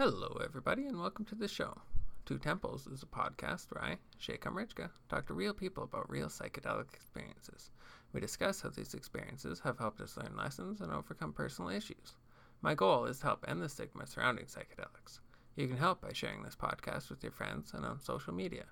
Hello, 0.00 0.40
everybody, 0.42 0.86
and 0.86 0.98
welcome 0.98 1.26
to 1.26 1.34
the 1.34 1.46
show. 1.46 1.76
Two 2.24 2.38
Temples 2.38 2.86
is 2.86 3.02
a 3.02 3.06
podcast 3.06 3.66
where 3.70 3.84
I, 3.84 3.98
Sheikh 4.16 4.44
Amrichka, 4.44 4.88
talk 5.10 5.26
to 5.26 5.34
real 5.34 5.52
people 5.52 5.82
about 5.82 6.08
real 6.08 6.28
psychedelic 6.28 6.94
experiences. 6.94 7.70
We 8.14 8.20
discuss 8.22 8.62
how 8.62 8.70
these 8.70 8.94
experiences 8.94 9.60
have 9.60 9.78
helped 9.78 10.00
us 10.00 10.16
learn 10.16 10.38
lessons 10.38 10.80
and 10.80 10.90
overcome 10.90 11.34
personal 11.34 11.70
issues. 11.70 12.16
My 12.62 12.74
goal 12.74 13.04
is 13.04 13.18
to 13.18 13.26
help 13.26 13.44
end 13.46 13.60
the 13.60 13.68
stigma 13.68 14.06
surrounding 14.06 14.46
psychedelics. 14.46 15.18
You 15.54 15.68
can 15.68 15.76
help 15.76 16.00
by 16.00 16.14
sharing 16.14 16.44
this 16.44 16.56
podcast 16.56 17.10
with 17.10 17.22
your 17.22 17.32
friends 17.32 17.74
and 17.74 17.84
on 17.84 18.00
social 18.00 18.32
media. 18.32 18.64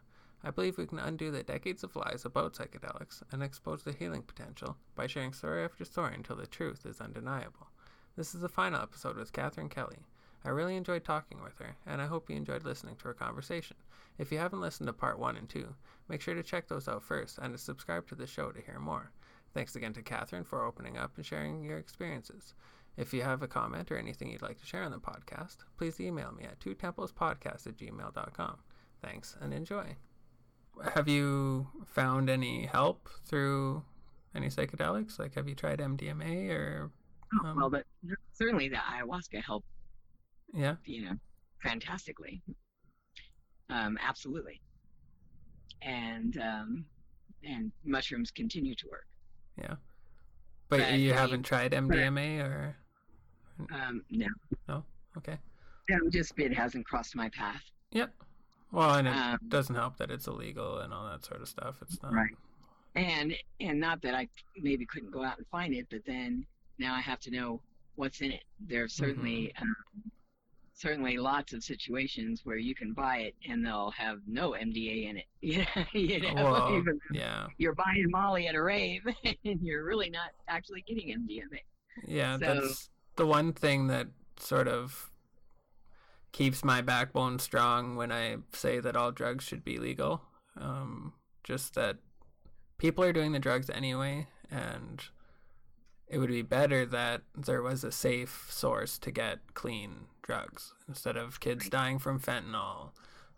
I 0.42 0.50
believe 0.50 0.78
we 0.78 0.86
can 0.86 0.98
undo 0.98 1.30
the 1.30 1.42
decades 1.42 1.84
of 1.84 1.94
lies 1.94 2.24
about 2.24 2.54
psychedelics 2.54 3.22
and 3.32 3.42
expose 3.42 3.82
the 3.82 3.92
healing 3.92 4.22
potential 4.22 4.78
by 4.94 5.06
sharing 5.06 5.34
story 5.34 5.62
after 5.62 5.84
story 5.84 6.14
until 6.14 6.36
the 6.36 6.46
truth 6.46 6.86
is 6.86 7.02
undeniable. 7.02 7.68
This 8.16 8.34
is 8.34 8.40
the 8.40 8.48
final 8.48 8.80
episode 8.80 9.18
with 9.18 9.34
Catherine 9.34 9.68
Kelly. 9.68 10.06
I 10.44 10.50
really 10.50 10.76
enjoyed 10.76 11.04
talking 11.04 11.42
with 11.42 11.58
her, 11.58 11.76
and 11.86 12.00
I 12.00 12.06
hope 12.06 12.30
you 12.30 12.36
enjoyed 12.36 12.64
listening 12.64 12.96
to 12.96 13.08
our 13.08 13.14
conversation. 13.14 13.76
If 14.18 14.32
you 14.32 14.38
haven't 14.38 14.60
listened 14.60 14.86
to 14.86 14.92
part 14.92 15.18
1 15.18 15.36
and 15.36 15.48
2, 15.48 15.74
make 16.08 16.20
sure 16.20 16.34
to 16.34 16.42
check 16.42 16.68
those 16.68 16.88
out 16.88 17.02
first 17.02 17.38
and 17.38 17.52
to 17.52 17.58
subscribe 17.58 18.08
to 18.08 18.14
the 18.14 18.26
show 18.26 18.50
to 18.50 18.60
hear 18.60 18.78
more. 18.78 19.10
Thanks 19.54 19.76
again 19.76 19.92
to 19.94 20.02
Catherine 20.02 20.44
for 20.44 20.64
opening 20.64 20.96
up 20.96 21.16
and 21.16 21.24
sharing 21.24 21.62
your 21.62 21.78
experiences. 21.78 22.54
If 22.96 23.14
you 23.14 23.22
have 23.22 23.42
a 23.42 23.48
comment 23.48 23.90
or 23.92 23.96
anything 23.96 24.30
you'd 24.30 24.42
like 24.42 24.58
to 24.60 24.66
share 24.66 24.82
on 24.82 24.90
the 24.90 24.98
podcast, 24.98 25.58
please 25.76 26.00
email 26.00 26.32
me 26.32 26.44
at 26.44 26.58
twotemplespodcast 26.58 27.66
at 27.66 27.76
gmail.com. 27.76 28.56
Thanks 29.00 29.36
and 29.40 29.54
enjoy. 29.54 29.96
Have 30.94 31.08
you 31.08 31.68
found 31.86 32.28
any 32.28 32.66
help 32.66 33.08
through 33.24 33.84
any 34.34 34.48
psychedelics? 34.48 35.18
Like, 35.18 35.34
have 35.34 35.48
you 35.48 35.54
tried 35.54 35.78
MDMA 35.78 36.50
or? 36.50 36.90
Oh, 37.34 37.54
well, 37.54 37.64
um, 37.66 37.70
but 37.70 37.84
certainly 38.32 38.68
the 38.68 38.76
ayahuasca 38.76 39.44
helped 39.44 39.66
Yeah. 40.54 40.76
you 40.84 41.04
know, 41.06 41.14
fantastically. 41.62 42.42
Um, 43.70 43.98
absolutely. 44.02 44.60
And 45.82 46.36
um, 46.38 46.84
and 47.44 47.70
mushrooms 47.84 48.30
continue 48.30 48.74
to 48.74 48.86
work. 48.90 49.06
Yeah. 49.58 49.74
But 50.68 50.80
But 50.80 50.98
you 50.98 51.12
I- 51.12 51.16
haven't 51.16 51.44
tried 51.44 51.72
MDMA 51.72 52.40
or? 52.40 52.76
Um, 53.72 54.02
no, 54.10 54.26
No? 54.68 54.84
Okay. 55.16 55.36
no, 55.90 56.08
just 56.10 56.38
it 56.38 56.52
hasn't 56.54 56.86
crossed 56.86 57.16
my 57.16 57.28
path. 57.30 57.62
Yep. 57.90 58.14
Well, 58.70 58.94
and 58.96 59.08
it 59.08 59.16
Um, 59.16 59.38
doesn't 59.48 59.74
help 59.74 59.96
that 59.96 60.10
it's 60.10 60.26
illegal 60.28 60.78
and 60.78 60.92
all 60.92 61.08
that 61.10 61.24
sort 61.24 61.40
of 61.40 61.48
stuff. 61.48 61.80
It's 61.82 62.00
not. 62.02 62.12
Right. 62.12 62.36
And 62.94 63.34
and 63.60 63.78
not 63.80 64.00
that 64.02 64.14
I 64.14 64.28
maybe 64.56 64.86
couldn't 64.86 65.10
go 65.10 65.24
out 65.24 65.38
and 65.38 65.46
find 65.48 65.74
it, 65.74 65.86
but 65.90 66.04
then 66.06 66.46
now 66.78 66.94
I 66.94 67.00
have 67.00 67.20
to 67.20 67.30
know 67.30 67.60
what's 67.96 68.20
in 68.20 68.32
it. 68.32 68.44
There's 68.60 68.92
certainly 68.94 69.52
um, 69.56 69.74
certainly 70.82 71.16
lots 71.16 71.52
of 71.52 71.62
situations 71.64 72.42
where 72.44 72.56
you 72.56 72.72
can 72.72 72.92
buy 72.92 73.16
it 73.18 73.34
and 73.48 73.66
they'll 73.66 73.90
have 73.90 74.18
no 74.28 74.52
MDA 74.52 75.10
in 75.10 75.16
it. 75.18 75.24
Yeah, 75.40 75.84
you 75.92 76.20
know, 76.20 76.34
Well, 76.34 76.76
even 76.76 77.00
yeah. 77.12 77.46
you're 77.58 77.74
buying 77.74 78.06
Molly 78.10 78.46
at 78.46 78.54
a 78.54 78.62
rave 78.62 79.02
and 79.44 79.60
you're 79.60 79.84
really 79.84 80.08
not 80.10 80.30
actually 80.46 80.82
getting 80.86 81.08
MDMA. 81.08 81.58
Yeah, 82.06 82.38
So- 82.38 82.54
that's 82.54 82.90
the 83.16 83.26
one 83.26 83.52
thing 83.52 83.88
that 83.88 84.06
sort 84.38 84.68
of 84.68 85.10
keeps 86.30 86.64
my 86.64 86.80
backbone 86.80 87.38
strong 87.40 87.96
when 87.96 88.12
I 88.12 88.36
say 88.52 88.78
that 88.78 88.94
all 88.96 89.10
drugs 89.10 89.44
should 89.44 89.64
be 89.64 89.78
legal. 89.78 90.22
Um, 90.56 91.12
just 91.42 91.74
that 91.74 91.96
people 92.78 93.02
are 93.02 93.12
doing 93.12 93.32
the 93.32 93.38
drugs 93.40 93.68
anyway, 93.70 94.28
and 94.50 95.02
it 96.10 96.18
would 96.18 96.30
be 96.30 96.42
better 96.42 96.86
that 96.86 97.22
there 97.36 97.62
was 97.62 97.84
a 97.84 97.92
safe 97.92 98.46
source 98.50 98.98
to 98.98 99.10
get 99.10 99.54
clean 99.54 100.06
drugs 100.22 100.74
instead 100.88 101.16
of 101.16 101.40
kids 101.40 101.68
dying 101.68 101.98
from 101.98 102.20
fentanyl 102.20 102.90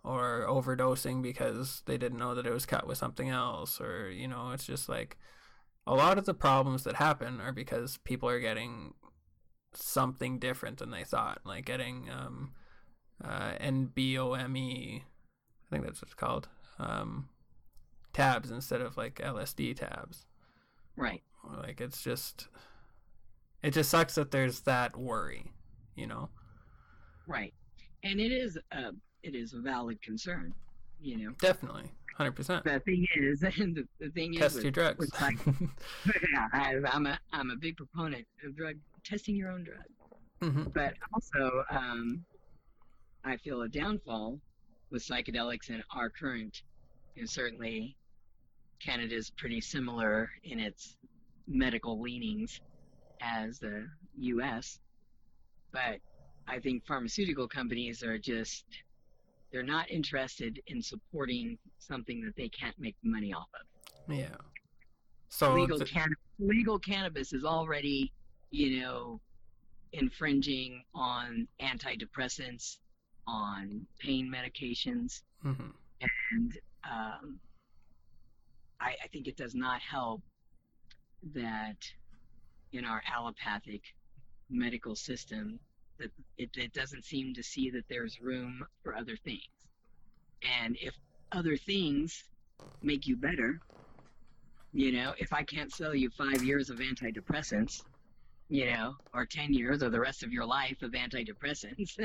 or 0.02 0.46
overdosing 0.48 1.22
because 1.22 1.82
they 1.86 1.98
didn't 1.98 2.18
know 2.18 2.34
that 2.34 2.46
it 2.46 2.52
was 2.52 2.66
cut 2.66 2.86
with 2.86 2.98
something 2.98 3.28
else 3.28 3.80
or 3.80 4.10
you 4.10 4.26
know 4.26 4.50
it's 4.52 4.66
just 4.66 4.88
like 4.88 5.18
a 5.86 5.94
lot 5.94 6.18
of 6.18 6.24
the 6.24 6.34
problems 6.34 6.84
that 6.84 6.96
happen 6.96 7.40
are 7.40 7.52
because 7.52 7.98
people 8.04 8.28
are 8.28 8.40
getting 8.40 8.94
something 9.74 10.38
different 10.38 10.78
than 10.78 10.90
they 10.90 11.04
thought, 11.04 11.40
like 11.44 11.64
getting 11.64 12.08
um, 12.10 12.52
uh, 13.24 13.52
NBOME, 13.60 15.02
I 15.02 15.70
think 15.70 15.84
that's 15.84 16.00
what 16.00 16.08
it's 16.08 16.14
called, 16.14 16.48
um, 16.78 17.28
tabs 18.12 18.50
instead 18.50 18.80
of 18.80 18.96
like 18.96 19.16
LSD 19.16 19.76
tabs. 19.76 20.26
Right. 20.96 21.22
Like 21.44 21.80
it's 21.80 22.02
just, 22.02 22.48
it 23.62 23.72
just 23.72 23.90
sucks 23.90 24.14
that 24.16 24.30
there's 24.30 24.60
that 24.60 24.96
worry, 24.96 25.52
you 25.94 26.06
know? 26.06 26.28
Right. 27.26 27.54
And 28.02 28.18
it 28.20 28.32
is 28.32 28.58
a 28.72 28.90
it 29.22 29.34
is 29.34 29.52
a 29.52 29.60
valid 29.60 30.00
concern, 30.02 30.54
you 31.00 31.18
know. 31.18 31.32
Definitely, 31.40 31.90
hundred 32.16 32.32
percent. 32.32 32.64
The 32.64 32.80
thing 32.80 33.06
is, 33.16 33.40
the, 33.40 33.84
the 34.00 34.08
thing 34.10 34.34
is, 34.34 34.40
Test 34.40 34.54
with- 34.56 34.64
your 34.64 34.70
drugs. 34.72 34.98
with 34.98 35.20
like- 35.20 35.38
yeah, 36.32 36.46
I, 36.52 36.74
I'm 36.90 37.06
a 37.06 37.18
I'm 37.32 37.50
a 37.50 37.56
big 37.56 37.76
proponent 37.76 38.26
of 38.44 38.56
drug 38.56 38.76
testing 39.04 39.36
your 39.36 39.50
own 39.50 39.64
drug, 39.64 39.84
hmm 40.52 40.62
but 40.74 40.94
also 41.12 41.62
um, 41.70 42.24
I 43.24 43.36
feel 43.36 43.62
a 43.62 43.68
downfall 43.68 44.40
with 44.90 45.06
psychedelics 45.06 45.68
in 45.68 45.82
our 45.94 46.08
current. 46.08 46.62
and 47.18 47.28
certainly, 47.28 47.96
Canada's 48.82 49.30
pretty 49.36 49.60
similar 49.60 50.30
in 50.44 50.58
its 50.58 50.96
medical 51.50 52.00
leanings 52.00 52.60
as 53.20 53.58
the 53.58 53.86
U.S., 54.18 54.78
but 55.72 55.98
I 56.48 56.58
think 56.58 56.86
pharmaceutical 56.86 57.46
companies 57.46 58.02
are 58.02 58.18
just 58.18 58.64
they're 59.52 59.62
not 59.62 59.90
interested 59.90 60.60
in 60.68 60.80
supporting 60.80 61.58
something 61.78 62.20
that 62.22 62.36
they 62.36 62.48
can't 62.48 62.78
make 62.78 62.94
money 63.02 63.32
off 63.32 63.48
of 63.54 64.14
Yeah. 64.14 64.36
So 65.28 65.54
legal 65.54 65.78
can- 65.80 66.14
legal 66.38 66.78
cannabis 66.78 67.32
is 67.32 67.44
already, 67.44 68.12
you 68.50 68.80
know, 68.80 69.20
infringing 69.92 70.82
on 70.94 71.46
antidepressants, 71.60 72.78
on 73.26 73.86
pain 73.98 74.32
medications, 74.32 75.22
mhm. 75.44 75.72
and 76.00 76.58
um, 76.84 77.40
I, 78.80 78.96
I 79.04 79.08
think 79.12 79.28
it 79.28 79.36
does 79.36 79.54
not 79.54 79.80
help 79.80 80.22
that 81.34 81.76
in 82.72 82.84
our 82.84 83.02
allopathic 83.12 83.82
medical 84.48 84.94
system 84.94 85.58
that 85.98 86.10
it, 86.38 86.50
it 86.56 86.72
doesn't 86.72 87.04
seem 87.04 87.34
to 87.34 87.42
see 87.42 87.70
that 87.70 87.84
there's 87.88 88.20
room 88.20 88.64
for 88.82 88.96
other 88.96 89.16
things. 89.16 89.42
And 90.62 90.76
if 90.80 90.94
other 91.32 91.56
things 91.56 92.24
make 92.82 93.06
you 93.06 93.16
better, 93.16 93.60
you 94.72 94.92
know, 94.92 95.14
if 95.18 95.32
I 95.32 95.42
can't 95.42 95.72
sell 95.72 95.94
you 95.94 96.10
five 96.10 96.42
years 96.42 96.70
of 96.70 96.78
antidepressants, 96.78 97.82
you 98.48 98.66
know, 98.66 98.94
or 99.14 99.26
10 99.26 99.52
years 99.52 99.82
or 99.82 99.90
the 99.90 100.00
rest 100.00 100.22
of 100.22 100.32
your 100.32 100.46
life 100.46 100.82
of 100.82 100.92
antidepressants, 100.92 101.98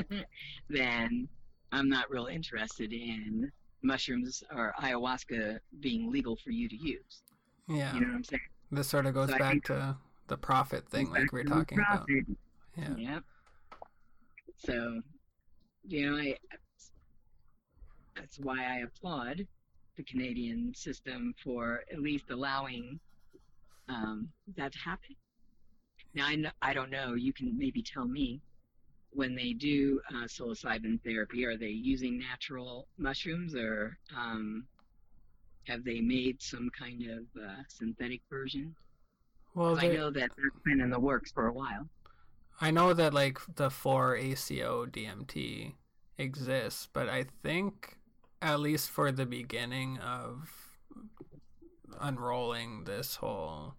then 0.68 1.28
I'm 1.72 1.88
not 1.88 2.10
real 2.10 2.26
interested 2.26 2.92
in 2.92 3.50
mushrooms 3.82 4.42
or 4.54 4.74
ayahuasca 4.80 5.58
being 5.80 6.10
legal 6.10 6.36
for 6.36 6.50
you 6.50 6.68
to 6.68 6.76
use. 6.76 7.22
yeah. 7.68 7.94
You 7.94 8.00
know 8.00 8.08
what 8.08 8.16
I'm 8.16 8.24
saying? 8.24 8.40
This 8.70 8.88
sort 8.88 9.06
of 9.06 9.14
goes 9.14 9.30
So 9.30 9.38
back 9.38 9.62
to 9.64 9.96
the 10.28 10.36
profit 10.36 10.88
thing, 10.88 11.10
like 11.10 11.32
we 11.32 11.42
we're 11.42 11.44
Back 11.44 11.68
to 11.68 11.74
the 11.74 11.82
talking 11.82 12.26
about. 12.76 12.96
Yeah. 12.98 13.12
Yep. 13.14 13.22
So, 14.58 15.00
you 15.86 16.10
know, 16.10 16.16
I 16.16 16.36
that's 18.16 18.38
why 18.38 18.64
I 18.64 18.78
applaud 18.78 19.46
the 19.96 20.02
Canadian 20.02 20.72
system 20.74 21.34
for 21.42 21.82
at 21.92 22.00
least 22.00 22.30
allowing 22.30 22.98
um, 23.88 24.28
that 24.56 24.72
to 24.72 24.78
happen. 24.78 25.14
Now, 26.14 26.26
I, 26.26 26.36
know, 26.36 26.50
I 26.62 26.72
don't 26.72 26.90
know. 26.90 27.14
You 27.14 27.32
can 27.32 27.56
maybe 27.56 27.82
tell 27.82 28.06
me 28.06 28.40
when 29.10 29.34
they 29.34 29.52
do 29.52 30.00
uh, 30.10 30.24
psilocybin 30.24 31.02
therapy, 31.02 31.44
are 31.44 31.56
they 31.56 31.68
using 31.68 32.18
natural 32.18 32.88
mushrooms 32.98 33.54
or 33.54 33.96
um, 34.16 34.66
have 35.66 35.84
they 35.84 36.00
made 36.00 36.40
some 36.42 36.70
kind 36.78 37.02
of 37.10 37.42
uh, 37.42 37.62
synthetic 37.68 38.22
version? 38.30 38.74
Well, 39.54 39.74
'Cause 39.74 39.84
I 39.84 39.88
know 39.88 40.10
that 40.10 40.30
that's 40.36 40.58
been 40.64 40.80
in 40.80 40.90
the 40.90 41.00
works 41.00 41.32
for 41.32 41.46
a 41.48 41.52
while. 41.52 41.88
I 42.60 42.70
know 42.70 42.92
that 42.94 43.12
like 43.12 43.38
the 43.56 43.68
4-ACO 43.70 44.86
DMT 44.86 45.74
exists, 46.18 46.88
but 46.92 47.08
I 47.08 47.24
think 47.42 47.98
at 48.40 48.60
least 48.60 48.90
for 48.90 49.12
the 49.12 49.26
beginning 49.26 49.98
of 49.98 50.50
unrolling 52.00 52.84
this 52.84 53.16
whole 53.16 53.74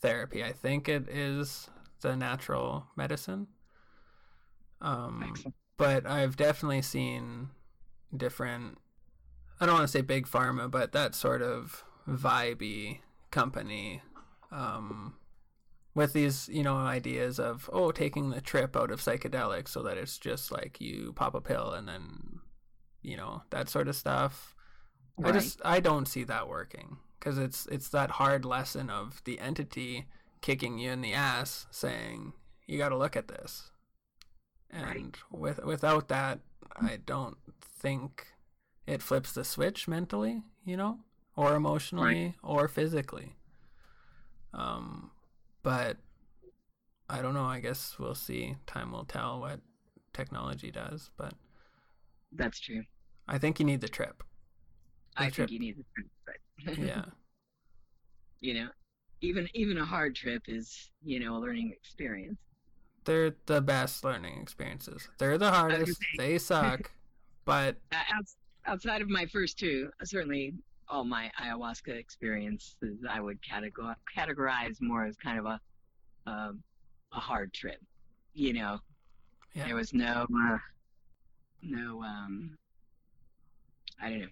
therapy, 0.00 0.44
I 0.44 0.52
think 0.52 0.88
it 0.88 1.08
is 1.08 1.68
the 2.00 2.16
natural 2.16 2.86
medicine. 2.96 3.48
Um, 4.80 5.24
Excellent. 5.30 5.54
but 5.76 6.06
I've 6.06 6.36
definitely 6.36 6.82
seen 6.82 7.48
different. 8.16 8.78
I 9.60 9.66
don't 9.66 9.74
want 9.76 9.84
to 9.86 9.92
say 9.92 10.02
big 10.02 10.26
pharma, 10.26 10.70
but 10.70 10.92
that 10.92 11.14
sort 11.14 11.42
of 11.42 11.84
vibey 12.08 12.98
company 13.30 14.02
um, 14.52 15.14
with 15.94 16.12
these 16.12 16.48
you 16.48 16.62
know 16.62 16.76
ideas 16.76 17.38
of 17.40 17.68
oh 17.72 17.90
taking 17.90 18.30
the 18.30 18.40
trip 18.40 18.76
out 18.76 18.90
of 18.90 19.00
psychedelics 19.00 19.68
so 19.68 19.82
that 19.82 19.98
it's 19.98 20.18
just 20.18 20.52
like 20.52 20.80
you 20.80 21.12
pop 21.16 21.34
a 21.34 21.40
pill 21.40 21.72
and 21.72 21.88
then 21.88 22.40
you 23.02 23.16
know 23.16 23.42
that 23.50 23.68
sort 23.68 23.88
of 23.88 23.96
stuff 23.96 24.54
Right. 25.18 25.34
i 25.34 25.38
just 25.38 25.60
i 25.64 25.80
don't 25.80 26.06
see 26.06 26.22
that 26.24 26.48
working 26.48 26.98
because 27.18 27.38
it's 27.38 27.66
it's 27.66 27.88
that 27.88 28.12
hard 28.12 28.44
lesson 28.44 28.90
of 28.90 29.22
the 29.24 29.40
entity 29.40 30.06
kicking 30.42 30.78
you 30.78 30.90
in 30.90 31.00
the 31.00 31.14
ass 31.14 31.66
saying 31.70 32.34
you 32.66 32.76
got 32.78 32.90
to 32.90 32.96
look 32.96 33.16
at 33.16 33.28
this 33.28 33.70
and 34.70 34.84
Right. 34.86 35.16
with 35.30 35.64
without 35.64 36.08
that 36.08 36.40
i 36.76 36.98
don't 37.04 37.38
think 37.60 38.26
it 38.86 39.02
flips 39.02 39.32
the 39.32 39.44
switch 39.44 39.88
mentally 39.88 40.42
you 40.64 40.76
know 40.76 40.98
or 41.34 41.54
emotionally 41.54 42.34
or 42.42 42.68
physically 42.68 43.34
um 44.54 45.10
but 45.62 45.96
I 47.08 47.22
don't 47.22 47.34
know. 47.34 47.44
I 47.44 47.60
guess 47.60 47.96
we'll 47.98 48.14
see. 48.16 48.56
Time 48.66 48.90
will 48.90 49.04
tell 49.04 49.38
what 49.40 49.60
technology 50.12 50.70
does, 50.70 51.10
but 51.16 51.34
That's 52.32 52.58
true. 52.58 52.82
I 53.28 53.38
think 53.38 53.58
you 53.60 53.64
need 53.66 53.80
the 53.80 53.88
trip. 53.88 54.22
I 55.16 55.24
trip. 55.30 55.48
think 55.48 55.50
you 55.52 55.58
need 55.60 55.76
the 55.78 55.84
trip, 55.94 56.10
but 56.66 56.78
Yeah. 56.84 57.04
you 58.40 58.54
know, 58.54 58.68
even 59.20 59.48
even 59.54 59.78
a 59.78 59.84
hard 59.84 60.14
trip 60.16 60.42
is 60.48 60.90
you 61.02 61.20
know 61.20 61.36
a 61.36 61.38
learning 61.38 61.72
experience. 61.72 62.38
They're 63.04 63.36
the 63.46 63.60
best 63.60 64.02
learning 64.02 64.40
experiences. 64.42 65.08
They're 65.18 65.38
the 65.38 65.50
hardest. 65.52 66.00
They 66.18 66.38
suck, 66.38 66.90
but 67.44 67.76
Uh, 67.92 68.02
outside 68.66 69.02
of 69.02 69.08
my 69.08 69.26
first 69.26 69.58
two, 69.58 69.90
certainly 70.04 70.54
all 70.88 71.04
my 71.04 71.30
ayahuasca 71.40 71.96
experiences 71.96 72.98
I 73.08 73.20
would 73.20 73.38
categorize 73.42 74.76
more 74.80 75.04
as 75.04 75.16
kind 75.16 75.38
of 75.38 75.46
a 75.46 75.60
um, 76.26 76.62
a 77.12 77.20
hard 77.20 77.52
trip. 77.52 77.80
You 78.34 78.52
know, 78.52 78.78
yeah. 79.54 79.66
there 79.66 79.76
was 79.76 79.92
no 79.94 80.26
uh, 80.34 80.58
no 81.62 82.02
um, 82.02 82.56
I 84.00 84.10
don't 84.10 84.20
know. 84.20 84.26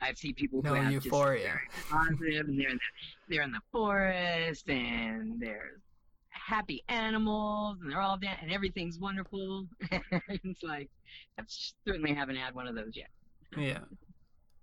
I've 0.00 0.18
seen 0.18 0.34
people 0.34 0.60
who 0.60 0.68
No 0.68 0.74
have 0.74 0.92
just 0.92 1.06
euphoria. 1.06 1.58
positive, 1.88 2.48
and 2.48 2.60
they're 2.60 2.70
in 2.70 2.76
the, 2.76 2.80
they're 3.28 3.42
in 3.42 3.52
the 3.52 3.60
forest, 3.70 4.68
and 4.68 5.40
there's 5.40 5.80
happy 6.28 6.82
animals, 6.88 7.78
and 7.80 7.90
they're 7.90 8.00
all 8.00 8.18
dan- 8.18 8.36
and 8.42 8.52
everything's 8.52 8.98
wonderful. 8.98 9.66
it's 10.28 10.62
like 10.62 10.90
I 11.38 11.42
certainly 11.86 12.12
haven't 12.12 12.36
had 12.36 12.54
one 12.54 12.66
of 12.66 12.74
those 12.74 12.94
yet. 12.94 13.08
Yeah. 13.56 13.80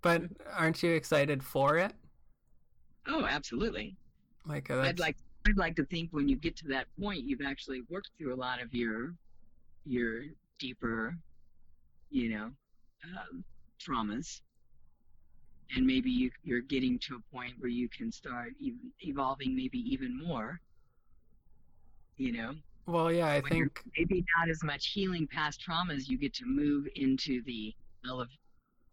But 0.02 0.24
aren't 0.46 0.82
you 0.82 0.92
excited 0.92 1.42
for 1.42 1.78
it? 1.78 1.94
Oh, 3.06 3.24
absolutely. 3.26 3.96
Like 4.46 4.70
uh, 4.70 4.78
I'd 4.84 4.98
like 4.98 5.16
I'd 5.46 5.56
like 5.58 5.76
to 5.76 5.84
think 5.86 6.12
when 6.12 6.28
you 6.28 6.36
get 6.36 6.56
to 6.58 6.68
that 6.68 6.86
point, 7.00 7.24
you've 7.24 7.42
actually 7.42 7.82
worked 7.88 8.10
through 8.18 8.34
a 8.34 8.36
lot 8.36 8.60
of 8.62 8.72
your 8.74 9.14
your 9.86 10.24
deeper, 10.58 11.16
you 12.10 12.30
know, 12.30 12.52
um, 13.04 13.44
traumas, 13.80 14.40
and 15.74 15.86
maybe 15.86 16.10
you, 16.10 16.30
you're 16.42 16.60
getting 16.60 16.98
to 16.98 17.16
a 17.16 17.34
point 17.34 17.54
where 17.58 17.70
you 17.70 17.88
can 17.88 18.10
start 18.12 18.52
ev- 18.64 18.92
evolving, 19.00 19.54
maybe 19.56 19.78
even 19.78 20.16
more. 20.18 20.60
You 22.16 22.32
know, 22.32 22.54
Well, 22.86 23.10
yeah, 23.12 23.28
I 23.28 23.40
when 23.40 23.52
think 23.52 23.84
maybe 23.96 24.24
not 24.38 24.48
as 24.50 24.62
much 24.64 24.88
healing 24.88 25.26
past 25.28 25.60
traumas, 25.66 26.08
you 26.08 26.18
get 26.18 26.34
to 26.34 26.46
move 26.46 26.86
into 26.96 27.42
the 27.44 27.74
ele- 28.08 28.28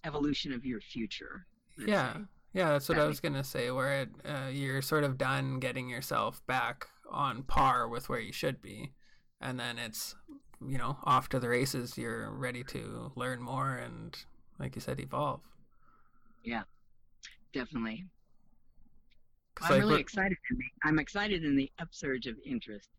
evolution 0.04 0.54
of 0.54 0.66
your 0.66 0.82
future. 0.82 1.46
yeah. 1.78 2.14
say. 2.14 2.20
Yeah, 2.54 2.72
that's 2.72 2.90
what 2.90 2.98
That 2.98 3.04
I 3.04 3.08
was 3.08 3.20
gonna 3.20 3.44
say. 3.44 3.70
Where 3.70 4.02
it, 4.02 4.10
uh, 4.26 4.48
you're 4.52 4.82
sort 4.82 5.04
of 5.04 5.18
done 5.18 5.60
getting 5.60 5.90
yourself 5.90 6.42
back 6.48 6.88
on 7.12 7.44
par 7.44 7.88
with 7.88 8.10
where 8.10 8.20
you 8.20 8.34
should 8.34 8.62
be, 8.62 8.94
and 9.40 9.60
then 9.60 9.78
it's 9.78 10.16
you 10.66 10.78
know 10.78 10.98
off 11.04 11.30
to 11.30 11.40
the 11.40 11.50
races. 11.50 11.98
You're 11.98 12.32
ready 12.32 12.64
to 12.64 13.12
learn 13.16 13.42
more 13.42 13.76
and, 13.76 14.18
like 14.58 14.76
you 14.76 14.82
said, 14.82 15.00
evolve. 15.00 15.42
Yeah, 16.44 16.64
definitely. 17.54 18.06
I'm 19.62 19.72
like, 19.72 19.80
really 19.80 20.02
excited. 20.02 20.38
I'm 20.84 21.00
excited 21.00 21.44
in 21.44 21.56
the 21.56 21.72
upsurge 21.80 22.26
of 22.28 22.38
interest, 22.46 22.90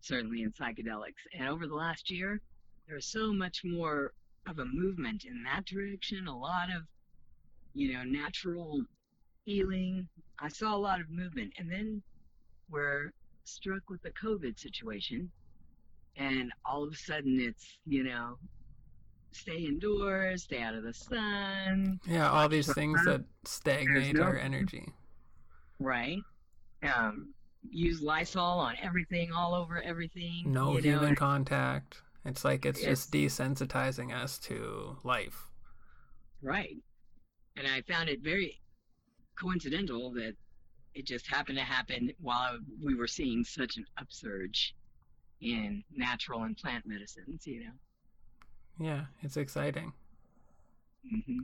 certainly 0.00 0.42
in 0.42 0.52
psychedelics. 0.52 1.22
And 1.38 1.48
over 1.48 1.66
the 1.66 1.74
last 1.74 2.10
year, 2.10 2.40
there's 2.88 3.06
so 3.06 3.32
much 3.32 3.62
more 3.64 4.12
of 4.48 4.58
a 4.58 4.64
movement 4.64 5.24
in 5.24 5.42
that 5.44 5.64
direction. 5.64 6.26
A 6.26 6.36
lot 6.36 6.68
of, 6.74 6.82
you 7.74 7.92
know, 7.92 8.02
natural 8.04 8.82
healing. 9.44 10.08
I 10.38 10.48
saw 10.48 10.74
a 10.74 10.78
lot 10.78 11.00
of 11.00 11.10
movement, 11.10 11.52
and 11.58 11.70
then 11.70 12.02
we're 12.70 13.12
struck 13.44 13.88
with 13.88 14.02
the 14.02 14.10
COVID 14.10 14.58
situation, 14.58 15.30
and 16.16 16.52
all 16.64 16.82
of 16.84 16.92
a 16.92 16.96
sudden 16.96 17.38
it's 17.40 17.78
you 17.86 18.04
know, 18.04 18.38
stay 19.32 19.58
indoors, 19.58 20.44
stay 20.44 20.60
out 20.62 20.74
of 20.74 20.82
the 20.82 20.94
sun, 20.94 22.00
yeah, 22.06 22.30
all 22.30 22.48
these 22.48 22.72
things 22.72 23.04
that 23.04 23.22
stagnate 23.44 24.16
no- 24.16 24.22
our 24.22 24.36
energy. 24.36 24.88
right? 25.78 26.18
Um, 26.82 27.32
use 27.70 28.00
Lysol 28.00 28.58
on 28.58 28.74
everything, 28.82 29.32
all 29.32 29.54
over 29.54 29.82
everything. 29.82 30.42
No 30.46 30.72
you 30.72 30.82
know, 30.82 30.98
human 30.98 31.14
contact. 31.14 32.02
It's 32.26 32.44
like 32.44 32.66
it's 32.66 32.80
just 32.82 33.12
desensitizing 33.12 34.12
us 34.14 34.38
to 34.40 34.98
life. 35.04 35.46
right? 36.42 36.76
And 37.56 37.66
I 37.66 37.80
found 37.82 38.08
it 38.08 38.20
very 38.22 38.60
coincidental 39.40 40.10
that 40.14 40.34
it 40.94 41.06
just 41.06 41.26
happened 41.26 41.56
to 41.58 41.64
happen 41.64 42.10
while 42.20 42.58
we 42.82 42.94
were 42.94 43.06
seeing 43.06 43.44
such 43.44 43.76
an 43.76 43.84
upsurge 43.98 44.74
in 45.40 45.84
natural 45.94 46.42
and 46.44 46.56
plant 46.56 46.84
medicines. 46.86 47.46
You 47.46 47.60
know. 47.64 47.72
Yeah, 48.78 49.04
it's 49.22 49.36
exciting. 49.36 49.92
hmm 51.08 51.38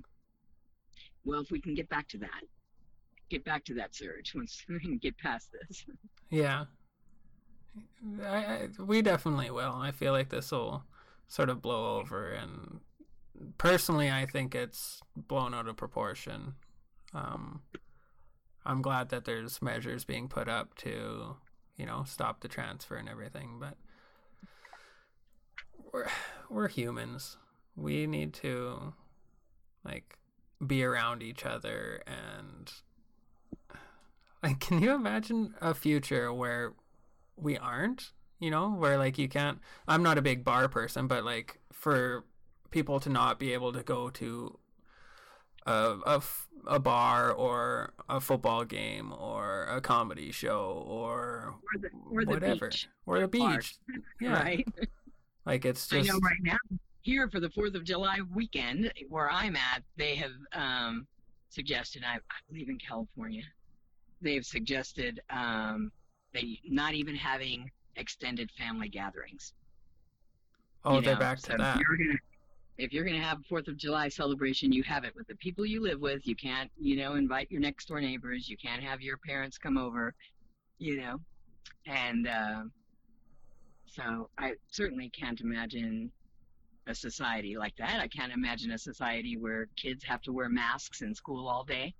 Well, 1.24 1.40
if 1.40 1.50
we 1.50 1.60
can 1.60 1.74
get 1.74 1.88
back 1.88 2.08
to 2.08 2.18
that, 2.18 2.42
get 3.30 3.44
back 3.44 3.64
to 3.66 3.74
that 3.74 3.94
surge 3.94 4.34
once 4.34 4.64
we 4.68 4.80
can 4.80 4.98
get 4.98 5.16
past 5.18 5.50
this. 5.52 5.86
Yeah. 6.30 6.64
I, 8.22 8.26
I, 8.26 8.68
we 8.78 9.02
definitely 9.02 9.50
will. 9.50 9.72
I 9.72 9.90
feel 9.90 10.12
like 10.12 10.28
this 10.28 10.50
will 10.50 10.84
sort 11.28 11.48
of 11.48 11.62
blow 11.62 11.98
over, 11.98 12.30
and 12.30 12.80
personally, 13.58 14.10
I 14.10 14.26
think 14.26 14.54
it's 14.54 15.00
blown 15.16 15.54
out 15.54 15.68
of 15.68 15.76
proportion. 15.76 16.54
Um, 17.14 17.62
I'm 18.64 18.82
glad 18.82 19.08
that 19.10 19.24
there's 19.24 19.62
measures 19.62 20.04
being 20.04 20.28
put 20.28 20.48
up 20.48 20.74
to, 20.76 21.36
you 21.76 21.86
know, 21.86 22.04
stop 22.06 22.40
the 22.40 22.48
transfer 22.48 22.96
and 22.96 23.08
everything, 23.08 23.58
but 23.58 23.76
we're 25.92 26.08
we're 26.48 26.68
humans. 26.68 27.36
We 27.76 28.06
need 28.06 28.34
to 28.34 28.94
like 29.84 30.18
be 30.64 30.84
around 30.84 31.22
each 31.22 31.44
other 31.44 32.02
and 32.06 32.72
like 34.42 34.60
can 34.60 34.80
you 34.80 34.92
imagine 34.92 35.54
a 35.60 35.74
future 35.74 36.32
where 36.32 36.72
we 37.36 37.56
aren't 37.56 38.10
you 38.38 38.50
know 38.50 38.70
where 38.70 38.98
like 38.98 39.18
you 39.18 39.28
can't 39.28 39.58
i'm 39.88 40.02
not 40.02 40.18
a 40.18 40.22
big 40.22 40.44
bar 40.44 40.68
person 40.68 41.06
but 41.06 41.24
like 41.24 41.60
for 41.72 42.24
people 42.70 43.00
to 43.00 43.08
not 43.08 43.38
be 43.38 43.52
able 43.52 43.72
to 43.72 43.82
go 43.82 44.08
to 44.10 44.58
a, 45.66 45.96
a, 46.06 46.16
f- 46.16 46.48
a 46.66 46.80
bar 46.80 47.30
or 47.30 47.92
a 48.08 48.20
football 48.20 48.64
game 48.64 49.12
or 49.12 49.64
a 49.64 49.80
comedy 49.80 50.32
show 50.32 50.84
or 50.86 51.54
Or 51.72 51.80
the, 51.80 51.88
or 52.10 52.24
the 52.24 52.30
whatever 52.30 52.68
beach, 52.68 52.88
or 53.06 53.20
the 53.20 53.28
beach 53.28 53.76
yeah 54.20 54.42
right? 54.42 54.66
like 55.46 55.64
it's 55.64 55.86
just 55.86 56.10
I 56.10 56.12
know 56.12 56.18
right 56.20 56.40
now 56.42 56.78
here 57.02 57.28
for 57.28 57.40
the 57.40 57.50
Fourth 57.50 57.74
of 57.74 57.84
July 57.84 58.18
weekend 58.32 58.92
where 59.08 59.30
I'm 59.30 59.56
at, 59.56 59.82
they 59.96 60.14
have 60.16 60.32
um, 60.52 61.06
suggested. 61.50 62.02
I, 62.06 62.14
I 62.14 62.38
believe 62.48 62.68
in 62.68 62.78
California, 62.78 63.42
they've 64.20 64.44
suggested 64.46 65.20
um, 65.28 65.90
they 66.32 66.58
not 66.64 66.94
even 66.94 67.14
having 67.14 67.70
extended 67.96 68.50
family 68.52 68.88
gatherings. 68.88 69.52
oh 70.84 70.96
you 70.96 71.00
they're 71.02 71.14
know, 71.14 71.20
back 71.20 71.38
so 71.38 71.52
to 71.52 71.58
that 71.58 71.76
If 71.76 71.80
you're 71.82 71.96
gonna, 71.98 72.18
if 72.78 72.92
you're 72.92 73.04
gonna 73.04 73.22
have 73.22 73.38
a 73.40 73.42
Fourth 73.48 73.68
of 73.68 73.76
July 73.76 74.08
celebration, 74.08 74.72
you 74.72 74.82
have 74.84 75.04
it 75.04 75.14
with 75.14 75.26
the 75.26 75.36
people 75.36 75.64
you 75.66 75.82
live 75.82 76.00
with. 76.00 76.26
You 76.26 76.34
can't, 76.34 76.70
you 76.80 76.96
know, 76.96 77.14
invite 77.14 77.50
your 77.50 77.60
next 77.60 77.86
door 77.88 78.00
neighbors. 78.00 78.48
You 78.48 78.56
can't 78.56 78.82
have 78.82 79.00
your 79.02 79.18
parents 79.18 79.58
come 79.58 79.76
over, 79.76 80.14
you 80.78 80.96
know, 80.96 81.18
and 81.86 82.26
uh, 82.28 82.62
so 83.86 84.30
I 84.38 84.54
certainly 84.70 85.10
can't 85.10 85.40
imagine 85.40 86.10
a 86.88 86.94
society 86.94 87.56
like 87.56 87.76
that. 87.76 88.00
I 88.00 88.08
can't 88.08 88.32
imagine 88.32 88.72
a 88.72 88.78
society 88.78 89.36
where 89.36 89.68
kids 89.76 90.02
have 90.04 90.22
to 90.22 90.32
wear 90.32 90.48
masks 90.48 91.02
in 91.02 91.14
school 91.14 91.46
all 91.46 91.62
day. 91.62 91.94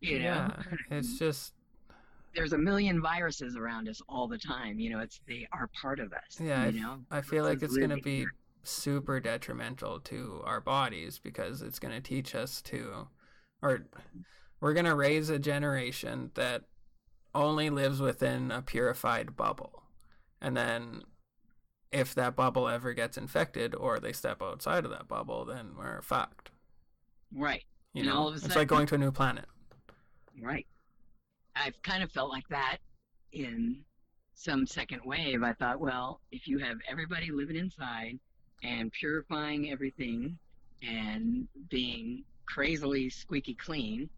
You 0.00 0.18
know, 0.20 0.24
yeah 0.24 0.62
it's 0.90 1.18
just 1.18 1.52
there's 2.34 2.52
a 2.52 2.58
million 2.58 3.00
viruses 3.00 3.56
around 3.56 3.88
us 3.88 4.00
all 4.08 4.28
the 4.28 4.38
time. 4.38 4.78
You 4.78 4.90
know, 4.90 5.00
it's 5.00 5.20
they 5.26 5.46
are 5.52 5.68
part 5.80 6.00
of 6.00 6.12
us. 6.12 6.40
Yeah, 6.40 6.68
you 6.68 6.80
know, 6.80 7.00
I 7.10 7.20
feel 7.20 7.44
like 7.44 7.62
it's 7.62 7.76
going 7.76 7.90
to 7.90 7.96
be 7.96 8.26
super 8.62 9.20
detrimental 9.20 10.00
to 10.00 10.42
our 10.44 10.60
bodies 10.60 11.18
because 11.18 11.62
it's 11.62 11.78
going 11.78 11.94
to 11.94 12.00
teach 12.00 12.34
us 12.34 12.60
to, 12.62 13.08
or 13.62 13.86
we're 14.60 14.74
going 14.74 14.86
to 14.86 14.94
raise 14.94 15.30
a 15.30 15.38
generation 15.38 16.30
that 16.34 16.64
only 17.34 17.70
lives 17.70 18.00
within 18.00 18.50
a 18.50 18.62
purified 18.62 19.36
bubble. 19.36 19.84
And 20.40 20.56
then 20.56 21.02
if 21.92 22.14
that 22.14 22.36
bubble 22.36 22.68
ever 22.68 22.92
gets 22.92 23.16
infected 23.16 23.74
or 23.74 23.98
they 23.98 24.12
step 24.12 24.42
outside 24.42 24.84
of 24.84 24.90
that 24.90 25.08
bubble, 25.08 25.44
then 25.44 25.72
we're 25.76 26.02
fucked. 26.02 26.50
Right. 27.34 27.64
You 27.94 28.00
And 28.00 28.10
know, 28.10 28.16
all 28.16 28.28
of 28.28 28.34
a 28.34 28.44
it's 28.44 28.56
like 28.56 28.68
going 28.68 28.86
to 28.86 28.94
a 28.94 28.98
new 28.98 29.12
planet. 29.12 29.46
Right. 30.40 30.66
I've 31.54 31.80
kind 31.82 32.02
of 32.02 32.12
felt 32.12 32.30
like 32.30 32.48
that 32.48 32.78
in 33.32 33.84
some 34.34 34.66
second 34.66 35.02
wave. 35.04 35.42
I 35.42 35.52
thought, 35.54 35.80
well, 35.80 36.20
if 36.30 36.46
you 36.48 36.58
have 36.58 36.78
everybody 36.88 37.30
living 37.30 37.56
inside 37.56 38.18
and 38.62 38.92
purifying 38.92 39.70
everything 39.70 40.38
and 40.82 41.48
being 41.68 42.24
crazily 42.46 43.10
squeaky 43.10 43.54
clean, 43.54 44.10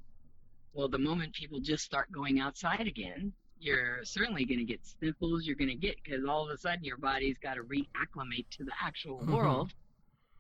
well, 0.73 0.89
the 0.89 0.99
moment 0.99 1.35
people 1.35 1.61
just 1.61 1.85
start 1.85 2.11
going 2.13 2.41
outside 2.41 2.87
again, 2.87 3.33
you're 3.59 4.05
certainly 4.05 4.45
going 4.45 4.59
to 4.59 4.65
get 4.65 4.85
sniffles. 4.87 5.45
You're 5.47 5.57
going 5.57 5.69
to 5.71 5.77
get 5.77 5.97
because 6.03 6.25
all 6.25 6.45
of 6.45 6.51
a 6.51 6.59
sudden 6.59 6.85
your 6.85 6.99
body's 6.99 7.39
got 7.39 7.55
to 7.55 7.63
reacclimate 7.63 8.49
to 8.51 8.65
the 8.65 8.73
actual 8.83 9.21
Mhm. 9.21 9.31
world 9.33 9.73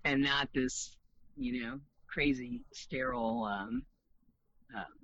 and 0.05 0.23
not 0.23 0.49
this, 0.55 0.97
you 1.37 1.63
know, 1.63 1.81
crazy 2.09 2.63
sterile 2.73 3.45
um, 3.45 3.87
um, 4.75 5.02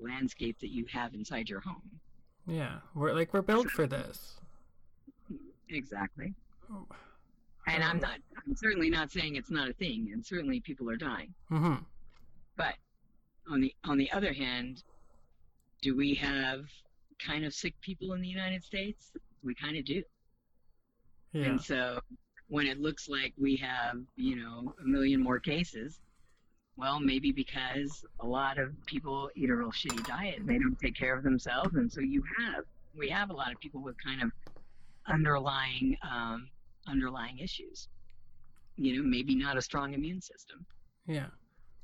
landscape 0.00 0.58
that 0.60 0.70
you 0.70 0.86
have 0.92 1.14
inside 1.14 1.48
your 1.48 1.60
home. 1.60 2.00
Yeah, 2.46 2.78
we're 2.94 3.12
like 3.12 3.34
we're 3.34 3.42
built 3.42 3.70
for 3.70 3.86
this. 3.86 4.40
Exactly. 5.68 6.34
Oh. 6.72 6.86
And 7.66 7.84
I'm 7.84 7.98
not. 7.98 8.18
I'm 8.46 8.56
certainly 8.56 8.88
not 8.88 9.10
saying 9.10 9.36
it's 9.36 9.50
not 9.50 9.68
a 9.68 9.74
thing, 9.74 10.10
and 10.12 10.24
certainly 10.24 10.60
people 10.60 10.88
are 10.88 10.96
dying. 10.96 11.34
hmm 11.48 11.74
But 12.56 12.74
on 13.50 13.60
the 13.60 13.74
on 13.84 13.98
the 13.98 14.10
other 14.12 14.32
hand, 14.32 14.82
do 15.82 15.94
we 15.94 16.14
have 16.14 16.64
kind 17.18 17.44
of 17.44 17.52
sick 17.52 17.74
people 17.80 18.14
in 18.14 18.22
the 18.22 18.28
United 18.28 18.64
States? 18.64 19.12
We 19.42 19.54
kind 19.54 19.76
of 19.76 19.84
do. 19.84 20.02
Yeah. 21.32 21.44
And 21.44 21.60
so 21.60 22.00
when 22.48 22.66
it 22.66 22.80
looks 22.80 23.08
like 23.08 23.34
we 23.36 23.56
have, 23.56 23.98
you 24.16 24.36
know, 24.36 24.74
a 24.82 24.86
million 24.86 25.22
more 25.22 25.38
cases, 25.38 26.00
well, 26.78 27.00
maybe 27.00 27.32
because 27.32 28.04
a 28.20 28.26
lot 28.26 28.56
of 28.58 28.72
people 28.86 29.28
eat 29.34 29.50
a 29.50 29.54
real 29.56 29.72
shitty 29.72 30.06
diet, 30.06 30.38
and 30.38 30.48
they 30.48 30.58
don't 30.58 30.78
take 30.80 30.94
care 30.94 31.16
of 31.16 31.24
themselves, 31.24 31.74
and 31.74 31.92
so 31.92 32.00
you 32.00 32.22
have 32.38 32.64
we 32.96 33.08
have 33.08 33.30
a 33.30 33.32
lot 33.32 33.52
of 33.52 33.58
people 33.60 33.82
with 33.82 33.96
kind 34.02 34.22
of 34.22 34.30
underlying 35.06 35.96
um, 36.08 36.48
underlying 36.86 37.38
issues. 37.38 37.88
You 38.76 38.96
know, 38.96 39.02
maybe 39.02 39.34
not 39.34 39.56
a 39.56 39.62
strong 39.62 39.92
immune 39.92 40.20
system. 40.20 40.64
Yeah. 41.06 41.26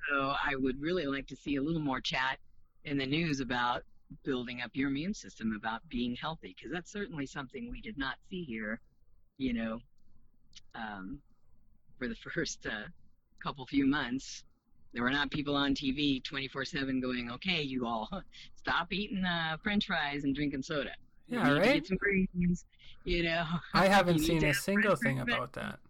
So 0.08 0.34
I 0.40 0.54
would 0.54 0.80
really 0.80 1.06
like 1.06 1.26
to 1.28 1.36
see 1.36 1.56
a 1.56 1.62
little 1.62 1.80
more 1.80 2.00
chat 2.00 2.38
in 2.84 2.96
the 2.96 3.06
news 3.06 3.40
about 3.40 3.82
building 4.22 4.60
up 4.62 4.70
your 4.74 4.90
immune 4.90 5.14
system, 5.14 5.54
about 5.56 5.80
being 5.88 6.14
healthy, 6.14 6.54
because 6.56 6.72
that's 6.72 6.92
certainly 6.92 7.26
something 7.26 7.68
we 7.68 7.80
did 7.80 7.98
not 7.98 8.16
see 8.30 8.44
here, 8.44 8.78
you 9.38 9.54
know, 9.54 9.80
um, 10.76 11.18
for 11.98 12.06
the 12.06 12.14
first 12.34 12.64
uh, 12.66 12.84
couple 13.42 13.66
few 13.66 13.86
months. 13.86 14.44
There 14.94 15.02
were 15.02 15.10
not 15.10 15.30
people 15.30 15.56
on 15.56 15.74
TV 15.74 16.22
24 16.22 16.64
7 16.64 17.00
going, 17.00 17.30
okay, 17.32 17.60
you 17.60 17.84
all 17.84 18.08
stop 18.54 18.92
eating 18.92 19.24
uh, 19.24 19.56
french 19.62 19.86
fries 19.86 20.22
and 20.22 20.34
drinking 20.34 20.62
soda. 20.62 20.92
You 21.28 21.38
Yeah, 21.38 21.48
to 21.48 21.54
right? 21.60 21.74
Get 21.74 21.86
some 21.88 21.96
greens, 21.96 22.64
you 23.04 23.24
know. 23.24 23.44
I 23.74 23.88
haven't 23.88 24.20
seen 24.20 24.44
a 24.44 24.54
single 24.54 24.94
thing 24.94 25.18
about 25.18 25.52
that. 25.54 25.80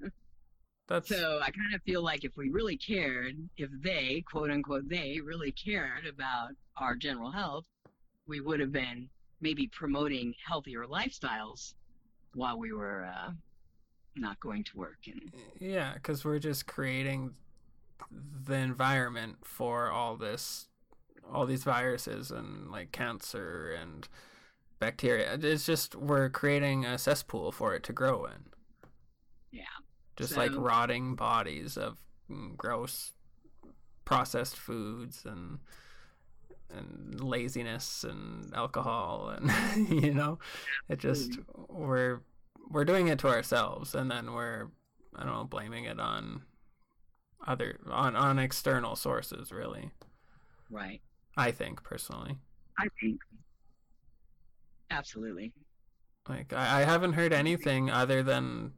That's 0.88 1.08
So 1.08 1.40
I 1.40 1.50
kind 1.50 1.74
of 1.74 1.82
feel 1.82 2.02
like 2.02 2.24
if 2.24 2.36
we 2.36 2.50
really 2.50 2.76
cared, 2.76 3.36
if 3.56 3.70
they, 3.82 4.24
quote 4.30 4.50
unquote, 4.50 4.88
they 4.88 5.20
really 5.22 5.52
cared 5.52 6.06
about 6.06 6.50
our 6.76 6.94
general 6.94 7.30
health, 7.32 7.64
we 8.26 8.40
would 8.40 8.60
have 8.60 8.72
been 8.72 9.08
maybe 9.40 9.68
promoting 9.68 10.34
healthier 10.46 10.84
lifestyles 10.86 11.74
while 12.34 12.58
we 12.58 12.72
were 12.72 13.04
uh, 13.04 13.30
not 14.16 14.38
going 14.40 14.62
to 14.64 14.76
work. 14.76 14.98
And 15.06 15.32
yeah, 15.58 15.94
because 15.94 16.24
we're 16.24 16.38
just 16.38 16.66
creating 16.66 17.34
the 18.10 18.54
environment 18.54 19.38
for 19.44 19.90
all 19.90 20.16
this, 20.16 20.68
all 21.32 21.46
these 21.46 21.64
viruses 21.64 22.30
and 22.30 22.70
like 22.70 22.92
cancer 22.92 23.76
and 23.80 24.08
bacteria. 24.78 25.38
It's 25.40 25.66
just 25.66 25.94
we're 25.94 26.28
creating 26.28 26.84
a 26.84 26.98
cesspool 26.98 27.52
for 27.52 27.74
it 27.74 27.82
to 27.84 27.92
grow 27.92 28.24
in. 28.24 28.46
yeah, 29.52 29.62
just 30.16 30.36
like 30.36 30.52
rotting 30.54 31.14
bodies 31.14 31.76
of 31.76 31.98
mm, 32.30 32.56
gross 32.56 33.12
processed 34.04 34.56
foods 34.56 35.24
and 35.24 35.60
and 36.72 37.20
laziness 37.20 38.04
and 38.04 38.52
alcohol 38.54 39.32
and 39.36 39.88
you 40.04 40.12
know 40.14 40.38
it 40.88 40.98
just 40.98 41.38
we're 41.68 42.20
we're 42.70 42.84
doing 42.84 43.08
it 43.08 43.18
to 43.18 43.28
ourselves 43.28 43.94
and 43.94 44.10
then 44.10 44.32
we're 44.32 44.68
i 45.16 45.24
don't 45.24 45.32
know 45.32 45.44
blaming 45.44 45.84
it 45.84 45.98
on 46.00 46.42
other 47.46 47.78
on 47.90 48.14
on 48.16 48.38
external 48.38 48.94
sources 48.96 49.50
really 49.52 49.90
right. 50.70 51.00
i 51.36 51.50
think 51.50 51.82
personally 51.82 52.36
I 52.78 52.86
think. 53.00 53.20
Absolutely. 54.90 55.52
Like 56.28 56.52
I, 56.52 56.80
I 56.80 56.84
haven't 56.84 57.12
heard 57.12 57.32
anything 57.32 57.90
other 57.90 58.22
than 58.22 58.72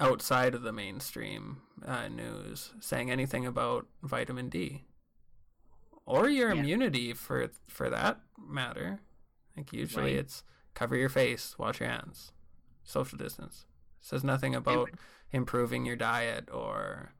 outside 0.00 0.54
of 0.54 0.62
the 0.62 0.72
mainstream 0.72 1.58
uh, 1.86 2.08
news 2.08 2.72
saying 2.80 3.10
anything 3.10 3.44
about 3.46 3.86
vitamin 4.02 4.48
D 4.48 4.84
or 6.06 6.28
your 6.30 6.52
Yeah. 6.54 6.60
immunity 6.60 7.12
for 7.12 7.50
for 7.68 7.90
that 7.90 8.20
matter. 8.38 9.00
Like 9.56 9.72
usually 9.72 10.12
Right. 10.14 10.20
it's 10.20 10.42
cover 10.74 10.96
your 10.96 11.08
face, 11.10 11.58
wash 11.58 11.80
your 11.80 11.90
hands, 11.90 12.32
social 12.84 13.18
distance. 13.18 13.66
says 14.00 14.24
nothing 14.24 14.54
about 14.54 14.88
improving 15.30 15.84
your 15.84 15.96
diet 15.96 16.48
or 16.50 17.12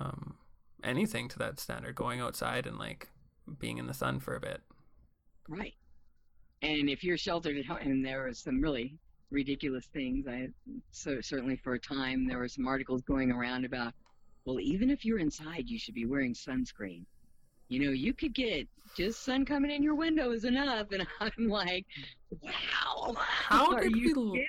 um, 0.00 0.34
anything 0.82 1.28
to 1.28 1.38
that 1.38 1.60
standard. 1.60 1.94
Going 1.94 2.20
outside 2.20 2.66
and 2.66 2.78
like 2.78 3.08
being 3.58 3.78
in 3.78 3.86
the 3.86 3.94
sun 3.94 4.20
for 4.20 4.34
a 4.34 4.40
bit. 4.40 4.60
Right. 5.48 5.74
And 6.62 6.90
if 6.90 7.04
you're 7.04 7.16
sheltered 7.16 7.56
at 7.56 7.66
home, 7.66 7.78
and 7.80 8.04
there 8.04 8.22
were 8.22 8.34
some 8.34 8.60
really 8.60 8.98
ridiculous 9.30 9.86
things. 9.86 10.26
I 10.26 10.48
so 10.90 11.20
certainly 11.20 11.56
for 11.56 11.74
a 11.74 11.78
time 11.78 12.26
there 12.26 12.38
were 12.38 12.48
some 12.48 12.66
articles 12.66 13.02
going 13.02 13.30
around 13.30 13.64
about, 13.64 13.92
well, 14.44 14.60
even 14.60 14.90
if 14.90 15.04
you're 15.04 15.18
inside, 15.18 15.64
you 15.68 15.78
should 15.78 15.94
be 15.94 16.06
wearing 16.06 16.34
sunscreen. 16.34 17.04
You 17.68 17.84
know, 17.84 17.90
you 17.90 18.14
could 18.14 18.34
get 18.34 18.66
just 18.96 19.22
sun 19.22 19.44
coming 19.44 19.70
in 19.70 19.82
your 19.82 19.94
window 19.94 20.32
is 20.32 20.44
enough, 20.44 20.90
and 20.92 21.06
I'm 21.20 21.48
like, 21.48 21.86
wow. 22.40 23.14
How 23.16 23.72
are 23.72 23.82
did 23.82 23.96
you 23.96 24.32
we-? 24.32 24.46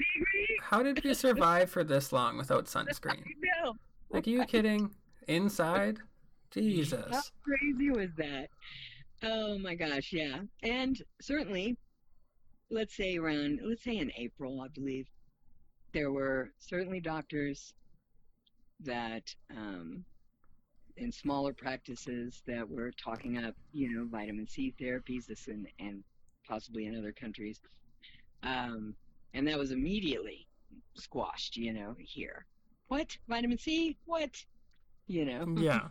How 0.62 0.82
did 0.82 1.04
we 1.04 1.14
survive 1.26 1.70
for 1.70 1.84
this 1.84 2.14
long 2.14 2.38
without 2.38 2.66
sunscreen? 2.66 3.24
No. 3.64 3.76
Like, 4.10 4.26
are 4.26 4.30
you 4.30 4.46
kidding? 4.46 4.92
Inside? 5.30 6.00
Jesus. 6.50 7.06
How 7.12 7.22
crazy 7.44 7.92
was 7.92 8.10
that? 8.18 8.50
Oh 9.24 9.60
my 9.60 9.76
gosh, 9.76 10.12
yeah. 10.12 10.40
And 10.64 11.00
certainly, 11.22 11.78
let's 12.72 12.98
say 12.98 13.18
around, 13.18 13.60
let's 13.64 13.84
say 13.84 13.98
in 13.98 14.12
April, 14.18 14.62
I 14.62 14.70
believe, 14.70 15.08
there 15.94 16.12
were 16.12 16.52
certainly 16.58 17.00
doctors 17.00 17.74
that, 18.80 19.36
um, 19.56 20.04
in 20.98 21.12
smaller 21.12 21.54
practices 21.54 22.42
that 22.48 22.68
were 22.68 22.92
talking 22.92 23.38
up, 23.38 23.56
you 23.72 23.94
know, 23.94 24.08
vitamin 24.10 24.48
C 24.48 24.74
therapies, 24.82 25.28
this 25.28 25.48
and, 25.48 25.68
and 25.80 26.04
possibly 26.48 26.88
in 26.88 26.98
other 26.98 27.12
countries. 27.12 27.60
Um, 28.42 28.96
and 29.36 29.48
that 29.48 29.60
was 29.60 29.72
immediately 29.72 30.48
squashed, 30.96 31.56
you 31.56 31.72
know, 31.72 31.96
here. 32.00 32.46
What? 32.88 33.16
Vitamin 33.28 33.60
C? 33.60 33.96
What? 34.06 34.32
You 35.10 35.26
know? 35.26 35.46
Yeah. 35.58 35.88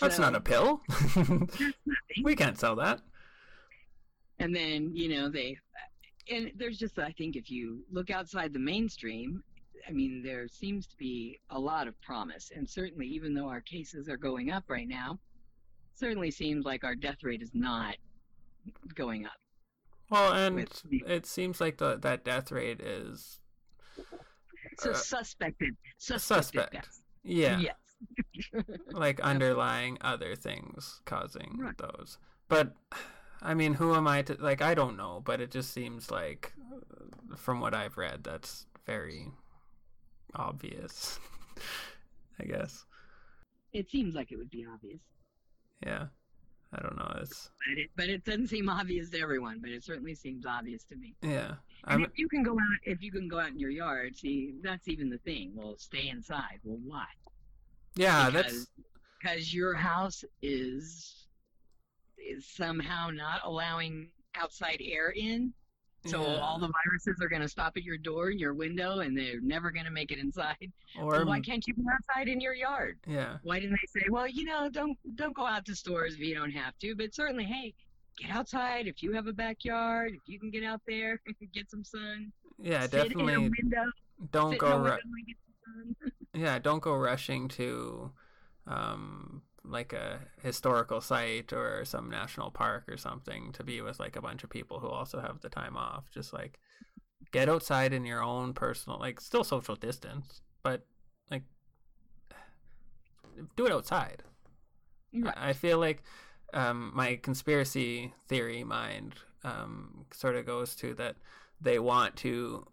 That's 0.00 0.16
So- 0.16 0.22
not 0.22 0.34
a 0.34 0.40
pill. 0.40 0.80
we 2.24 2.34
can't 2.36 2.58
sell 2.58 2.76
that. 2.76 3.00
and 4.38 4.54
then 4.54 4.90
you 4.94 5.08
know 5.08 5.28
they 5.30 5.56
and 6.30 6.50
there's 6.56 6.76
just 6.78 6.98
i 6.98 7.10
think 7.12 7.36
if 7.36 7.50
you 7.50 7.82
look 7.90 8.10
outside 8.10 8.52
the 8.52 8.58
mainstream 8.58 9.42
i 9.88 9.90
mean 9.92 10.22
there 10.22 10.46
seems 10.48 10.86
to 10.86 10.96
be 10.98 11.38
a 11.50 11.58
lot 11.58 11.88
of 11.88 11.94
promise 12.02 12.50
and 12.54 12.68
certainly 12.68 13.06
even 13.06 13.32
though 13.32 13.48
our 13.48 13.60
cases 13.62 14.08
are 14.10 14.18
going 14.18 14.50
up 14.50 14.64
right 14.68 14.88
now 14.88 15.18
certainly 15.94 16.30
seems 16.30 16.64
like 16.66 16.84
our 16.84 16.94
death 16.94 17.22
rate 17.22 17.40
is 17.40 17.52
not 17.54 17.94
going 18.94 19.24
up 19.24 19.38
Well, 20.10 20.32
and 20.34 20.56
With 20.56 20.82
it 20.90 21.24
seems 21.24 21.58
like 21.60 21.78
the, 21.78 21.96
that 21.98 22.22
death 22.24 22.52
rate 22.52 22.80
is, 22.82 23.40
so 24.78 24.90
Uh, 24.90 24.94
suspected 24.94 25.74
suspected 25.96 26.44
suspect. 26.44 26.72
deaths. 26.74 27.00
yeah, 27.24 27.58
yes 27.58 27.76
like 28.92 29.20
underlying 29.20 29.98
other 30.00 30.34
things 30.36 31.00
causing 31.04 31.56
Right. 31.58 31.76
those. 31.78 32.18
But, 32.48 32.74
I 33.42 33.54
mean, 33.54 33.74
who 33.74 33.94
am 33.94 34.06
I 34.06 34.22
to, 34.22 34.34
like, 34.40 34.62
I 34.62 34.74
don't 34.74 34.96
know, 34.96 35.20
but 35.24 35.40
it 35.40 35.50
just 35.50 35.72
seems 35.72 36.10
like, 36.10 36.52
uh, 36.72 37.36
from 37.36 37.60
what 37.60 37.74
I've 37.74 37.96
read, 37.96 38.22
that's 38.24 38.66
very 38.86 39.28
obvious, 40.34 41.18
I 42.40 42.44
guess. 42.44 42.84
it 43.72 43.90
seems 43.90 44.14
like 44.14 44.32
it 44.32 44.36
would 44.36 44.50
be 44.50 44.64
obvious 44.70 45.00
Yeah. 45.84 46.06
I 46.72 46.82
don't 46.82 46.96
know. 46.98 47.18
It's 47.22 47.50
But 47.68 47.78
it, 47.78 47.90
but 47.96 48.08
it 48.08 48.24
doesn't 48.24 48.48
seem 48.48 48.68
obvious 48.68 49.08
to 49.10 49.20
everyone. 49.20 49.60
But 49.60 49.70
it 49.70 49.84
certainly 49.84 50.14
seems 50.14 50.44
obvious 50.44 50.82
to 50.84 50.96
me. 50.96 51.14
yeah. 51.22 51.54
And 51.84 52.02
I'm 52.02 52.02
if 52.02 52.10
you 52.18 52.28
can 52.28 52.42
go 52.42 52.52
out, 52.52 52.78
if 52.82 53.02
you 53.02 53.12
can 53.12 53.28
go 53.28 53.38
out 53.38 53.50
in 53.50 53.58
your 53.60 53.70
yard, 53.70 54.16
see, 54.16 54.54
that's 54.62 54.88
even 54.88 55.08
the 55.08 55.18
thing. 55.18 55.52
Well, 55.54 55.76
stay 55.78 56.08
inside. 56.08 56.58
Well, 56.64 56.80
why? 56.84 57.06
Yeah. 57.96 58.30
because, 58.30 58.52
That's 58.52 58.66
because 59.20 59.54
your 59.54 59.74
house 59.74 60.24
is 60.42 61.26
is 62.18 62.46
somehow 62.46 63.10
not 63.10 63.40
allowing 63.44 64.08
outside 64.34 64.80
air 64.82 65.10
in. 65.10 65.52
So 66.06 66.20
yeah. 66.22 66.38
all 66.40 66.60
the 66.60 66.68
viruses 66.68 67.20
are 67.20 67.28
going 67.28 67.42
to 67.42 67.48
stop 67.48 67.76
at 67.76 67.82
your 67.82 67.98
door, 67.98 68.28
and 68.28 68.38
your 68.38 68.54
window, 68.54 69.00
and 69.00 69.16
they're 69.16 69.40
never 69.40 69.72
going 69.72 69.86
to 69.86 69.90
make 69.90 70.12
it 70.12 70.18
inside. 70.18 70.70
or 71.00 71.10
Well, 71.10 71.26
why 71.26 71.40
can't 71.40 71.66
you 71.66 71.74
go 71.74 71.82
outside 71.92 72.28
in 72.28 72.40
your 72.40 72.54
yard? 72.54 72.98
yeah. 73.08 73.38
Why 73.42 73.58
didn't 73.58 73.76
they 73.82 74.00
say, 74.00 74.06
well, 74.08 74.28
you 74.28 74.44
know, 74.44 74.68
don't 74.70 74.96
don't 75.16 75.34
go 75.34 75.44
out 75.44 75.64
to 75.66 75.74
stores 75.74 76.14
if 76.14 76.20
you 76.20 76.34
don't 76.34 76.52
have 76.52 76.78
to, 76.78 76.94
but 76.94 77.12
certainly, 77.12 77.44
hey, 77.44 77.74
get 78.20 78.30
outside 78.30 78.86
if 78.86 79.02
you 79.02 79.12
have 79.12 79.26
a 79.26 79.32
backyard, 79.32 80.12
if 80.14 80.22
you 80.26 80.38
can 80.38 80.50
get 80.50 80.62
out 80.62 80.80
there, 80.86 81.20
get 81.52 81.70
some 81.70 81.82
sun. 81.82 82.32
Yeah, 82.58 82.82
sit 82.82 82.94
in 82.94 83.00
a 83.00 83.08
definitely 83.08 83.36
window, 83.36 83.84
don't 84.30 84.58
go 84.58 84.84
in 84.86 86.12
a 86.42 86.44
ru- 86.44 86.62
window 86.62 86.82
and 86.82 86.82
get 86.82 86.82
some 86.82 86.82
sun. 86.82 86.82
yeah, 86.82 86.82
don't 86.82 86.82
go 86.82 86.94
rushing 86.94 87.48
to 87.48 88.10
um 88.66 89.42
like 89.64 89.92
a 89.92 90.20
historical 90.42 91.00
site 91.00 91.52
or 91.52 91.84
some 91.84 92.10
national 92.10 92.50
park 92.50 92.84
or 92.88 92.96
something 92.96 93.52
to 93.52 93.64
be 93.64 93.80
with 93.80 93.98
like 94.00 94.16
a 94.16 94.22
bunch 94.22 94.44
of 94.44 94.50
people 94.50 94.80
who 94.80 94.88
also 94.88 95.20
have 95.20 95.40
the 95.40 95.48
time 95.48 95.76
off. 95.76 96.10
Just 96.12 96.32
like 96.32 96.58
get 97.32 97.48
outside 97.48 97.92
in 97.92 98.04
your 98.04 98.22
own 98.22 98.54
personal 98.54 98.98
like 98.98 99.20
still 99.20 99.44
social 99.44 99.76
distance, 99.76 100.42
but 100.62 100.86
like 101.30 101.42
do 103.56 103.66
it 103.66 103.72
outside. 103.72 104.22
Right. 105.12 105.34
I 105.36 105.50
I 105.50 105.52
feel 105.52 105.78
like 105.78 106.02
um, 106.54 106.92
my 106.94 107.16
conspiracy 107.16 108.14
theory 108.28 108.64
mind 108.64 109.14
um, 109.44 110.06
sort 110.12 110.36
of 110.36 110.46
goes 110.46 110.74
to 110.76 110.94
that 110.94 111.16
they 111.60 111.78
want 111.78 112.16
to 112.16 112.66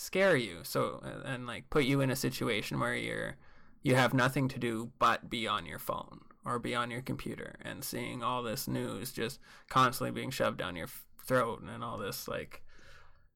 scare 0.00 0.36
you. 0.36 0.60
So 0.62 1.02
and, 1.24 1.46
like 1.46 1.68
put 1.70 1.84
you 1.84 2.00
in 2.00 2.10
a 2.10 2.16
situation 2.16 2.80
where 2.80 2.94
you're 2.94 3.36
you 3.82 3.94
have 3.94 4.14
nothing 4.14 4.48
to 4.48 4.58
do 4.58 4.90
but 4.98 5.30
be 5.30 5.46
on 5.46 5.66
your 5.66 5.78
phone 5.78 6.20
or 6.44 6.58
be 6.58 6.74
on 6.74 6.90
your 6.90 7.02
computer 7.02 7.56
and 7.62 7.84
seeing 7.84 8.22
all 8.22 8.42
this 8.42 8.66
news 8.66 9.12
just 9.12 9.40
constantly 9.68 10.10
being 10.10 10.30
shoved 10.30 10.58
down 10.58 10.76
your 10.76 10.88
throat 11.22 11.62
and 11.62 11.84
all 11.84 11.96
this 11.98 12.28
like 12.28 12.62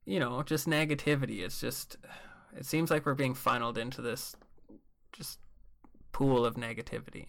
you 0.06 0.18
know 0.18 0.42
just 0.42 0.66
negativity. 0.66 1.40
It's 1.40 1.60
just 1.60 1.98
it 2.56 2.64
seems 2.64 2.90
like 2.90 3.04
we're 3.04 3.14
being 3.14 3.34
funneled 3.34 3.76
into 3.76 4.00
this 4.00 4.34
just 5.12 5.38
pool 6.12 6.46
of 6.46 6.54
negativity. 6.54 7.26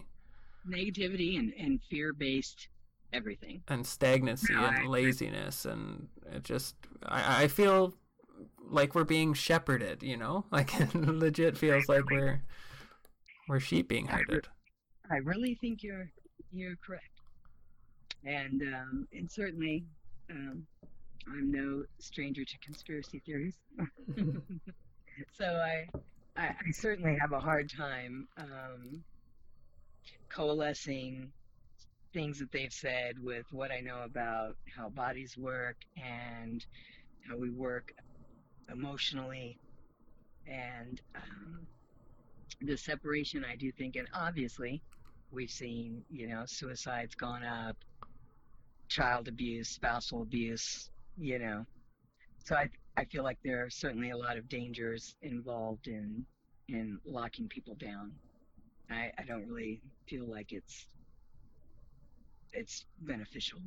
Negativity 0.68 1.38
and, 1.38 1.52
and 1.58 1.80
fear 1.90 2.12
based 2.12 2.68
everything. 3.12 3.62
and 3.68 3.86
stagnancy 3.86 4.52
and 4.52 4.88
laziness 4.88 5.64
and 5.64 6.08
it 6.32 6.42
just 6.42 6.74
I, 7.04 7.44
I 7.44 7.48
feel 7.48 7.94
like 8.68 8.94
we're 8.94 9.04
being 9.04 9.34
shepherded 9.34 10.02
you 10.02 10.16
know? 10.16 10.44
Like 10.50 10.78
it 10.80 10.94
legit 10.94 11.56
feels 11.56 11.88
like 11.88 12.08
we're 12.10 12.42
we're 13.48 13.60
sheep 13.60 13.88
being 13.88 14.06
herded. 14.06 14.48
I 15.10 15.16
really 15.18 15.54
think 15.54 15.82
you're 15.82 16.10
you're 16.52 16.76
correct, 16.84 17.20
and 18.24 18.62
um, 18.62 19.08
and 19.12 19.30
certainly 19.30 19.84
um, 20.30 20.66
I'm 21.28 21.50
no 21.50 21.84
stranger 21.98 22.44
to 22.44 22.58
conspiracy 22.58 23.22
theories. 23.24 23.56
so 25.32 25.44
I, 25.44 25.86
I 26.36 26.46
I 26.48 26.70
certainly 26.72 27.16
have 27.20 27.32
a 27.32 27.40
hard 27.40 27.70
time 27.70 28.26
um, 28.36 29.04
coalescing 30.28 31.30
things 32.12 32.38
that 32.38 32.50
they've 32.50 32.72
said 32.72 33.18
with 33.22 33.44
what 33.52 33.70
I 33.70 33.80
know 33.80 34.02
about 34.02 34.56
how 34.74 34.88
bodies 34.88 35.36
work 35.36 35.76
and 36.02 36.64
how 37.28 37.36
we 37.36 37.50
work 37.50 37.92
emotionally. 38.72 39.58
And 40.46 41.00
um, 41.14 41.66
the 42.60 42.76
separation 42.76 43.44
I 43.44 43.56
do 43.56 43.70
think 43.72 43.96
and 43.96 44.08
obviously 44.14 44.80
we've 45.30 45.50
seen 45.50 46.02
you 46.10 46.26
know 46.28 46.44
suicides 46.46 47.14
gone 47.14 47.44
up 47.44 47.76
child 48.88 49.28
abuse 49.28 49.68
spousal 49.68 50.22
abuse 50.22 50.90
you 51.18 51.38
know. 51.38 51.64
So 52.44 52.54
I 52.54 52.68
I 52.96 53.04
feel 53.06 53.24
like 53.24 53.38
there 53.44 53.64
are 53.64 53.70
certainly 53.70 54.10
a 54.10 54.16
lot 54.16 54.36
of 54.38 54.48
dangers 54.48 55.16
involved 55.22 55.86
in 55.88 56.24
in 56.68 56.98
locking 57.04 57.48
people 57.48 57.74
down. 57.74 58.12
I, 58.90 59.10
I 59.18 59.22
don't 59.26 59.46
really 59.46 59.80
feel 60.08 60.26
like 60.30 60.52
it's 60.52 60.86
it's 62.52 62.86
beneficial. 63.00 63.58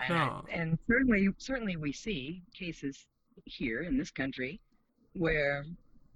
And, 0.00 0.14
I- 0.14 0.26
No. 0.26 0.44
and 0.50 0.78
certainly 0.88 1.28
certainly 1.38 1.76
we 1.76 1.92
see 1.92 2.42
cases 2.54 3.06
here 3.44 3.82
in 3.82 3.96
this 3.98 4.10
country 4.10 4.60
where 5.14 5.64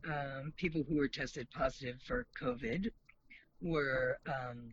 um, 0.09 0.53
people 0.57 0.83
who 0.89 0.97
were 0.97 1.09
tested 1.09 1.49
positive 1.51 1.97
for 2.07 2.27
COVID 2.41 2.91
were 3.61 4.19
um, 4.27 4.73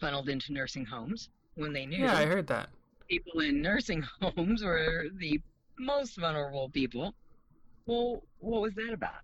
funneled 0.00 0.28
into 0.28 0.52
nursing 0.52 0.84
homes 0.84 1.28
when 1.54 1.72
they 1.72 1.84
knew 1.84 1.98
yeah 1.98 2.16
i 2.16 2.24
heard 2.24 2.46
that 2.46 2.68
people 3.10 3.40
in 3.40 3.60
nursing 3.60 4.02
homes 4.22 4.62
were 4.62 5.06
the 5.18 5.40
most 5.78 6.16
vulnerable 6.16 6.68
people. 6.70 7.14
Well, 7.86 8.22
what 8.38 8.62
was 8.62 8.74
that 8.74 8.92
about? 8.92 9.22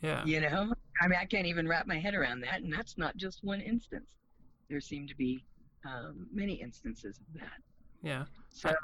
yeah 0.00 0.24
You 0.24 0.40
know, 0.40 0.72
I 1.00 1.08
mean, 1.08 1.18
I 1.20 1.26
can't 1.26 1.46
even 1.46 1.68
wrap 1.68 1.86
my 1.86 1.98
head 1.98 2.14
around 2.14 2.40
that, 2.40 2.62
and 2.62 2.72
that's 2.72 2.96
not 2.96 3.16
just 3.16 3.44
one 3.44 3.60
instance. 3.60 4.08
There 4.70 4.80
seem 4.80 5.06
to 5.06 5.14
be 5.16 5.44
um, 5.84 6.26
many 6.32 6.54
instances 6.54 7.18
of 7.20 7.40
that. 7.40 7.60
yeah 8.02 8.24
So, 8.48 8.74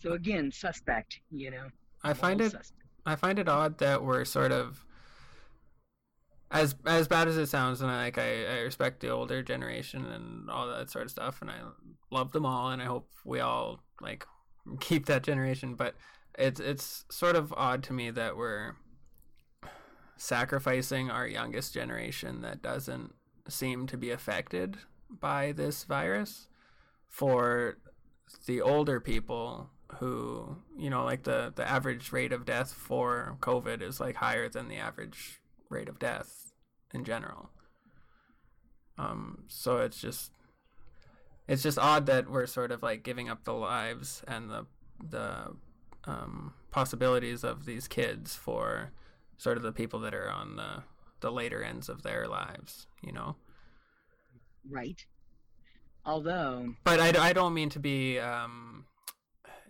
so 0.00 0.12
again, 0.12 0.50
suspect. 0.52 1.20
You 1.30 1.50
know, 1.50 1.66
i 2.02 2.12
find 2.12 2.40
it 2.40 2.52
suspect. 2.52 2.72
I 3.06 3.16
find 3.16 3.38
it 3.38 3.48
odd 3.48 3.78
that 3.78 4.02
we're 4.02 4.24
sort 4.24 4.52
of 4.52 4.84
as 6.50 6.74
as 6.86 7.08
bad 7.08 7.28
as 7.28 7.36
it 7.36 7.46
sounds, 7.46 7.80
and 7.80 7.90
I, 7.90 8.04
like 8.04 8.18
I, 8.18 8.44
I 8.46 8.60
respect 8.60 9.00
the 9.00 9.10
older 9.10 9.42
generation 9.42 10.06
and 10.06 10.50
all 10.50 10.68
that 10.68 10.90
sort 10.90 11.04
of 11.04 11.10
stuff, 11.10 11.40
and 11.40 11.50
I 11.50 11.58
love 12.10 12.32
them 12.32 12.44
all, 12.44 12.70
and 12.70 12.82
I 12.82 12.86
hope 12.86 13.08
we 13.24 13.40
all 13.40 13.80
like 14.00 14.26
keep 14.80 15.06
that 15.06 15.22
generation. 15.22 15.74
But 15.74 15.94
it's 16.38 16.60
it's 16.60 17.04
sort 17.10 17.36
of 17.36 17.52
odd 17.56 17.82
to 17.84 17.92
me 17.92 18.10
that 18.10 18.36
we're 18.36 18.74
sacrificing 20.16 21.10
our 21.10 21.26
youngest 21.26 21.72
generation 21.72 22.42
that 22.42 22.62
doesn't 22.62 23.14
seem 23.48 23.86
to 23.86 23.96
be 23.96 24.10
affected 24.10 24.76
by 25.08 25.52
this 25.52 25.84
virus 25.84 26.46
for 27.08 27.78
the 28.46 28.60
older 28.60 29.00
people 29.00 29.70
who 29.98 30.56
you 30.78 30.88
know 30.90 31.04
like 31.04 31.24
the 31.24 31.52
the 31.56 31.68
average 31.68 32.12
rate 32.12 32.32
of 32.32 32.44
death 32.44 32.72
for 32.72 33.36
covid 33.40 33.82
is 33.82 34.00
like 34.00 34.16
higher 34.16 34.48
than 34.48 34.68
the 34.68 34.76
average 34.76 35.40
rate 35.68 35.88
of 35.88 35.98
death 35.98 36.52
in 36.92 37.04
general 37.04 37.50
um 38.98 39.44
so 39.48 39.78
it's 39.78 40.00
just 40.00 40.32
it's 41.48 41.62
just 41.62 41.78
odd 41.78 42.06
that 42.06 42.30
we're 42.30 42.46
sort 42.46 42.70
of 42.70 42.82
like 42.82 43.02
giving 43.02 43.28
up 43.28 43.44
the 43.44 43.52
lives 43.52 44.22
and 44.28 44.50
the 44.50 44.66
the 45.08 45.52
um 46.04 46.54
possibilities 46.70 47.42
of 47.42 47.64
these 47.64 47.88
kids 47.88 48.36
for 48.36 48.92
sort 49.36 49.56
of 49.56 49.62
the 49.62 49.72
people 49.72 50.00
that 50.00 50.14
are 50.14 50.30
on 50.30 50.56
the 50.56 50.82
the 51.20 51.32
later 51.32 51.62
ends 51.62 51.88
of 51.88 52.02
their 52.02 52.26
lives 52.26 52.86
you 53.02 53.12
know 53.12 53.36
right. 54.68 55.04
Although, 56.04 56.74
but 56.82 56.98
I, 56.98 57.28
I 57.28 57.32
don't 57.32 57.52
mean 57.52 57.68
to 57.70 57.78
be 57.78 58.18
um, 58.18 58.86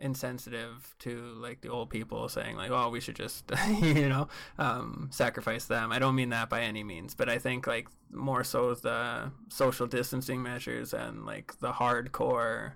insensitive 0.01 0.95
to 0.99 1.35
like 1.37 1.61
the 1.61 1.69
old 1.69 1.91
people 1.91 2.29
saying 2.29 2.57
like 2.57 2.71
oh 2.71 2.89
we 2.89 3.01
should 3.01 3.17
just 3.17 3.45
you 3.83 4.09
know 4.09 4.29
um, 4.59 5.09
sacrifice 5.13 5.67
them. 5.67 5.93
I 5.93 5.99
don't 5.99 6.15
mean 6.15 6.31
that 6.31 6.49
by 6.49 6.63
any 6.63 6.83
means 6.83 7.15
but 7.15 7.29
i 7.29 7.39
think 7.39 7.67
like 7.67 7.89
more 8.11 8.43
so 8.43 8.75
the 8.75 9.31
social 9.49 9.87
distancing 9.87 10.43
measures 10.43 10.93
and 10.95 11.25
like 11.27 11.59
the 11.61 11.73
hardcore 11.73 12.73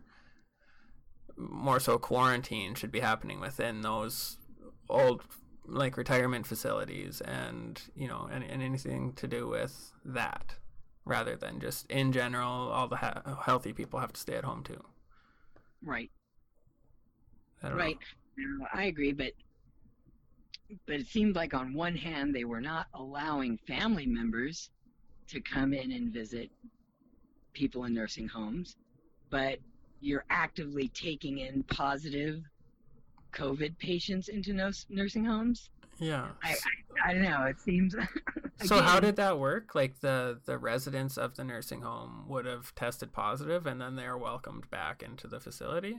more 1.36 1.80
so 1.80 1.98
quarantine 1.98 2.74
should 2.74 2.92
be 2.92 3.00
happening 3.00 3.40
within 3.40 3.80
those 3.80 4.38
old 4.88 5.22
like 5.66 5.96
retirement 5.96 6.46
facilities 6.46 7.20
and 7.22 7.82
you 7.96 8.06
know 8.06 8.28
and, 8.30 8.44
and 8.44 8.62
anything 8.62 9.12
to 9.14 9.26
do 9.26 9.48
with 9.48 9.92
that 10.04 10.56
rather 11.04 11.36
than 11.36 11.60
just 11.60 11.90
in 11.90 12.12
general 12.12 12.68
all 12.68 12.88
the 12.88 12.96
ha- 12.96 13.38
healthy 13.44 13.72
people 13.72 14.00
have 14.00 14.12
to 14.12 14.20
stay 14.20 14.34
at 14.34 14.44
home 14.44 14.62
too. 14.62 14.82
Right, 15.82 16.10
I 17.64 17.72
right. 17.72 17.98
No, 18.36 18.66
I 18.72 18.84
agree, 18.84 19.12
but 19.12 19.32
but 20.86 20.96
it 20.96 21.06
seemed 21.06 21.36
like 21.36 21.54
on 21.54 21.74
one 21.74 21.94
hand 21.94 22.34
they 22.34 22.44
were 22.44 22.60
not 22.60 22.86
allowing 22.94 23.58
family 23.66 24.06
members 24.06 24.70
to 25.28 25.40
come 25.40 25.72
in 25.72 25.92
and 25.92 26.12
visit 26.12 26.50
people 27.52 27.84
in 27.84 27.94
nursing 27.94 28.28
homes, 28.28 28.76
but 29.30 29.58
you're 30.00 30.24
actively 30.30 30.88
taking 30.88 31.38
in 31.38 31.62
positive 31.64 32.42
COVID 33.32 33.78
patients 33.78 34.28
into 34.28 34.52
nursing 34.52 35.24
homes. 35.24 35.70
yeah 35.98 36.28
I, 36.42 36.50
I, 36.50 37.10
I 37.10 37.12
don't 37.12 37.22
know. 37.22 37.44
It 37.44 37.60
seems 37.60 37.94
So 38.64 38.80
how 38.80 39.00
did 39.00 39.16
that 39.16 39.38
work? 39.38 39.74
Like 39.74 40.00
the 40.00 40.40
the 40.44 40.58
residents 40.58 41.16
of 41.18 41.34
the 41.36 41.44
nursing 41.44 41.82
home 41.82 42.24
would 42.28 42.46
have 42.46 42.74
tested 42.74 43.12
positive, 43.12 43.66
and 43.66 43.80
then 43.80 43.96
they're 43.96 44.16
welcomed 44.16 44.70
back 44.70 45.02
into 45.02 45.26
the 45.26 45.40
facility. 45.40 45.98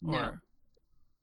No. 0.00 0.34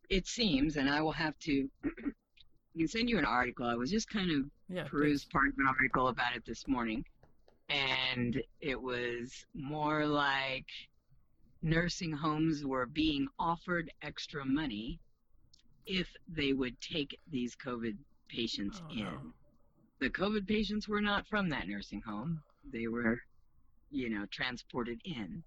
It 0.10 0.28
seems, 0.28 0.78
and 0.78 0.90
I 0.90 1.02
will 1.02 1.12
have 1.14 1.38
to. 1.40 1.70
I 1.86 2.80
can 2.80 2.88
send 2.88 3.10
you 3.10 3.18
an 3.20 3.26
article. 3.26 3.66
I 3.68 3.76
was 3.76 3.92
just 3.92 4.10
kind 4.10 4.32
of 4.32 4.50
Yeah. 4.68 4.86
perused 4.86 5.30
part 5.30 5.50
of 5.50 5.54
an 5.58 5.68
article 5.68 6.08
about 6.08 6.36
it 6.36 6.44
this 6.46 6.68
morning, 6.68 7.06
and 7.70 8.42
it 8.60 8.82
was 8.82 9.46
more 9.54 10.06
like 10.08 10.66
nursing 11.62 12.12
homes 12.12 12.66
were 12.66 12.86
being 12.88 13.28
offered 13.40 13.92
extra 14.02 14.44
money 14.46 15.00
if 15.86 16.08
they 16.28 16.54
would 16.54 16.80
take 16.82 17.20
these 17.28 17.56
COVID 17.56 17.98
patients 18.28 18.82
Oh, 18.84 18.88
in. 18.90 19.04
no. 19.06 19.34
The 20.00 20.10
COVID 20.10 20.48
patients 20.48 20.88
were 20.88 21.02
not 21.02 21.28
from 21.28 21.50
that 21.50 21.68
nursing 21.68 22.02
home; 22.02 22.42
they 22.64 22.88
were, 22.88 23.22
you 23.92 24.10
know, 24.10 24.26
transported 24.32 25.00
in. 25.06 25.44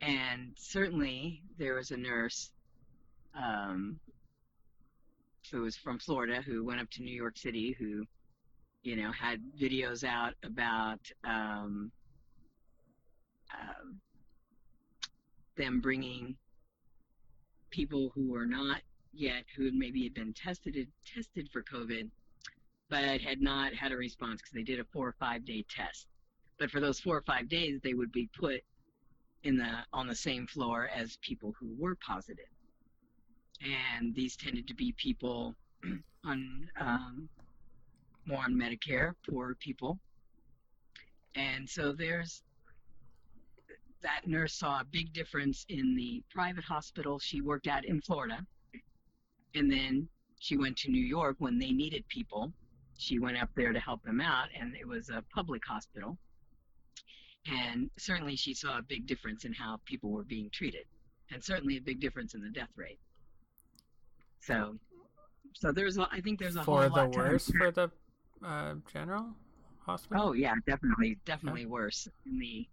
And 0.00 0.52
certainly, 0.56 1.42
there 1.58 1.74
was 1.74 1.90
a 1.90 1.96
nurse 1.96 2.52
um, 3.34 3.98
who 5.50 5.62
was 5.62 5.76
from 5.76 5.98
Florida 5.98 6.42
who 6.42 6.64
went 6.64 6.80
up 6.80 6.90
to 6.90 7.02
New 7.02 7.14
York 7.14 7.36
City 7.36 7.76
who, 7.78 8.04
you 8.82 8.96
know, 8.96 9.10
had 9.12 9.40
videos 9.60 10.04
out 10.04 10.34
about 10.44 11.00
um, 11.24 11.90
um, 13.52 14.00
them 15.56 15.80
bringing 15.80 16.36
people 17.70 18.10
who 18.14 18.30
were 18.30 18.46
not 18.46 18.80
yet, 19.12 19.44
who 19.56 19.70
maybe 19.72 20.04
had 20.04 20.14
been 20.14 20.32
tested 20.32 20.86
tested 21.06 21.48
for 21.52 21.62
COVID, 21.62 22.08
but 22.88 23.20
had 23.20 23.40
not 23.40 23.74
had 23.74 23.92
a 23.92 23.96
response 23.96 24.40
because 24.40 24.52
they 24.52 24.62
did 24.62 24.80
a 24.80 24.84
four 24.92 25.08
or 25.08 25.14
five 25.18 25.44
day 25.44 25.64
test. 25.68 26.06
But 26.58 26.70
for 26.70 26.80
those 26.80 27.00
four 27.00 27.16
or 27.16 27.22
five 27.22 27.48
days, 27.48 27.80
they 27.82 27.94
would 27.94 28.12
be 28.12 28.28
put 28.38 28.60
in 29.42 29.56
the 29.56 29.70
on 29.92 30.06
the 30.06 30.14
same 30.14 30.46
floor 30.46 30.88
as 30.94 31.16
people 31.22 31.54
who 31.58 31.74
were 31.78 31.96
positive 32.06 32.46
and 33.62 34.14
these 34.14 34.36
tended 34.36 34.66
to 34.68 34.74
be 34.74 34.92
people 34.92 35.54
on 36.24 36.68
um, 36.80 37.28
more 38.26 38.44
on 38.44 38.54
Medicare, 38.54 39.12
poor 39.28 39.56
people. 39.60 39.98
And 41.34 41.68
so 41.68 41.92
there's 41.92 42.42
that 44.02 44.26
nurse 44.26 44.54
saw 44.54 44.80
a 44.80 44.84
big 44.84 45.12
difference 45.12 45.66
in 45.68 45.94
the 45.94 46.22
private 46.30 46.64
hospital 46.64 47.18
she 47.18 47.40
worked 47.40 47.66
at 47.66 47.84
in 47.84 48.00
Florida. 48.00 48.44
And 49.54 49.70
then 49.70 50.08
she 50.38 50.56
went 50.56 50.78
to 50.78 50.90
New 50.90 51.04
York 51.04 51.36
when 51.38 51.58
they 51.58 51.70
needed 51.70 52.06
people. 52.08 52.52
She 52.98 53.18
went 53.18 53.40
up 53.40 53.50
there 53.56 53.72
to 53.72 53.80
help 53.80 54.02
them 54.02 54.20
out, 54.20 54.48
and 54.58 54.74
it 54.76 54.86
was 54.86 55.10
a 55.10 55.22
public 55.34 55.62
hospital. 55.66 56.18
And 57.46 57.90
certainly 57.98 58.36
she 58.36 58.54
saw 58.54 58.78
a 58.78 58.82
big 58.82 59.06
difference 59.06 59.44
in 59.44 59.52
how 59.52 59.80
people 59.84 60.10
were 60.10 60.24
being 60.24 60.50
treated, 60.50 60.84
and 61.30 61.42
certainly 61.42 61.76
a 61.76 61.82
big 61.82 62.00
difference 62.00 62.34
in 62.34 62.42
the 62.42 62.50
death 62.50 62.70
rate. 62.76 62.98
So, 64.40 64.76
so 65.54 65.72
there's, 65.72 65.98
a, 65.98 66.08
I 66.10 66.20
think 66.20 66.38
there's 66.40 66.56
a 66.56 66.64
for 66.64 66.88
whole 66.88 67.10
the 67.10 67.18
worse 67.18 67.50
for 67.50 67.70
the 67.70 67.90
uh, 68.44 68.74
general 68.92 69.34
hospital. 69.80 70.22
Oh 70.22 70.32
yeah, 70.32 70.54
definitely, 70.66 71.18
definitely 71.24 71.66
worse 71.66 72.08
in 72.26 72.38
the 72.38 72.66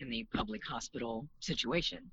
in 0.00 0.10
the 0.10 0.26
public 0.34 0.66
hospital 0.66 1.28
situation. 1.40 2.10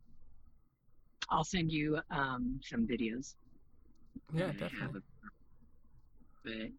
I'll 1.30 1.44
send 1.44 1.72
you 1.72 2.00
um, 2.12 2.60
some 2.64 2.88
videos. 2.88 3.36
yeah, 4.34 4.48
that 4.48 4.72
I 4.72 4.82
have 4.82 4.94
definitely. 4.94 5.02
But 6.44 6.72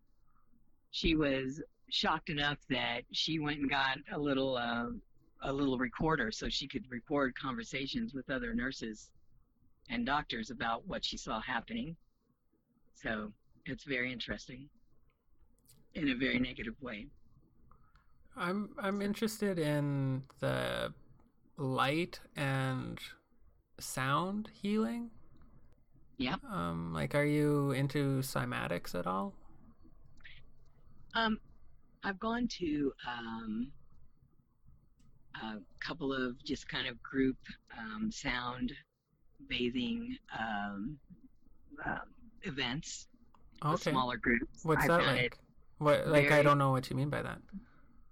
she 0.90 1.16
was 1.16 1.60
shocked 1.90 2.30
enough 2.30 2.58
that 2.70 3.02
she 3.12 3.38
went 3.38 3.60
and 3.60 3.70
got 3.70 3.98
a 4.12 4.18
little 4.18 4.56
uh, 4.56 4.86
a 5.42 5.52
little 5.52 5.78
recorder 5.78 6.30
so 6.30 6.48
she 6.48 6.68
could 6.68 6.84
record 6.90 7.34
conversations 7.34 8.14
with 8.14 8.30
other 8.30 8.54
nurses 8.54 9.10
and 9.88 10.06
doctors 10.06 10.50
about 10.50 10.86
what 10.86 11.04
she 11.04 11.16
saw 11.16 11.40
happening. 11.40 11.96
So 13.02 13.32
it's 13.66 13.84
very 13.84 14.12
interesting 14.12 14.68
in 15.94 16.10
a 16.10 16.14
very 16.14 16.38
negative 16.38 16.74
way. 16.80 17.06
I'm 18.36 18.70
I'm 18.78 19.02
interested 19.02 19.58
in 19.58 20.22
the 20.40 20.92
light 21.56 22.20
and 22.36 22.98
sound 23.78 24.50
healing. 24.52 25.10
Yeah. 26.16 26.36
Um, 26.50 26.92
like, 26.92 27.14
are 27.14 27.24
you 27.24 27.70
into 27.72 28.20
cymatics 28.20 28.94
at 28.94 29.06
all? 29.06 29.32
Um, 31.14 31.40
I've 32.04 32.20
gone 32.20 32.46
to 32.58 32.92
um, 33.08 33.72
a 35.42 35.56
couple 35.80 36.12
of 36.12 36.42
just 36.44 36.68
kind 36.68 36.86
of 36.86 37.02
group 37.02 37.38
um, 37.78 38.12
sound 38.12 38.72
bathing 39.48 40.18
um, 40.38 40.98
um, 41.86 42.00
events, 42.42 43.09
Okay. 43.64 43.90
smaller 43.90 44.16
groups. 44.16 44.64
What's 44.64 44.85
I 44.85 44.88
that 44.88 45.07
like? 45.07 45.38
What 45.79 46.07
like 46.09 46.31
I 46.31 46.42
don't 46.42 46.59
know 46.59 46.70
what 46.70 46.88
you 46.90 46.96
mean 46.96 47.09
by 47.11 47.22
that. 47.22 47.38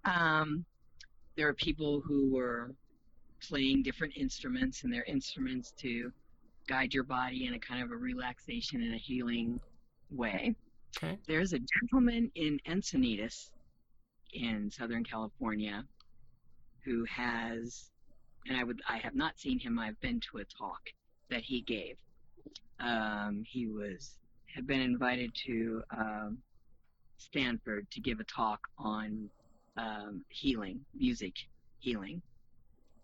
um, 0.04 0.64
there 1.36 1.48
are 1.48 1.54
people 1.54 2.00
who 2.00 2.30
were 2.34 2.74
playing 3.46 3.82
different 3.82 4.16
instruments, 4.16 4.82
and 4.84 4.92
their 4.92 5.04
instruments 5.04 5.72
to 5.78 6.12
guide 6.66 6.92
your 6.92 7.04
body 7.04 7.46
in 7.46 7.54
a 7.54 7.58
kind 7.58 7.82
of 7.82 7.90
a 7.92 7.96
relaxation 7.96 8.82
and 8.82 8.94
a 8.94 8.98
healing 8.98 9.60
way. 10.10 10.54
Okay. 10.96 11.16
There's 11.26 11.52
a 11.52 11.58
gentleman 11.60 12.30
in 12.34 12.58
Encinitas 12.66 13.50
in 14.32 14.70
Southern 14.70 15.04
California 15.04 15.84
who 16.84 17.04
has, 17.04 17.90
and 18.46 18.56
I 18.56 18.64
would, 18.64 18.80
I 18.88 18.96
have 18.98 19.14
not 19.14 19.38
seen 19.38 19.58
him. 19.58 19.78
I've 19.78 20.00
been 20.00 20.20
to 20.32 20.38
a 20.38 20.44
talk 20.44 20.80
that 21.30 21.42
he 21.42 21.60
gave. 21.60 21.96
Um, 22.80 23.42
he 23.46 23.66
was 23.66 24.16
had 24.54 24.66
been 24.66 24.80
invited 24.80 25.32
to 25.46 25.82
um, 25.96 26.38
Stanford 27.16 27.90
to 27.90 28.00
give 28.00 28.20
a 28.20 28.24
talk 28.24 28.60
on 28.78 29.28
um, 29.76 30.24
healing, 30.28 30.80
music 30.94 31.34
healing, 31.80 32.22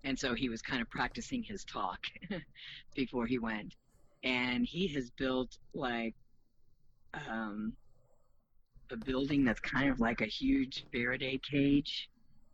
and 0.04 0.18
so 0.18 0.34
he 0.34 0.48
was 0.48 0.62
kind 0.62 0.82
of 0.82 0.90
practicing 0.90 1.42
his 1.42 1.64
talk 1.64 1.98
before 2.94 3.26
he 3.26 3.38
went. 3.38 3.74
And 4.22 4.66
he 4.66 4.86
has 4.88 5.10
built 5.10 5.56
like 5.74 6.14
um, 7.28 7.72
a 8.90 8.96
building 8.96 9.44
that's 9.44 9.60
kind 9.60 9.90
of 9.90 10.00
like 10.00 10.20
a 10.20 10.26
huge 10.26 10.84
Faraday 10.92 11.40
cage. 11.50 12.08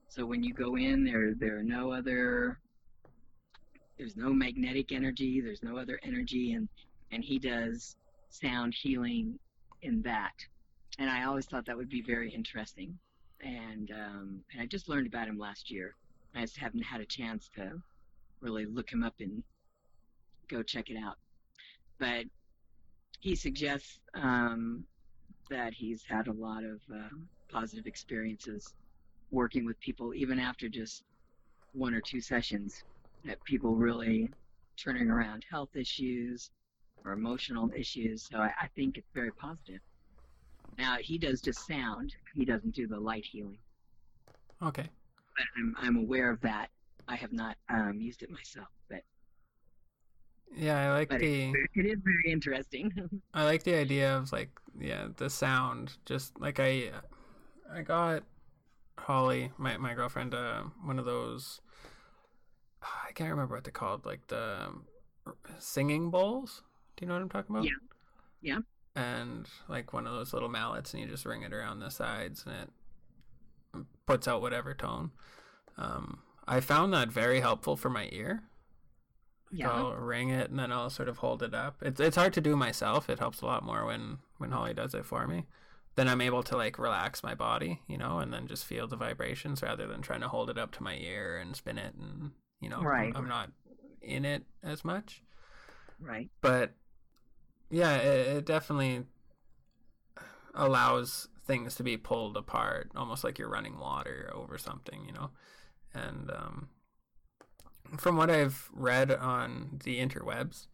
So 0.09 0.27
when 0.27 0.43
you 0.43 0.53
go 0.53 0.77
in, 0.77 1.05
there 1.05 1.35
there 1.35 1.59
are 1.59 1.63
no 1.63 1.93
other. 1.93 2.59
There's 3.99 4.17
no 4.17 4.33
magnetic 4.33 4.93
energy. 4.93 5.41
There's 5.41 5.63
no 5.63 5.77
other 5.77 6.01
energy, 6.03 6.55
and 6.55 6.69
and 7.12 7.25
he 7.25 7.38
does 7.38 7.96
sound 8.29 8.75
healing 8.75 9.38
in 9.83 10.03
that. 10.03 10.35
And 10.99 11.09
I 11.09 11.25
always 11.25 11.46
thought 11.46 11.66
that 11.66 11.77
would 11.77 11.88
be 11.88 12.03
very 12.03 12.31
interesting. 12.31 12.99
And 13.40 13.90
um, 13.90 14.40
and 14.53 14.62
I 14.62 14.66
just 14.66 14.88
learned 14.88 15.07
about 15.07 15.29
him 15.29 15.38
last 15.38 15.70
year. 15.70 15.94
I 16.35 16.42
just 16.42 16.59
haven't 16.59 16.83
had 16.83 17.01
a 17.01 17.07
chance 17.07 17.51
to 17.57 17.81
really 18.40 18.66
look 18.66 18.90
him 18.90 19.03
up 19.03 19.14
and 19.20 19.42
go 20.49 20.62
check 20.62 20.90
it 20.90 20.96
out. 20.96 21.16
But 21.99 22.27
he 23.20 23.35
suggests 23.35 23.99
um, 24.14 24.85
that 25.49 25.73
he's 25.75 26.03
had 26.05 26.29
a 26.29 26.33
lot 26.33 26.64
of 26.64 26.81
uh, 26.94 27.09
positive 27.51 27.87
experiences 27.87 28.75
working 29.31 29.64
with 29.64 29.79
people, 29.81 30.14
even 30.14 30.38
after 30.38 30.68
just 30.68 31.05
one 31.73 31.94
or 31.94 32.01
two 32.01 32.20
sessions. 32.20 32.85
That 33.25 33.42
people 33.44 33.75
really 33.75 34.31
turning 34.79 35.11
around 35.11 35.44
health 35.51 35.77
issues 35.77 36.51
or 37.05 37.13
emotional 37.13 37.71
issues. 37.77 38.29
So 38.31 38.39
I, 38.39 38.53
I 38.61 38.69
think 38.77 38.99
it's 38.99 39.11
very 39.15 39.33
positive. 39.33 39.81
Now 40.79 40.97
he 41.01 41.19
does 41.19 41.41
just 41.41 41.67
sound; 41.67 42.15
he 42.35 42.45
doesn't 42.45 42.75
do 42.75 42.87
the 42.87 42.99
light 42.99 43.25
healing. 43.25 43.59
Okay. 44.63 44.89
But 45.37 45.45
I'm 45.57 45.75
I'm 45.79 45.97
aware 45.97 46.31
of 46.31 46.41
that. 46.43 46.69
I 47.09 47.17
have 47.17 47.33
not 47.33 47.57
um, 47.69 48.01
used 48.01 48.23
it 48.23 48.31
myself, 48.31 48.69
but 48.89 49.03
Yeah, 50.55 50.79
I 50.79 50.93
like 50.93 51.09
but 51.09 51.21
the 51.21 51.51
it, 51.51 51.71
it 51.75 51.87
is 51.87 51.99
very 52.05 52.33
interesting. 52.33 52.93
I 53.35 53.45
like 53.45 53.63
the 53.63 53.75
idea 53.75 54.17
of 54.17 54.33
like 54.33 54.51
yeah 54.79 55.09
the 55.17 55.31
sound. 55.31 55.97
Just 56.05 56.39
like 56.41 56.61
I 56.61 56.91
I 57.73 57.83
got 57.83 58.25
Holly, 58.99 59.53
my 59.59 59.77
my 59.77 59.95
girlfriend, 59.95 60.35
uh, 60.35 60.63
one 60.85 60.99
of 60.99 61.05
those. 61.05 61.61
I 62.83 63.13
can't 63.13 63.31
remember 63.31 63.55
what 63.55 63.65
they're 63.65 63.73
called, 63.73 64.07
like 64.07 64.27
the 64.29 64.67
um, 64.69 64.85
singing 65.59 66.11
bowls. 66.11 66.63
Do 67.01 67.07
you 67.07 67.09
know 67.09 67.15
what 67.15 67.23
I'm 67.23 67.29
talking 67.31 67.57
about? 67.57 67.65
Yeah. 67.65 67.71
Yeah. 68.43 68.59
And 68.95 69.49
like 69.71 69.95
one 69.95 70.07
of 70.07 70.13
those 70.13 70.35
little 70.35 70.51
mallets, 70.51 70.93
and 70.93 71.03
you 71.03 71.09
just 71.09 71.25
ring 71.25 71.43
it 71.43 71.53
around 71.55 71.81
the 71.81 71.89
sides, 71.91 72.45
and 72.47 72.55
it 73.75 73.87
puts 74.07 74.29
out 74.29 74.43
whatever 74.43 74.75
tone. 74.75 75.11
Um, 75.79 76.19
I 76.47 76.61
found 76.61 76.93
that 76.93 77.09
very 77.09 77.41
helpful 77.41 77.75
for 77.77 77.89
my 77.89 78.09
ear. 78.13 78.43
Like, 79.51 79.61
yeah. 79.61 79.71
I'll 79.71 79.95
ring 79.95 80.29
it 80.29 80.51
and 80.51 80.59
then 80.59 80.71
I'll 80.71 80.91
sort 80.91 81.09
of 81.09 81.19
hold 81.19 81.43
it 81.43 81.55
up. 81.55 81.77
It's 81.83 82.01
it's 82.01 82.17
hard 82.17 82.35
to 82.35 82.41
do 82.41 82.55
myself. 82.55 83.09
It 83.09 83.19
helps 83.19 83.41
a 83.41 83.47
lot 83.47 83.65
more 83.65 83.87
when 83.87 84.19
when 84.37 84.51
Holly 84.51 84.75
does 84.75 84.95
it 84.95 85.07
for 85.07 85.27
me. 85.27 85.47
then 85.97 86.07
I'm 86.07 86.21
able 86.21 86.43
to 86.45 86.57
like 86.57 86.79
relax 86.79 87.23
my 87.23 87.35
body, 87.35 87.81
you 87.89 87.97
know, 87.99 88.19
and 88.19 88.33
then 88.33 88.47
just 88.47 88.65
feel 88.67 88.87
the 88.87 88.97
vibrations 88.97 89.63
rather 89.63 89.87
than 89.87 90.03
trying 90.03 90.21
to 90.21 90.29
hold 90.29 90.51
it 90.51 90.59
up 90.59 90.71
to 90.73 90.83
my 90.83 90.95
ear 90.97 91.39
and 91.39 91.57
spin 91.57 91.79
it 91.79 91.95
and 91.95 92.31
you 92.61 92.69
know, 92.69 92.81
Right. 92.83 93.13
I'm 93.17 93.27
not 93.29 93.51
in 94.03 94.25
it 94.25 94.45
as 94.63 94.85
much. 94.85 95.23
Right. 95.99 96.31
But 96.43 96.75
yeah, 97.71 97.97
it, 97.97 98.37
it 98.37 98.47
definitely 98.47 99.05
allows 100.55 101.29
things 101.47 101.75
to 101.77 101.83
be 101.83 101.97
pulled 101.97 102.37
apart, 102.37 102.91
almost 102.97 103.25
like 103.25 103.39
you're 103.39 103.49
running 103.49 103.79
water 103.79 104.31
over 104.35 104.59
something, 104.59 105.05
you 105.07 105.13
know. 105.13 105.31
And 105.95 106.31
um, 106.31 106.69
from 107.97 108.17
what 108.17 108.31
I've 108.31 108.69
read 108.73 109.11
on 109.11 109.81
the 109.85 109.99
interwebs, 110.01 110.67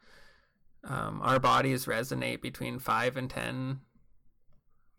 um, 0.85 1.21
our 1.23 1.39
bodies 1.39 1.87
resonate 1.87 2.41
between 2.41 2.79
five 2.79 3.17
and 3.17 3.29
ten 3.29 3.81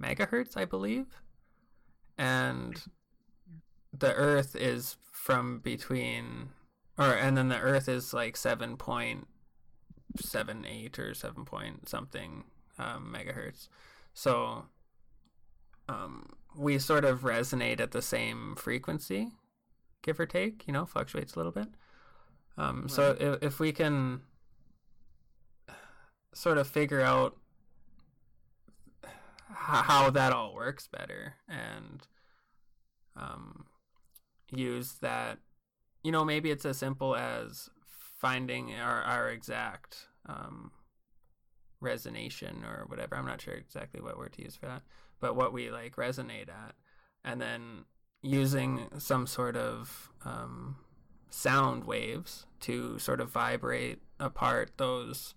megahertz, 0.02 0.56
I 0.56 0.66
believe, 0.66 1.22
and 2.18 2.82
the 3.98 4.14
Earth 4.14 4.56
is 4.56 4.98
from 5.12 5.60
between, 5.60 6.50
or 6.98 7.14
and 7.14 7.38
then 7.38 7.50
the 7.50 7.60
Earth 7.60 7.88
is 7.88 8.14
like 8.14 8.36
seven 8.36 8.78
point 8.78 9.28
seven 10.17 10.65
eight 10.65 10.99
or 10.99 11.13
seven 11.13 11.45
point 11.45 11.88
something 11.88 12.43
um, 12.77 13.15
megahertz. 13.15 13.67
So 14.13 14.65
um, 15.88 16.30
we 16.56 16.80
sort 16.80 17.06
of 17.06 17.21
resonate 17.21 17.80
at 17.80 17.91
the 17.91 18.01
same 18.01 18.56
frequency, 18.56 19.30
give 20.01 20.19
or 20.19 20.25
take. 20.25 20.65
You 20.67 20.73
know, 20.73 20.86
fluctuates 20.86 21.36
a 21.36 21.39
little 21.39 21.51
bit. 21.51 21.67
Um, 22.58 22.89
So 22.89 23.15
if, 23.19 23.43
if 23.43 23.60
we 23.60 23.71
can 23.71 24.21
sort 26.34 26.58
of 26.58 26.67
figure 26.67 27.01
out 27.01 27.36
how 29.49 30.10
that 30.10 30.34
all 30.34 30.53
works 30.53 30.88
better 30.88 31.36
and 31.47 32.08
um, 33.15 33.65
use 34.51 34.93
that, 35.01 35.39
you 36.03 36.12
know, 36.12 36.23
maybe 36.23 36.51
it's 36.51 36.65
as 36.65 36.77
simple 36.77 37.15
as 37.15 37.69
finding 38.17 38.73
our, 38.75 39.01
our 39.03 39.30
exact 39.30 40.08
um, 40.27 40.71
resonation 41.82 42.63
or 42.63 42.86
whatever. 42.88 43.15
I'm 43.15 43.25
not 43.25 43.41
sure 43.41 43.53
exactly 43.53 44.01
what 44.01 44.17
word 44.17 44.34
to 44.34 44.43
use 44.43 44.56
for 44.56 44.65
that, 44.65 44.82
but 45.19 45.36
what 45.36 45.53
we 45.53 45.69
like 45.69 45.95
resonate 45.95 46.49
at, 46.49 46.75
and 47.23 47.41
then 47.41 47.86
using 48.21 48.88
some 48.97 49.27
sort 49.27 49.56
of 49.56 50.12
um, 50.25 50.77
sound 51.30 51.86
waves 51.86 52.45
to 52.62 52.97
sort 52.99 53.21
of 53.21 53.30
vibrate 53.30 53.99
apart 54.19 54.71
those 54.77 55.36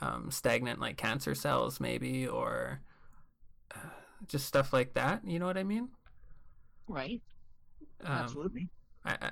um, 0.00 0.30
stagnant 0.30 0.80
like 0.80 0.96
cancer 0.96 1.34
cells, 1.34 1.80
maybe, 1.80 2.26
or 2.26 2.80
uh, 3.74 3.90
just 4.26 4.46
stuff 4.46 4.72
like 4.72 4.94
that. 4.94 5.20
You 5.24 5.38
know 5.38 5.46
what 5.46 5.58
I 5.58 5.64
mean? 5.64 5.88
Right. 6.88 7.22
Um, 8.02 8.12
Absolutely. 8.12 8.68
I, 9.04 9.16
I 9.20 9.30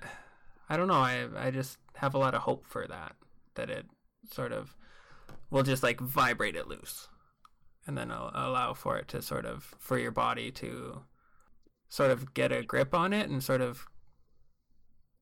I 0.69 0.77
don't 0.77 0.89
know. 0.89 0.95
I 0.95 1.27
I 1.37 1.51
just 1.51 1.79
have 2.03 2.15
a 2.15 2.19
lot 2.19 2.35
of 2.35 2.43
hope 2.43 2.67
for 2.67 2.87
that. 2.89 3.15
That 3.55 3.71
it 3.71 3.87
sort 4.31 4.53
of 4.53 4.77
will 5.51 5.63
just 5.63 5.83
like 5.83 6.01
vibrate 6.01 6.57
it 6.57 6.69
loose, 6.69 7.09
and 7.87 7.97
then 7.97 8.11
allow 8.11 8.75
for 8.75 8.99
it 8.99 9.09
to 9.09 9.23
sort 9.23 9.47
of 9.47 9.75
for 9.79 9.99
your 9.99 10.11
body 10.11 10.51
to 10.51 11.03
sort 11.89 12.11
of 12.11 12.35
get 12.35 12.53
a 12.53 12.63
grip 12.63 12.95
on 12.95 13.13
it 13.13 13.31
and 13.31 13.43
sort 13.43 13.61
of 13.61 13.87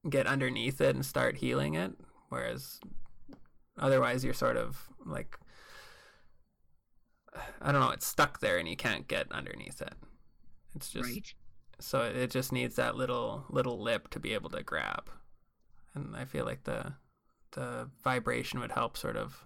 get 0.09 0.27
underneath 0.27 0.81
it 0.81 0.95
and 0.95 1.05
start 1.05 1.37
healing 1.37 1.75
it. 1.75 1.93
Whereas 2.31 2.81
otherwise, 3.79 4.25
you're 4.25 4.35
sort 4.35 4.57
of 4.57 4.89
like 5.05 5.39
I 7.61 7.73
don't 7.73 7.81
know. 7.81 7.91
It's 7.91 8.07
stuck 8.07 8.41
there 8.41 8.59
and 8.59 8.69
you 8.69 8.77
can't 8.77 9.07
get 9.07 9.31
underneath 9.31 9.83
it. 9.83 9.95
It's 10.75 10.91
just 10.91 11.11
right. 11.11 11.35
so 11.79 12.03
it 12.03 12.31
just 12.31 12.53
needs 12.53 12.77
that 12.77 12.97
little 12.97 13.45
little 13.51 13.83
lip 13.83 14.09
to 14.11 14.19
be 14.21 14.33
able 14.33 14.51
to 14.51 14.63
grab 14.63 15.11
and 15.95 16.15
i 16.17 16.25
feel 16.25 16.45
like 16.45 16.65
the 16.65 16.93
the 17.53 17.89
vibration 18.05 18.61
would 18.61 18.73
help 18.73 18.97
sort 18.97 19.17
of 19.17 19.45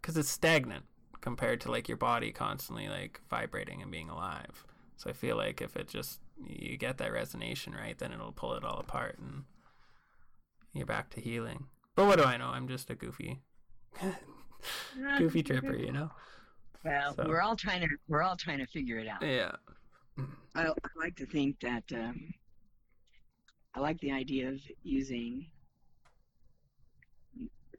because 0.00 0.16
it's 0.16 0.30
stagnant 0.30 0.84
compared 1.20 1.60
to 1.60 1.70
like 1.70 1.86
your 1.88 1.96
body 1.96 2.32
constantly 2.32 2.88
like 2.88 3.20
vibrating 3.30 3.80
and 3.80 3.90
being 3.92 4.08
alive. 4.08 4.66
So 4.96 5.08
i 5.10 5.12
feel 5.12 5.36
like 5.36 5.60
if 5.62 5.76
it 5.76 5.88
just 5.88 6.20
you 6.44 6.76
get 6.76 6.98
that 6.98 7.12
resonation 7.12 7.76
right 7.76 7.96
then 7.96 8.12
it'll 8.12 8.32
pull 8.32 8.54
it 8.54 8.64
all 8.64 8.80
apart 8.80 9.18
and 9.18 9.44
you're 10.72 10.86
back 10.86 11.10
to 11.10 11.20
healing. 11.20 11.66
But 11.94 12.06
what 12.06 12.18
do 12.18 12.24
i 12.24 12.36
know? 12.36 12.48
I'm 12.48 12.66
just 12.66 12.90
a 12.90 12.94
goofy 12.96 13.40
goofy 15.18 15.42
tripper 15.42 15.76
you 15.76 15.92
know? 15.92 16.10
Well, 16.84 17.14
So- 17.14 17.26
we're 17.28 17.40
all 17.40 17.54
trying 17.56 17.82
to 17.82 17.88
we're 18.08 18.22
all 18.22 18.36
trying 18.36 18.58
to 18.58 18.66
figure 18.66 18.98
it 18.98 19.06
out. 19.08 19.22
yeah. 19.22 19.52
I, 20.54 20.66
I 20.66 20.72
like 20.98 21.16
to 21.16 21.26
think 21.26 21.60
that 21.60 21.84
um, 21.94 22.34
I 23.74 23.80
like 23.80 23.98
the 24.00 24.12
idea 24.12 24.48
of 24.48 24.60
using 24.82 25.46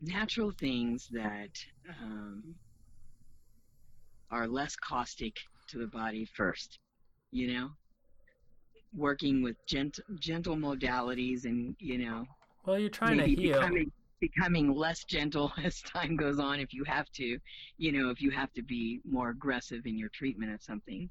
natural 0.01 0.51
things 0.59 1.07
that 1.11 1.51
um, 2.01 2.55
are 4.31 4.47
less 4.47 4.75
caustic 4.75 5.35
to 5.69 5.77
the 5.77 5.87
body 5.87 6.25
first. 6.25 6.79
You 7.31 7.53
know, 7.53 7.69
working 8.95 9.41
with 9.41 9.55
gent- 9.67 9.99
gentle 10.19 10.55
modalities 10.55 11.45
and 11.45 11.75
you 11.79 11.97
know 11.97 12.25
well 12.65 12.77
you're 12.77 12.89
trying 12.89 13.17
to 13.17 13.25
heal 13.25 13.53
becoming 13.53 13.91
becoming 14.19 14.71
less 14.73 15.03
gentle 15.03 15.51
as 15.63 15.81
time 15.81 16.15
goes 16.15 16.39
on 16.39 16.59
if 16.59 16.73
you 16.73 16.83
have 16.83 17.09
to 17.11 17.37
you 17.77 17.91
know 17.91 18.09
if 18.09 18.21
you 18.21 18.29
have 18.31 18.51
to 18.53 18.61
be 18.61 18.99
more 19.09 19.29
aggressive 19.29 19.81
in 19.85 19.97
your 19.97 20.09
treatment 20.09 20.53
of 20.53 20.61
something 20.61 21.09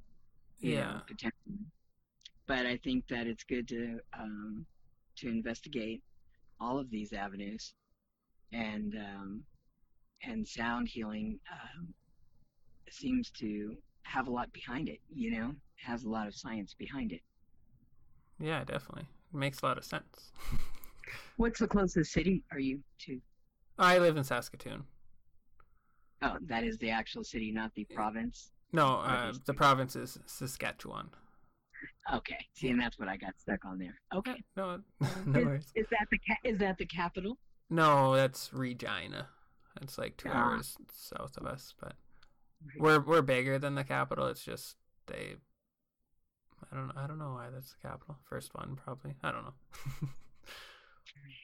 you 0.60 0.76
know, 0.76 0.80
yeah 0.80 1.00
potentially. 1.06 1.66
But 2.46 2.66
I 2.66 2.76
think 2.78 3.06
that 3.08 3.26
it's 3.26 3.44
good 3.44 3.68
to 3.68 3.98
um, 4.18 4.66
to 5.16 5.28
investigate 5.28 6.02
all 6.60 6.78
of 6.78 6.90
these 6.90 7.12
avenues, 7.12 7.74
and 8.52 8.94
um, 8.96 9.42
and 10.24 10.46
sound 10.46 10.88
healing 10.88 11.38
um, 11.50 11.88
seems 12.90 13.30
to 13.32 13.76
have 14.04 14.26
a 14.28 14.30
lot 14.30 14.52
behind 14.52 14.88
it. 14.88 14.98
You 15.14 15.30
know, 15.32 15.54
has 15.76 16.04
a 16.04 16.08
lot 16.08 16.26
of 16.28 16.34
science 16.34 16.74
behind 16.78 17.12
it. 17.12 17.20
yeah 18.40 18.64
definitely 18.64 19.06
it 19.32 19.36
makes 19.38 19.62
a 19.62 19.66
lot 19.66 19.78
of 19.78 19.84
sense 19.84 20.30
What's 21.36 21.60
the 21.60 21.66
closest 21.66 22.12
city 22.12 22.42
are 22.52 22.58
you 22.60 22.80
to? 23.00 23.20
i 23.78 23.98
live 23.98 24.16
in 24.16 24.24
saskatoon 24.24 24.84
Oh, 26.24 26.36
that 26.46 26.62
is 26.62 26.78
the 26.78 26.88
actual 26.90 27.24
city, 27.24 27.50
not 27.50 27.72
the 27.74 27.84
province. 27.86 28.52
No, 28.72 28.98
uh, 29.00 29.32
the 29.44 29.52
province 29.54 29.96
is 29.96 30.20
Saskatchewan. 30.24 31.10
Okay, 32.12 32.38
see, 32.54 32.68
and 32.70 32.80
that's 32.80 32.98
what 32.98 33.08
I 33.08 33.16
got 33.16 33.38
stuck 33.38 33.64
on 33.64 33.78
there. 33.78 33.94
Okay, 34.14 34.42
No, 34.56 34.80
no 35.26 35.38
is, 35.40 35.44
worries. 35.46 35.72
is 35.74 35.86
that 35.90 36.06
the 36.10 36.18
ca- 36.18 36.40
is 36.48 36.58
that 36.58 36.78
the 36.78 36.86
capital? 36.86 37.38
No, 37.70 38.14
that's 38.14 38.52
Regina. 38.52 39.28
It's 39.80 39.98
like 39.98 40.16
two 40.16 40.28
Ah. 40.30 40.50
hours 40.52 40.76
south 40.92 41.36
of 41.36 41.46
us, 41.46 41.74
but 41.80 41.94
we're 42.76 43.00
we're 43.00 43.22
bigger 43.22 43.58
than 43.58 43.74
the 43.76 43.84
capital. 43.84 44.26
It's 44.26 44.44
just 44.44 44.76
they. 45.06 45.36
I 46.70 46.76
don't 46.76 46.88
know. 46.88 46.94
I 46.96 47.06
don't 47.06 47.18
know 47.18 47.32
why 47.32 47.48
that's 47.52 47.72
the 47.74 47.88
capital. 47.88 48.16
First 48.28 48.54
one, 48.54 48.76
probably. 48.76 49.14
I 49.22 49.30
don't 49.32 49.44
know. 49.44 49.54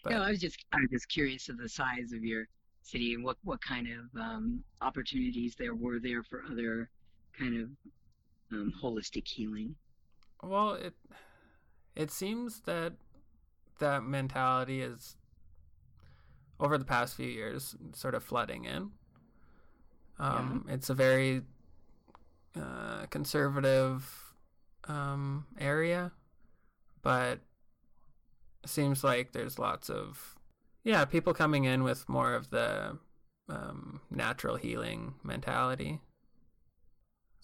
but 0.05 0.13
no, 0.13 0.23
I 0.23 0.31
was 0.31 0.41
just 0.41 0.65
I 0.73 0.79
was 0.81 0.89
just 0.91 1.09
curious 1.09 1.49
of 1.49 1.59
the 1.59 1.69
size 1.69 2.13
of 2.13 2.25
your 2.25 2.47
city 2.83 3.15
and 3.15 3.25
what 3.25 3.37
what 3.45 3.61
kind 3.63 3.87
of 3.89 4.21
um, 4.21 4.63
opportunities 4.81 5.55
there 5.59 5.75
were 5.75 5.99
there 6.01 6.23
for 6.23 6.43
other 6.51 6.91
kind 7.39 7.61
of 7.61 7.69
um, 8.53 8.73
holistic 8.83 9.27
healing. 9.27 9.75
Well, 10.43 10.75
it 10.75 10.95
it 11.95 12.11
seems 12.11 12.61
that 12.61 12.95
that 13.81 14.03
mentality 14.05 14.83
is 14.83 15.17
over 16.61 16.79
the 16.79 16.85
past 16.85 17.17
few 17.17 17.27
years 17.29 17.77
sort 17.95 18.15
of 18.15 18.23
flooding 18.23 18.65
in. 18.65 18.91
Um, 20.19 20.67
It's 20.69 20.91
a 20.91 20.95
very 20.95 21.43
uh, 22.57 23.07
conservative 23.07 24.35
um, 24.89 25.47
area, 25.59 26.13
but 27.03 27.41
seems 28.67 29.03
like 29.05 29.33
there's 29.33 29.59
lots 29.59 29.89
of 29.91 30.37
yeah 30.85 31.05
people 31.05 31.35
coming 31.35 31.65
in 31.65 31.83
with 31.83 32.09
more 32.09 32.35
of 32.35 32.51
the 32.51 32.99
um, 33.49 34.01
natural 34.11 34.57
healing 34.57 35.15
mentality. 35.23 36.01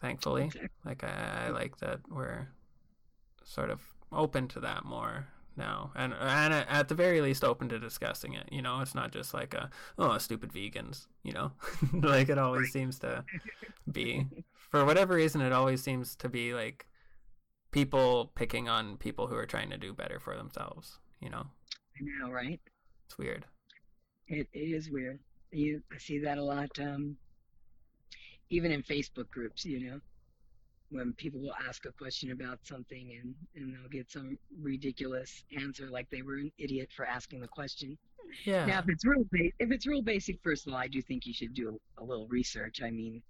Thankfully, 0.00 0.52
Okay. 0.52 0.68
like 0.85 1.02
I, 1.04 1.46
I 1.46 1.48
like 1.50 1.78
that 1.78 2.00
we're 2.09 2.48
sort 3.44 3.70
of 3.70 3.80
open 4.12 4.48
to 4.48 4.61
that 4.61 4.85
more 4.85 5.28
now, 5.57 5.92
and 5.94 6.12
and 6.14 6.54
at 6.54 6.88
the 6.88 6.94
very 6.94 7.20
least 7.20 7.44
open 7.44 7.68
to 7.68 7.78
discussing 7.78 8.35
it. 8.35 8.48
You 8.50 8.62
know, 8.62 8.80
it's 8.80 8.94
not 8.94 9.12
just 9.12 9.35
like 9.35 9.54
a 9.54 9.70
oh 9.98 10.18
stupid 10.18 10.52
vegans. 10.52 11.07
You 11.22 11.33
know, 11.33 11.52
like 11.92 12.28
it 12.28 12.38
always 12.38 12.72
seems 12.72 12.98
to 13.00 13.24
be 13.92 14.26
for 14.70 14.85
whatever 14.85 15.14
reason. 15.14 15.40
It 15.40 15.52
always 15.52 15.83
seems 15.83 16.16
to 16.16 16.28
be 16.28 16.54
like 16.54 16.87
people 17.70 18.33
picking 18.35 18.68
on 18.68 18.96
people 18.96 19.26
who 19.26 19.37
are 19.37 19.46
trying 19.46 19.70
to 19.70 19.78
do 19.78 19.92
better 19.92 20.18
for 20.18 20.37
themselves. 20.37 20.98
You 21.20 21.30
know, 21.30 21.46
I 21.96 22.00
know, 22.20 22.30
right? 22.30 22.61
it's 23.07 23.18
weird. 23.18 23.44
It, 24.26 24.48
it 24.52 24.59
is 24.59 24.90
weird. 24.90 25.20
You 25.52 25.83
I 25.92 25.98
see 25.98 26.18
that 26.20 26.38
a 26.38 26.42
lot, 26.44 26.70
um, 26.80 27.16
even 28.50 28.72
in 28.72 28.83
Facebook 28.83 29.30
groups. 29.30 29.64
You 29.64 29.90
know, 29.90 30.00
when 30.90 31.12
people 31.14 31.40
will 31.40 31.54
ask 31.68 31.84
a 31.86 31.92
question 31.92 32.30
about 32.30 32.58
something 32.62 33.18
and, 33.20 33.34
and 33.56 33.74
they'll 33.74 33.88
get 33.88 34.10
some 34.10 34.38
ridiculous 34.60 35.44
answer 35.58 35.88
like 35.90 36.08
they 36.10 36.22
were 36.22 36.36
an 36.36 36.52
idiot 36.58 36.88
for 36.94 37.04
asking 37.04 37.40
the 37.40 37.48
question. 37.48 37.96
Yeah. 38.44 38.66
Now, 38.66 38.80
if 38.80 38.88
it's 38.88 39.04
real, 39.04 39.24
ba- 39.30 39.50
if 39.58 39.70
it's 39.70 39.86
real 39.86 40.02
basic, 40.02 40.40
first 40.42 40.66
of 40.66 40.72
all, 40.72 40.78
I 40.78 40.88
do 40.88 41.00
think 41.02 41.26
you 41.26 41.34
should 41.34 41.54
do 41.54 41.78
a, 41.98 42.02
a 42.02 42.04
little 42.04 42.26
research. 42.28 42.80
I 42.82 42.90
mean, 42.90 43.22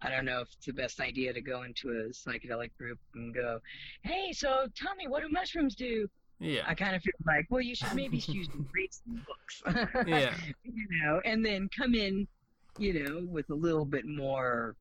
I 0.00 0.10
don't 0.10 0.24
know 0.24 0.40
if 0.40 0.48
it's 0.52 0.66
the 0.66 0.72
best 0.72 1.00
idea 1.00 1.32
to 1.32 1.40
go 1.40 1.62
into 1.62 1.90
a 1.90 2.08
psychedelic 2.10 2.76
group 2.76 2.98
and 3.14 3.32
go, 3.34 3.60
"Hey, 4.02 4.32
so 4.32 4.66
tell 4.74 4.94
me, 4.96 5.06
what 5.06 5.22
do 5.22 5.28
mushrooms 5.28 5.76
do?" 5.76 6.08
Yeah. 6.40 6.62
I 6.66 6.74
kind 6.74 6.96
of 6.96 7.02
feel 7.02 7.12
like, 7.24 7.46
well, 7.50 7.60
you 7.60 7.74
should 7.74 7.94
maybe 7.94 8.16
use 8.26 8.48
read 8.72 8.90
some 8.90 9.24
books. 9.26 9.62
Yeah. 10.06 10.34
you 10.64 10.86
know, 11.02 11.20
and 11.24 11.44
then 11.46 11.68
come 11.76 11.94
in, 11.94 12.26
you 12.78 13.04
know, 13.04 13.26
with 13.30 13.48
a 13.50 13.54
little 13.54 13.84
bit 13.84 14.04
more 14.06 14.74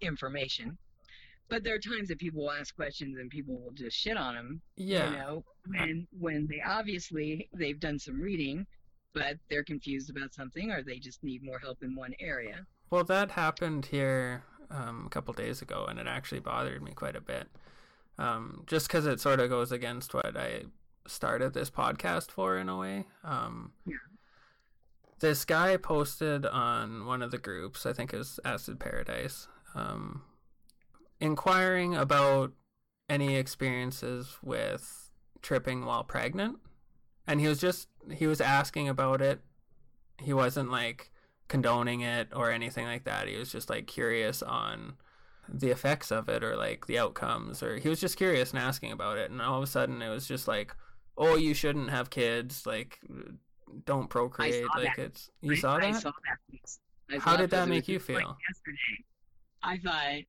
information. 0.00 0.78
But 1.48 1.62
there 1.62 1.74
are 1.74 1.78
times 1.78 2.08
that 2.08 2.18
people 2.18 2.42
will 2.42 2.50
ask 2.52 2.74
questions 2.74 3.18
and 3.18 3.30
people 3.30 3.60
will 3.60 3.72
just 3.72 3.96
shit 3.96 4.16
on 4.16 4.34
them. 4.34 4.60
Yeah. 4.76 5.10
You 5.10 5.16
know, 5.16 5.44
when 5.66 6.06
when 6.18 6.46
they 6.48 6.60
obviously 6.66 7.48
they've 7.54 7.78
done 7.78 7.98
some 7.98 8.20
reading, 8.20 8.66
but 9.12 9.36
they're 9.50 9.64
confused 9.64 10.10
about 10.10 10.34
something 10.34 10.70
or 10.70 10.82
they 10.82 10.98
just 10.98 11.22
need 11.22 11.42
more 11.42 11.58
help 11.58 11.82
in 11.82 11.94
one 11.94 12.14
area. 12.18 12.66
Well, 12.90 13.04
that 13.04 13.32
happened 13.32 13.86
here 13.86 14.44
um, 14.70 15.04
a 15.06 15.10
couple 15.10 15.34
days 15.34 15.62
ago, 15.62 15.86
and 15.88 15.98
it 15.98 16.06
actually 16.06 16.40
bothered 16.40 16.82
me 16.82 16.92
quite 16.92 17.16
a 17.16 17.20
bit. 17.20 17.48
Um, 18.18 18.64
just 18.66 18.86
because 18.86 19.06
it 19.06 19.20
sort 19.20 19.40
of 19.40 19.50
goes 19.50 19.72
against 19.72 20.14
what 20.14 20.36
I 20.36 20.62
started 21.06 21.52
this 21.52 21.70
podcast 21.70 22.30
for, 22.30 22.56
in 22.56 22.68
a 22.68 22.78
way. 22.78 23.06
Um, 23.22 23.72
Yeah. 23.86 23.96
This 25.20 25.44
guy 25.44 25.76
posted 25.76 26.44
on 26.44 27.06
one 27.06 27.22
of 27.22 27.30
the 27.30 27.38
groups, 27.38 27.86
I 27.86 27.92
think 27.92 28.12
it 28.12 28.18
was 28.18 28.38
Acid 28.44 28.78
Paradise, 28.78 29.48
um, 29.74 30.22
inquiring 31.20 31.94
about 31.94 32.52
any 33.08 33.36
experiences 33.36 34.36
with 34.42 35.10
tripping 35.42 35.84
while 35.84 36.04
pregnant. 36.04 36.58
And 37.26 37.40
he 37.40 37.48
was 37.48 37.60
just, 37.60 37.88
he 38.12 38.26
was 38.26 38.40
asking 38.40 38.88
about 38.88 39.20
it. 39.22 39.40
He 40.18 40.32
wasn't 40.32 40.70
like, 40.70 41.10
condoning 41.46 42.00
it 42.00 42.28
or 42.34 42.50
anything 42.50 42.86
like 42.86 43.04
that. 43.04 43.28
He 43.28 43.36
was 43.36 43.52
just 43.52 43.68
like 43.68 43.86
curious 43.86 44.42
on 44.42 44.94
the 45.48 45.68
effects 45.68 46.10
of 46.10 46.28
it 46.28 46.42
or 46.42 46.56
like 46.56 46.86
the 46.86 46.98
outcomes 46.98 47.62
or 47.62 47.76
he 47.76 47.88
was 47.88 48.00
just 48.00 48.16
curious 48.16 48.50
and 48.50 48.58
asking 48.58 48.90
about 48.90 49.18
it 49.18 49.30
and 49.30 49.42
all 49.42 49.58
of 49.58 49.62
a 49.62 49.66
sudden 49.66 50.00
it 50.00 50.08
was 50.08 50.26
just 50.26 50.48
like 50.48 50.74
oh 51.18 51.36
you 51.36 51.52
shouldn't 51.52 51.90
have 51.90 52.08
kids 52.08 52.64
like 52.64 52.98
don't 53.84 54.08
procreate 54.08 54.64
like 54.74 54.96
that. 54.96 55.02
it's 55.02 55.30
you 55.42 55.54
saw 55.54 55.76
I 55.76 55.92
that 55.92 56.00
saw 56.00 56.12
that. 56.12 57.14
I 57.14 57.18
How 57.18 57.36
did 57.36 57.50
that 57.50 57.68
make 57.68 57.88
you 57.88 57.98
feel? 57.98 58.38
yesterday, 58.48 59.04
I 59.62 59.76
thought, 59.76 60.22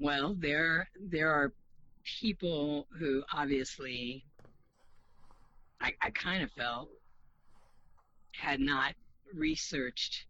well, 0.00 0.34
there 0.38 0.88
there 1.08 1.30
are 1.30 1.52
people 2.20 2.86
who 2.98 3.22
obviously, 3.32 4.24
I, 5.80 5.92
I 6.00 6.10
kind 6.10 6.42
of 6.42 6.50
felt, 6.52 6.88
had 8.32 8.60
not 8.60 8.94
researched 9.34 10.26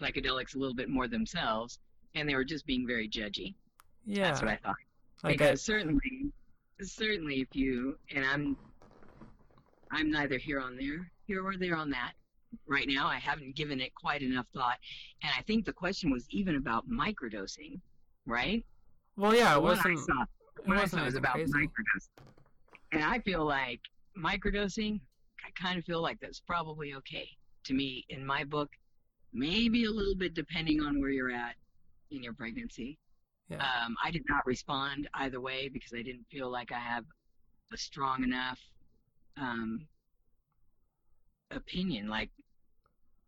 psychedelics 0.00 0.54
a 0.54 0.58
little 0.58 0.74
bit 0.74 0.88
more 0.88 1.08
themselves, 1.08 1.80
and 2.14 2.28
they 2.28 2.36
were 2.36 2.44
just 2.44 2.64
being 2.64 2.86
very 2.86 3.08
judgy. 3.08 3.54
yeah 4.06 4.22
That's 4.22 4.40
what 4.40 4.50
I 4.52 4.56
thought. 4.56 4.76
I, 5.24 5.32
because 5.32 5.62
certainly, 5.62 6.32
certainly, 6.80 7.40
if 7.40 7.54
you 7.56 7.98
and 8.14 8.24
I'm, 8.24 8.56
I'm 9.90 10.10
neither 10.10 10.38
here 10.38 10.60
on 10.60 10.76
there, 10.76 11.10
here 11.26 11.44
or 11.44 11.56
there 11.56 11.76
on 11.76 11.90
that. 11.90 12.12
Right 12.66 12.86
now, 12.88 13.08
I 13.08 13.16
haven't 13.16 13.56
given 13.56 13.78
it 13.78 13.94
quite 13.94 14.22
enough 14.22 14.46
thought, 14.54 14.78
and 15.22 15.30
I 15.36 15.42
think 15.42 15.66
the 15.66 15.72
question 15.72 16.10
was 16.10 16.24
even 16.30 16.56
about 16.56 16.88
microdosing, 16.88 17.80
right? 18.24 18.64
Well 19.18 19.34
yeah 19.34 19.54
it 19.54 19.62
wasn't 19.62 19.86
I 19.86 19.94
saw, 19.94 20.22
it 20.22 20.28
what 20.66 20.78
I 20.78 20.80
wasn't 20.80 21.00
saw 21.00 21.04
was 21.04 21.14
about 21.16 21.34
crazy. 21.34 21.52
microdosing, 21.52 22.24
and 22.92 23.04
I 23.04 23.18
feel 23.20 23.44
like 23.44 23.80
microdosing. 24.16 25.00
I 25.46 25.50
kind 25.62 25.78
of 25.78 25.84
feel 25.84 26.02
like 26.02 26.18
that's 26.20 26.40
probably 26.40 26.94
okay 26.94 27.28
to 27.64 27.74
me 27.74 28.04
in 28.08 28.24
my 28.24 28.44
book. 28.44 28.70
Maybe 29.32 29.84
a 29.84 29.90
little 29.90 30.16
bit 30.16 30.34
depending 30.34 30.80
on 30.82 31.00
where 31.00 31.10
you're 31.10 31.30
at 31.30 31.54
in 32.10 32.22
your 32.22 32.32
pregnancy. 32.32 32.98
Yeah. 33.48 33.58
Um, 33.58 33.94
I 34.04 34.10
did 34.10 34.22
not 34.28 34.44
respond 34.46 35.08
either 35.14 35.40
way 35.40 35.68
because 35.68 35.92
I 35.94 36.02
didn't 36.02 36.26
feel 36.30 36.50
like 36.50 36.72
I 36.72 36.78
have 36.78 37.04
a 37.72 37.76
strong 37.76 38.24
enough 38.24 38.58
um, 39.40 39.86
opinion. 41.50 42.08
Like, 42.08 42.30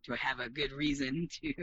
do 0.05 0.13
I 0.13 0.17
have 0.17 0.39
a 0.39 0.49
good 0.49 0.71
reason 0.71 1.27
to? 1.41 1.53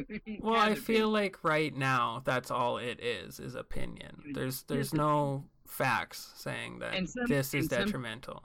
well 0.40 0.54
i 0.60 0.74
feel 0.74 1.08
like 1.08 1.42
right 1.42 1.74
now 1.76 2.22
that's 2.24 2.50
all 2.50 2.78
it 2.78 3.00
is 3.00 3.40
is 3.40 3.54
opinion 3.54 4.22
there's 4.34 4.62
there's 4.64 4.94
no 4.94 5.44
facts 5.66 6.32
saying 6.36 6.78
that 6.78 7.08
some- 7.08 7.24
this 7.26 7.48
is 7.54 7.62
and 7.64 7.70
some- 7.70 7.84
detrimental 7.84 8.42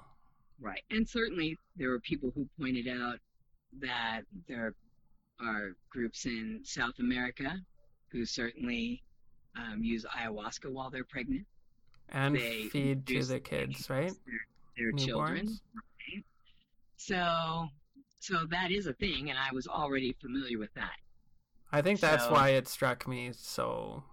Right. 0.61 0.83
And 0.91 1.09
certainly 1.09 1.57
there 1.75 1.89
were 1.89 1.99
people 1.99 2.31
who 2.33 2.47
pointed 2.57 2.87
out 2.87 3.17
that 3.81 4.21
there 4.47 4.73
are 5.41 5.71
groups 5.89 6.25
in 6.25 6.61
South 6.63 6.93
America 6.99 7.57
who 8.13 8.23
certainly 8.23 9.03
um, 9.57 9.83
use 9.83 10.05
ayahuasca 10.05 10.71
while 10.71 10.89
they're 10.89 11.03
pregnant. 11.03 11.45
and 12.09 12.35
They 12.35 12.69
feed 12.69 13.05
to 13.07 13.25
the 13.25 13.41
kids 13.41 13.89
right 13.89 14.13
Their, 14.25 14.45
their 14.77 14.91
children. 14.93 15.47
Right? 15.75 16.23
So, 16.95 17.67
so 18.23 18.45
that 18.51 18.71
is 18.71 18.87
a 18.87 18.93
thing, 18.93 19.29
and 19.29 19.37
I 19.37 19.53
was 19.53 19.67
already 19.67 20.15
familiar 20.21 20.57
with 20.57 20.73
that. 20.75 20.93
I 21.71 21.81
think 21.81 21.99
that's 21.99 22.23
So- 22.25 22.31
why 22.31 22.49
it 22.49 22.67
struck 22.67 23.07
me 23.07 23.31
so. 23.33 24.03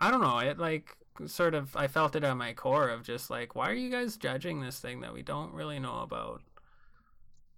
I 0.00 0.10
don't 0.10 0.20
know. 0.20 0.38
It 0.38 0.58
like 0.58 0.96
sort 1.26 1.54
of. 1.54 1.74
I 1.76 1.86
felt 1.86 2.14
it 2.16 2.24
at 2.24 2.36
my 2.36 2.52
core 2.52 2.88
of 2.88 3.04
just 3.04 3.30
like, 3.30 3.54
why 3.54 3.70
are 3.70 3.74
you 3.74 3.88
guys 3.90 4.16
judging 4.16 4.60
this 4.60 4.80
thing 4.80 5.00
that 5.00 5.14
we 5.14 5.22
don't 5.22 5.54
really 5.54 5.78
know 5.78 6.00
about? 6.00 6.42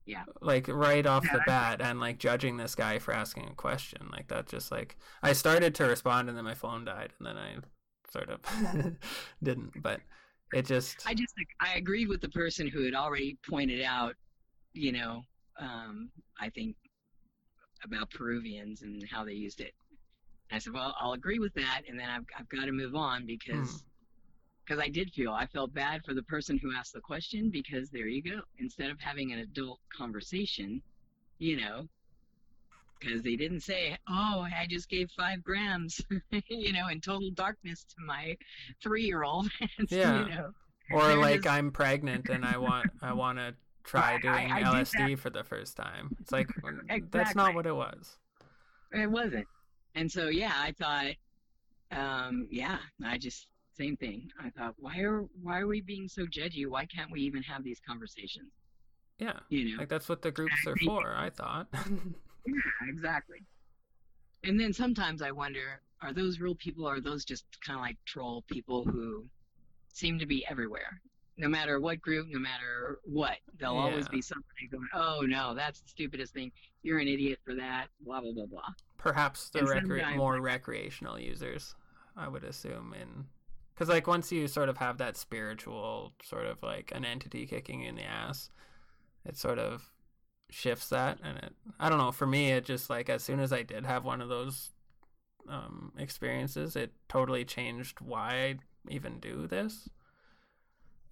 Yeah. 0.06 0.24
Like 0.42 0.68
right 0.68 1.06
off 1.06 1.24
the 1.24 1.40
bat, 1.46 1.80
and 1.80 1.98
like 1.98 2.18
judging 2.18 2.56
this 2.58 2.74
guy 2.74 2.98
for 2.98 3.12
asking 3.14 3.48
a 3.48 3.54
question 3.54 4.10
like 4.12 4.28
that. 4.28 4.46
Just 4.46 4.70
like 4.70 4.96
I 5.22 5.32
started 5.32 5.74
to 5.76 5.84
respond, 5.86 6.28
and 6.28 6.36
then 6.38 6.44
my 6.44 6.54
phone 6.54 6.84
died, 6.84 7.12
and 7.18 7.26
then 7.26 7.36
I 7.38 7.56
sort 8.12 8.28
of 8.28 8.40
didn't. 9.42 9.82
But 9.82 10.00
it 10.52 10.66
just. 10.66 10.98
I 11.06 11.14
just 11.14 11.34
like, 11.38 11.48
I 11.60 11.76
agreed 11.78 12.08
with 12.08 12.20
the 12.20 12.28
person 12.28 12.68
who 12.68 12.84
had 12.84 12.94
already 12.94 13.38
pointed 13.48 13.80
out, 13.82 14.14
you 14.74 14.92
know, 14.92 15.22
um, 15.58 16.10
I 16.40 16.50
think 16.50 16.76
about 17.84 18.10
Peruvians 18.10 18.82
and 18.82 19.02
how 19.10 19.24
they 19.24 19.32
used 19.32 19.60
it. 19.60 19.72
And 20.50 20.56
I 20.56 20.58
said, 20.58 20.72
well, 20.72 20.94
I'll 20.98 21.12
agree 21.12 21.38
with 21.38 21.54
that, 21.54 21.82
and 21.88 21.98
then 21.98 22.08
I've 22.08 22.24
I've 22.38 22.48
got 22.48 22.66
to 22.66 22.72
move 22.72 22.94
on 22.94 23.26
because 23.26 23.70
Hmm. 23.70 23.86
because 24.66 24.82
I 24.82 24.88
did 24.88 25.12
feel 25.12 25.32
I 25.32 25.46
felt 25.46 25.74
bad 25.74 26.02
for 26.04 26.14
the 26.14 26.22
person 26.24 26.58
who 26.58 26.74
asked 26.74 26.92
the 26.94 27.00
question 27.00 27.50
because 27.50 27.90
there 27.90 28.06
you 28.06 28.22
go. 28.22 28.40
Instead 28.58 28.90
of 28.90 28.98
having 29.00 29.32
an 29.32 29.40
adult 29.40 29.80
conversation, 29.96 30.80
you 31.38 31.58
know, 31.60 31.86
because 32.98 33.22
they 33.22 33.36
didn't 33.36 33.60
say, 33.60 33.96
"Oh, 34.08 34.46
I 34.46 34.66
just 34.68 34.88
gave 34.88 35.10
five 35.16 35.42
grams," 35.42 36.00
you 36.48 36.72
know, 36.72 36.88
in 36.88 37.00
total 37.00 37.30
darkness 37.32 37.84
to 37.84 37.96
my 38.06 38.36
three-year-old. 38.82 39.50
Yeah. 39.90 40.24
You 40.24 40.34
know, 40.34 40.50
or 40.92 41.14
like 41.16 41.42
just- 41.42 41.48
I'm 41.54 41.70
pregnant 41.70 42.28
and 42.28 42.44
I 42.44 42.56
want 42.58 42.90
I 43.02 43.12
want 43.12 43.38
to 43.38 43.54
try 43.84 44.14
I- 44.14 44.18
doing 44.18 44.52
I 44.52 44.58
did 44.58 44.66
LSD 44.66 45.18
for 45.18 45.30
the 45.30 45.44
first 45.44 45.76
time. 45.76 46.16
It's 46.20 46.32
like 46.32 46.48
that's 47.10 47.34
not 47.34 47.54
what 47.54 47.66
it 47.66 47.74
was. 47.74 48.16
It 48.92 49.10
wasn't. 49.10 49.46
And 49.94 50.10
so 50.10 50.28
yeah, 50.28 50.52
I 50.56 50.72
thought, 50.72 51.14
um, 51.92 52.48
yeah, 52.50 52.78
I 53.04 53.18
just 53.18 53.46
same 53.76 53.96
thing. 53.96 54.30
I 54.40 54.50
thought, 54.50 54.74
why 54.78 54.98
are 55.00 55.22
why 55.42 55.60
are 55.60 55.66
we 55.66 55.80
being 55.80 56.08
so 56.08 56.22
judgy? 56.26 56.66
Why 56.66 56.86
can't 56.86 57.10
we 57.10 57.20
even 57.20 57.42
have 57.42 57.62
these 57.64 57.80
conversations? 57.86 58.52
Yeah. 59.18 59.38
You 59.48 59.70
know, 59.72 59.78
Like 59.78 59.88
that's 59.88 60.08
what 60.08 60.22
the 60.22 60.30
groups 60.30 60.66
are 60.66 60.76
for, 60.84 61.14
I 61.16 61.30
thought. 61.30 61.68
yeah, 61.74 62.88
exactly. 62.88 63.38
And 64.42 64.58
then 64.58 64.72
sometimes 64.72 65.22
I 65.22 65.30
wonder, 65.30 65.80
are 66.02 66.12
those 66.12 66.40
real 66.40 66.54
people 66.56 66.86
or 66.86 66.96
are 66.96 67.00
those 67.00 67.24
just 67.24 67.44
kind 67.64 67.78
of 67.78 67.82
like 67.82 67.96
troll 68.04 68.44
people 68.50 68.84
who 68.84 69.24
seem 69.88 70.18
to 70.18 70.26
be 70.26 70.44
everywhere? 70.48 71.00
No 71.36 71.48
matter 71.48 71.80
what 71.80 72.00
group, 72.00 72.28
no 72.30 72.38
matter 72.38 73.00
what, 73.04 73.38
there'll 73.58 73.76
always 73.78 74.08
be 74.08 74.22
somebody 74.22 74.68
going, 74.70 74.86
"Oh 74.94 75.22
no, 75.26 75.54
that's 75.54 75.80
the 75.80 75.88
stupidest 75.88 76.32
thing. 76.32 76.52
You're 76.82 77.00
an 77.00 77.08
idiot 77.08 77.40
for 77.44 77.54
that." 77.54 77.88
Blah 78.00 78.20
blah 78.20 78.32
blah 78.32 78.46
blah. 78.46 78.68
Perhaps 78.98 79.50
the 79.50 79.60
recre- 79.60 80.16
more 80.16 80.40
recreational 80.40 81.18
users, 81.18 81.74
I 82.16 82.28
would 82.28 82.44
assume 82.44 82.94
in 82.94 83.26
cuz 83.74 83.88
like 83.88 84.06
once 84.06 84.30
you 84.30 84.46
sort 84.46 84.68
of 84.68 84.78
have 84.78 84.98
that 84.98 85.16
spiritual 85.16 86.14
sort 86.22 86.46
of 86.46 86.62
like 86.62 86.92
an 86.94 87.04
entity 87.04 87.46
kicking 87.46 87.80
you 87.80 87.88
in 87.88 87.96
the 87.96 88.04
ass, 88.04 88.50
it 89.24 89.36
sort 89.36 89.58
of 89.58 89.90
shifts 90.50 90.88
that 90.90 91.18
and 91.22 91.38
it 91.38 91.56
I 91.80 91.88
don't 91.88 91.98
know, 91.98 92.12
for 92.12 92.26
me 92.26 92.52
it 92.52 92.64
just 92.64 92.88
like 92.88 93.08
as 93.08 93.24
soon 93.24 93.40
as 93.40 93.52
I 93.52 93.62
did 93.62 93.84
have 93.86 94.04
one 94.04 94.20
of 94.20 94.28
those 94.28 94.70
um 95.48 95.92
experiences, 95.98 96.76
it 96.76 96.92
totally 97.08 97.44
changed 97.44 98.00
why 98.00 98.28
I 98.30 98.58
even 98.88 99.18
do 99.18 99.46
this. 99.48 99.88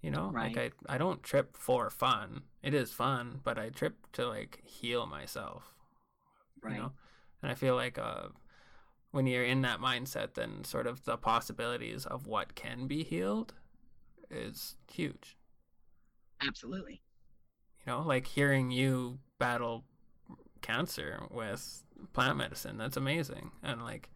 You 0.03 0.11
know, 0.11 0.31
like 0.33 0.57
I 0.57 0.95
I 0.95 0.97
don't 0.99 1.23
trip 1.23 1.57
for 1.57 1.89
fun. 1.89 2.43
It 2.61 2.73
is 2.75 2.91
fun, 2.91 3.39
but 3.43 3.57
I 3.57 3.69
trip 3.69 3.95
to 4.13 4.27
like 4.27 4.61
heal 4.63 5.05
myself 5.07 5.73
Right. 6.61 6.75
you 6.75 6.81
know 6.81 6.91
and 7.41 7.51
i 7.51 7.55
feel 7.55 7.75
like 7.75 7.97
uh 7.97 8.27
when 9.11 9.27
you're 9.27 9.43
in 9.43 9.61
that 9.61 9.79
mindset, 9.79 10.33
then 10.33 10.63
sort 10.63 10.87
of 10.87 11.05
the 11.05 11.17
possibilities 11.17 12.05
of 12.07 12.25
what 12.25 12.55
can 12.55 12.87
be 12.87 13.03
healed 13.03 13.53
is 14.31 14.75
huge. 14.91 15.37
Absolutely. 16.41 16.99
You 17.85 17.93
know, 17.93 18.01
like 18.01 18.25
hearing 18.25 18.71
you 18.71 19.19
battle 19.37 19.83
cancer 20.63 21.27
with 21.29 21.83
plant 22.13 22.37
medicine, 22.37 22.77
that's 22.77 22.97
amazing. 22.97 23.51
And 23.61 23.83
like 23.83 24.09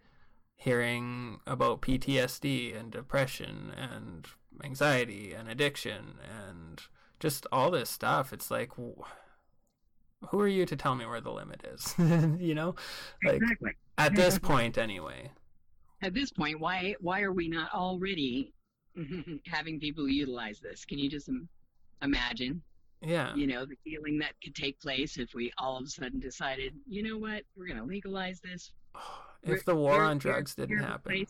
hearing 0.55 1.41
about 1.45 1.81
PTSD 1.81 2.75
and 2.75 2.91
depression 2.91 3.71
and 3.77 4.25
anxiety 4.67 5.33
and 5.33 5.49
addiction 5.49 6.19
and 6.23 6.83
just 7.19 7.47
all 7.51 7.71
this 7.71 7.89
stuff, 7.89 8.33
it's 8.33 8.51
like, 8.51 8.71
who 10.29 10.39
are 10.39 10.47
you 10.47 10.65
to 10.65 10.75
tell 10.75 10.95
me 10.95 11.05
where 11.05 11.21
the 11.21 11.31
limit 11.31 11.63
is? 11.63 11.95
you 12.39 12.53
know, 12.53 12.75
like 13.23 13.35
exactly. 13.35 13.71
at 13.97 14.15
this 14.15 14.37
point, 14.37 14.77
anyway. 14.77 15.31
At 16.03 16.13
this 16.13 16.31
point, 16.31 16.59
why 16.59 16.95
why 16.99 17.21
are 17.21 17.31
we 17.31 17.47
not 17.47 17.73
already 17.73 18.53
having 19.47 19.79
people 19.79 20.07
utilize 20.07 20.59
this? 20.59 20.85
Can 20.85 20.99
you 20.99 21.09
just 21.09 21.29
imagine? 22.01 22.61
Yeah. 23.01 23.35
You 23.35 23.47
know, 23.47 23.65
the 23.65 23.77
healing 23.83 24.19
that 24.19 24.33
could 24.43 24.55
take 24.55 24.79
place 24.79 25.17
if 25.17 25.33
we 25.33 25.51
all 25.57 25.77
of 25.77 25.85
a 25.85 25.89
sudden 25.89 26.19
decided, 26.19 26.73
you 26.87 27.03
know 27.03 27.17
what, 27.17 27.43
we're 27.55 27.67
going 27.67 27.79
to 27.79 27.85
legalize 27.85 28.41
this. 28.41 28.71
if 29.43 29.63
the 29.65 29.75
war 29.75 30.03
on 30.03 30.17
drugs 30.17 30.55
didn't 30.55 30.79
happen. 30.79 31.25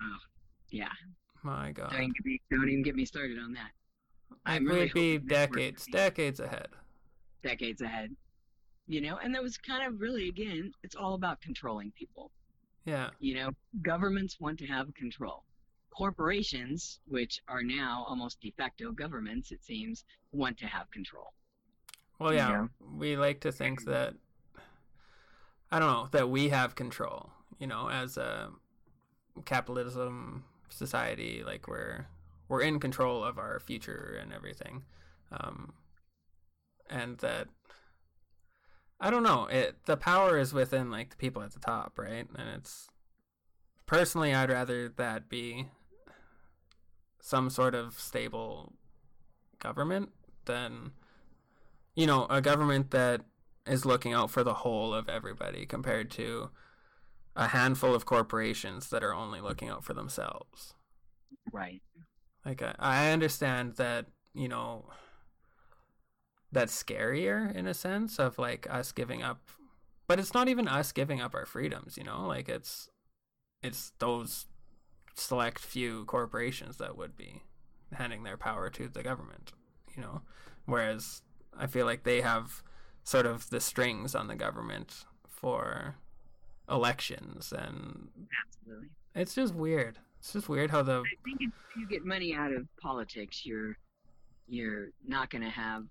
Oh, 0.00 0.16
yeah. 0.70 0.88
My 1.42 1.72
God. 1.72 1.90
Don't 1.90 2.02
even, 2.02 2.14
me, 2.24 2.40
don't 2.50 2.68
even 2.68 2.82
get 2.82 2.94
me 2.94 3.04
started 3.04 3.38
on 3.38 3.52
that. 3.54 3.70
I'm 4.46 4.66
really 4.66 4.88
be 4.88 5.18
decades, 5.18 5.86
decades 5.90 6.40
ahead. 6.40 6.68
Decades 7.42 7.80
ahead. 7.80 8.10
You 8.86 9.00
know, 9.00 9.18
and 9.22 9.34
that 9.34 9.42
was 9.42 9.56
kind 9.56 9.86
of 9.86 10.00
really, 10.00 10.28
again, 10.28 10.72
it's 10.82 10.96
all 10.96 11.14
about 11.14 11.40
controlling 11.40 11.92
people. 11.92 12.30
Yeah. 12.84 13.10
You 13.20 13.34
know, 13.36 13.50
governments 13.82 14.38
want 14.40 14.58
to 14.58 14.66
have 14.66 14.92
control. 14.94 15.44
Corporations, 15.96 17.00
which 17.06 17.40
are 17.48 17.62
now 17.62 18.04
almost 18.08 18.40
de 18.40 18.52
facto 18.56 18.92
governments, 18.92 19.52
it 19.52 19.62
seems, 19.64 20.04
want 20.32 20.58
to 20.58 20.66
have 20.66 20.90
control. 20.90 21.32
Well, 22.18 22.34
yeah, 22.34 22.48
you 22.48 22.54
know? 22.54 22.68
we 22.96 23.16
like 23.16 23.40
to 23.40 23.52
think 23.52 23.84
that, 23.84 24.14
I 25.70 25.78
don't 25.78 25.90
know, 25.90 26.08
that 26.12 26.28
we 26.28 26.48
have 26.48 26.74
control, 26.74 27.30
you 27.58 27.66
know, 27.66 27.88
as 27.88 28.16
a 28.16 28.50
capitalism 29.44 30.44
society, 30.70 31.42
like 31.44 31.68
we're 31.68 32.06
we're 32.48 32.62
in 32.62 32.80
control 32.80 33.22
of 33.22 33.38
our 33.38 33.60
future 33.60 34.18
and 34.20 34.32
everything, 34.32 34.84
um, 35.32 35.74
and 36.88 37.18
that 37.18 37.48
I 39.00 39.10
don't 39.10 39.22
know. 39.22 39.46
It 39.46 39.76
the 39.86 39.96
power 39.96 40.38
is 40.38 40.52
within 40.52 40.90
like 40.90 41.10
the 41.10 41.16
people 41.16 41.42
at 41.42 41.52
the 41.52 41.60
top, 41.60 41.98
right? 41.98 42.26
And 42.36 42.48
it's 42.56 42.88
personally, 43.86 44.34
I'd 44.34 44.50
rather 44.50 44.88
that 44.88 45.28
be 45.28 45.66
some 47.20 47.50
sort 47.50 47.74
of 47.74 47.98
stable 47.98 48.72
government 49.58 50.10
than 50.46 50.92
you 51.94 52.06
know 52.06 52.26
a 52.30 52.40
government 52.40 52.90
that 52.90 53.22
is 53.66 53.84
looking 53.84 54.12
out 54.12 54.30
for 54.30 54.42
the 54.42 54.54
whole 54.54 54.92
of 54.94 55.08
everybody 55.08 55.66
compared 55.66 56.10
to 56.10 56.50
a 57.36 57.48
handful 57.48 57.94
of 57.94 58.06
corporations 58.06 58.90
that 58.90 59.04
are 59.04 59.14
only 59.14 59.40
looking 59.40 59.68
out 59.68 59.84
for 59.84 59.94
themselves. 59.94 60.74
Right. 61.52 61.82
Like 62.44 62.62
I, 62.62 62.74
I 62.78 63.10
understand 63.10 63.76
that, 63.76 64.06
you 64.34 64.48
know, 64.48 64.86
that's 66.52 66.82
scarier 66.82 67.54
in 67.54 67.66
a 67.66 67.74
sense 67.74 68.18
of 68.18 68.38
like 68.38 68.66
us 68.68 68.92
giving 68.92 69.22
up 69.22 69.50
but 70.10 70.18
it's 70.18 70.34
not 70.34 70.48
even 70.48 70.66
us 70.66 70.90
giving 70.90 71.20
up 71.20 71.36
our 71.36 71.46
freedoms, 71.46 71.96
you 71.96 72.02
know? 72.02 72.26
Like 72.26 72.48
it's 72.48 72.88
it's 73.62 73.92
those 74.00 74.46
select 75.14 75.60
few 75.60 76.04
corporations 76.06 76.78
that 76.78 76.96
would 76.96 77.16
be 77.16 77.44
handing 77.92 78.24
their 78.24 78.36
power 78.36 78.70
to 78.70 78.88
the 78.88 79.04
government, 79.04 79.52
you 79.94 80.02
know? 80.02 80.22
Whereas 80.66 81.22
I 81.56 81.68
feel 81.68 81.86
like 81.86 82.02
they 82.02 82.22
have 82.22 82.64
sort 83.04 83.24
of 83.24 83.50
the 83.50 83.60
strings 83.60 84.16
on 84.16 84.26
the 84.26 84.34
government 84.34 85.04
for 85.28 85.94
elections 86.70 87.52
and 87.52 88.08
absolutely. 88.46 88.88
it's 89.14 89.34
just 89.34 89.54
weird. 89.54 89.98
It's 90.18 90.32
just 90.34 90.48
weird 90.48 90.70
how 90.70 90.82
the 90.82 91.00
i 91.00 91.16
think 91.24 91.40
if 91.40 91.50
you 91.76 91.88
get 91.88 92.04
money 92.04 92.34
out 92.34 92.52
of 92.52 92.66
politics 92.80 93.46
you're 93.46 93.76
you're 94.46 94.88
not 95.06 95.30
going 95.30 95.42
to 95.42 95.50
have 95.50 95.84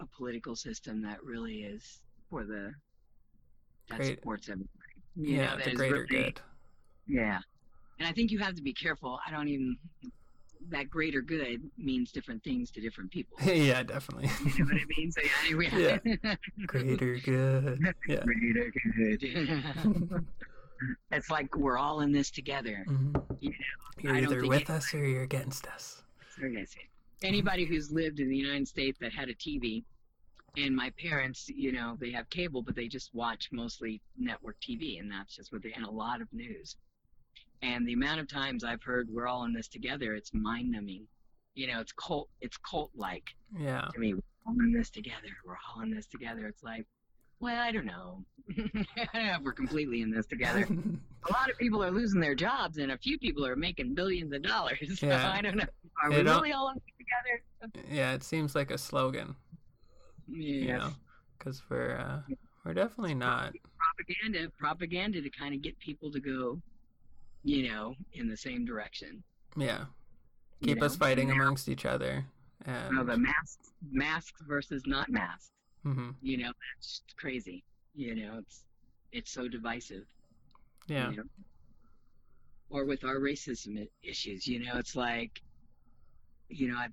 a 0.00 0.06
political 0.16 0.56
system 0.56 1.02
that 1.02 1.22
really 1.22 1.62
is 1.62 2.00
for 2.28 2.44
the 2.44 2.72
that 3.88 3.98
Great. 3.98 4.16
supports 4.16 4.48
everybody. 4.48 4.68
You 5.16 5.36
yeah 5.36 5.54
know, 5.54 5.64
the 5.64 5.72
greater 5.72 6.06
really, 6.10 6.24
good. 6.24 6.40
Yeah. 7.06 7.38
And 7.98 8.08
i 8.08 8.12
think 8.12 8.30
you 8.30 8.38
have 8.38 8.54
to 8.56 8.62
be 8.62 8.72
careful. 8.72 9.20
I 9.26 9.30
don't 9.30 9.48
even 9.48 9.76
that 10.70 10.90
greater 10.90 11.20
good 11.20 11.62
means 11.78 12.12
different 12.12 12.42
things 12.42 12.70
to 12.72 12.80
different 12.80 13.10
people. 13.10 13.36
yeah, 13.44 13.82
definitely. 13.82 14.30
You 14.44 14.64
know 14.64 14.72
what 14.72 14.82
I 14.82 14.84
mean? 14.96 15.12
So 15.12 15.20
yeah, 15.22 15.30
anyway. 15.46 15.98
yeah. 16.24 16.34
Greater 16.66 17.16
good. 17.16 17.94
Yeah. 18.08 18.24
Greater 18.24 18.72
good. 18.96 20.24
it's 21.10 21.30
like 21.30 21.56
we're 21.56 21.78
all 21.78 22.00
in 22.00 22.12
this 22.12 22.30
together. 22.30 22.84
Mm-hmm. 22.88 23.16
You 23.40 23.50
know, 23.50 23.56
you're 24.00 24.16
either 24.16 24.46
with 24.46 24.70
us 24.70 24.92
or 24.94 25.04
you're 25.04 25.22
against 25.22 25.66
us. 25.66 26.02
Anybody 27.22 27.64
who's 27.64 27.92
lived 27.92 28.18
in 28.18 28.28
the 28.28 28.36
United 28.36 28.66
States 28.66 28.98
that 29.00 29.12
had 29.12 29.28
a 29.28 29.34
TV, 29.34 29.84
and 30.56 30.74
my 30.74 30.90
parents, 31.00 31.48
you 31.48 31.72
know, 31.72 31.96
they 32.00 32.10
have 32.10 32.28
cable, 32.30 32.62
but 32.62 32.74
they 32.74 32.88
just 32.88 33.14
watch 33.14 33.48
mostly 33.52 34.00
network 34.18 34.56
TV, 34.60 34.98
and 34.98 35.10
that's 35.10 35.36
just 35.36 35.52
what 35.52 35.62
they 35.62 35.72
and 35.72 35.84
a 35.84 35.90
lot 35.90 36.20
of 36.20 36.28
news. 36.32 36.76
And 37.62 37.86
the 37.86 37.92
amount 37.92 38.20
of 38.20 38.28
times 38.28 38.64
I've 38.64 38.82
heard 38.82 39.08
we're 39.10 39.28
all 39.28 39.44
in 39.44 39.52
this 39.52 39.68
together, 39.68 40.14
it's 40.14 40.34
mind 40.34 40.72
numbing. 40.72 41.06
You 41.54 41.68
know, 41.68 41.80
it's 41.80 41.92
cult 41.92 42.28
it's 42.40 42.56
cult 42.56 42.90
like. 42.94 43.24
Yeah. 43.56 43.88
To 43.92 44.00
me, 44.00 44.14
we're 44.14 44.20
all 44.46 44.54
in 44.58 44.72
this 44.72 44.90
together. 44.90 45.28
We're 45.46 45.56
all 45.74 45.82
in 45.82 45.94
this 45.94 46.06
together. 46.06 46.46
It's 46.46 46.62
like, 46.62 46.86
well, 47.38 47.60
I 47.60 47.70
don't 47.70 47.86
know. 47.86 48.24
we're 49.42 49.52
completely 49.52 50.02
in 50.02 50.10
this 50.10 50.26
together. 50.26 50.60
a 51.28 51.32
lot 51.32 51.50
of 51.50 51.58
people 51.58 51.82
are 51.84 51.90
losing 51.90 52.20
their 52.20 52.34
jobs, 52.34 52.78
and 52.78 52.92
a 52.92 52.98
few 52.98 53.18
people 53.18 53.46
are 53.46 53.56
making 53.56 53.94
billions 53.94 54.32
of 54.32 54.42
dollars. 54.42 54.78
So 54.98 55.06
yeah. 55.06 55.30
I 55.30 55.40
don't 55.40 55.56
know. 55.56 55.66
Are 56.02 56.10
we 56.10 56.22
really 56.22 56.52
all 56.52 56.70
in 56.70 56.76
this 56.76 56.94
together? 56.98 57.84
Yeah, 57.92 58.12
it 58.12 58.24
seems 58.24 58.54
like 58.54 58.70
a 58.70 58.78
slogan. 58.78 59.36
Yes. 60.28 60.66
You 60.66 60.72
know, 60.78 60.92
because 61.38 61.62
we're 61.68 61.96
uh, 61.96 62.34
we're 62.64 62.74
definitely 62.74 63.14
not 63.14 63.52
propaganda. 63.76 64.50
Propaganda 64.58 65.20
to 65.20 65.30
kind 65.30 65.54
of 65.54 65.62
get 65.62 65.78
people 65.78 66.10
to 66.10 66.20
go 66.20 66.60
you 67.44 67.68
know, 67.68 67.94
in 68.12 68.28
the 68.28 68.36
same 68.36 68.64
direction. 68.64 69.22
Yeah. 69.56 69.84
Keep 70.62 70.78
you 70.78 70.84
us 70.84 70.94
know? 70.94 71.06
fighting 71.06 71.30
amongst 71.30 71.68
each 71.68 71.84
other. 71.84 72.24
And... 72.64 72.96
Know, 72.96 73.04
the 73.04 73.16
masks, 73.16 73.72
masks 73.90 74.40
versus 74.46 74.82
not 74.86 75.08
masks. 75.10 75.50
Mm-hmm. 75.84 76.10
You 76.20 76.38
know, 76.38 76.52
that's 76.76 77.02
crazy. 77.18 77.64
You 77.94 78.14
know, 78.14 78.38
it's 78.38 78.64
it's 79.10 79.32
so 79.32 79.48
divisive. 79.48 80.04
Yeah. 80.86 81.10
You 81.10 81.16
know? 81.16 81.22
Or 82.70 82.86
with 82.86 83.04
our 83.04 83.16
racism 83.16 83.86
issues, 84.02 84.46
you 84.46 84.64
know, 84.64 84.72
it's 84.76 84.96
like, 84.96 85.42
you 86.48 86.68
know, 86.68 86.76
I, 86.76 86.86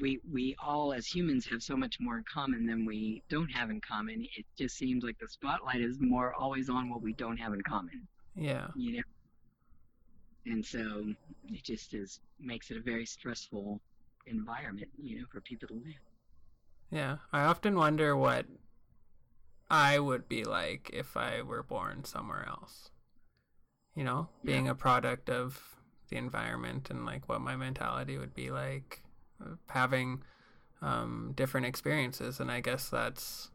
we 0.00 0.20
we 0.32 0.56
all 0.64 0.92
as 0.92 1.06
humans 1.06 1.46
have 1.46 1.62
so 1.62 1.76
much 1.76 1.98
more 2.00 2.18
in 2.18 2.24
common 2.32 2.66
than 2.66 2.86
we 2.86 3.22
don't 3.28 3.50
have 3.50 3.70
in 3.70 3.80
common. 3.80 4.26
It 4.36 4.46
just 4.56 4.76
seems 4.76 5.04
like 5.04 5.18
the 5.20 5.28
spotlight 5.28 5.80
is 5.80 5.98
more 6.00 6.34
always 6.34 6.68
on 6.68 6.88
what 6.88 7.02
we 7.02 7.12
don't 7.12 7.36
have 7.36 7.52
in 7.52 7.62
common. 7.62 8.08
Yeah. 8.38 8.68
You 8.76 8.98
know. 8.98 9.02
And 10.46 10.64
so 10.64 11.12
it 11.48 11.62
just 11.62 11.94
is 11.94 12.20
makes 12.40 12.70
it 12.70 12.76
a 12.76 12.80
very 12.80 13.04
stressful 13.04 13.80
environment, 14.26 14.88
you 15.02 15.18
know, 15.18 15.26
for 15.30 15.40
people 15.40 15.68
to 15.68 15.74
live. 15.74 16.00
Yeah. 16.90 17.16
I 17.32 17.42
often 17.42 17.76
wonder 17.76 18.16
what 18.16 18.46
I 19.70 19.98
would 19.98 20.28
be 20.28 20.44
like 20.44 20.90
if 20.92 21.16
I 21.16 21.42
were 21.42 21.62
born 21.62 22.04
somewhere 22.04 22.46
else. 22.48 22.90
You 23.94 24.04
know, 24.04 24.28
being 24.44 24.66
yeah. 24.66 24.72
a 24.72 24.74
product 24.76 25.28
of 25.28 25.76
the 26.08 26.16
environment 26.16 26.88
and 26.90 27.04
like 27.04 27.28
what 27.28 27.40
my 27.40 27.56
mentality 27.56 28.18
would 28.18 28.34
be 28.34 28.50
like 28.50 29.02
having 29.68 30.22
um, 30.82 31.32
different 31.36 31.66
experiences 31.66 32.40
and 32.40 32.50
i 32.50 32.60
guess 32.60 32.88
that's 32.88 33.50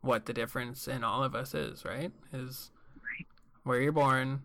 what 0.00 0.26
the 0.26 0.32
difference 0.32 0.88
in 0.88 1.04
all 1.04 1.22
of 1.22 1.34
us 1.34 1.54
is 1.54 1.84
right 1.84 2.12
is 2.32 2.70
where 3.68 3.80
you're 3.80 3.92
born 3.92 4.42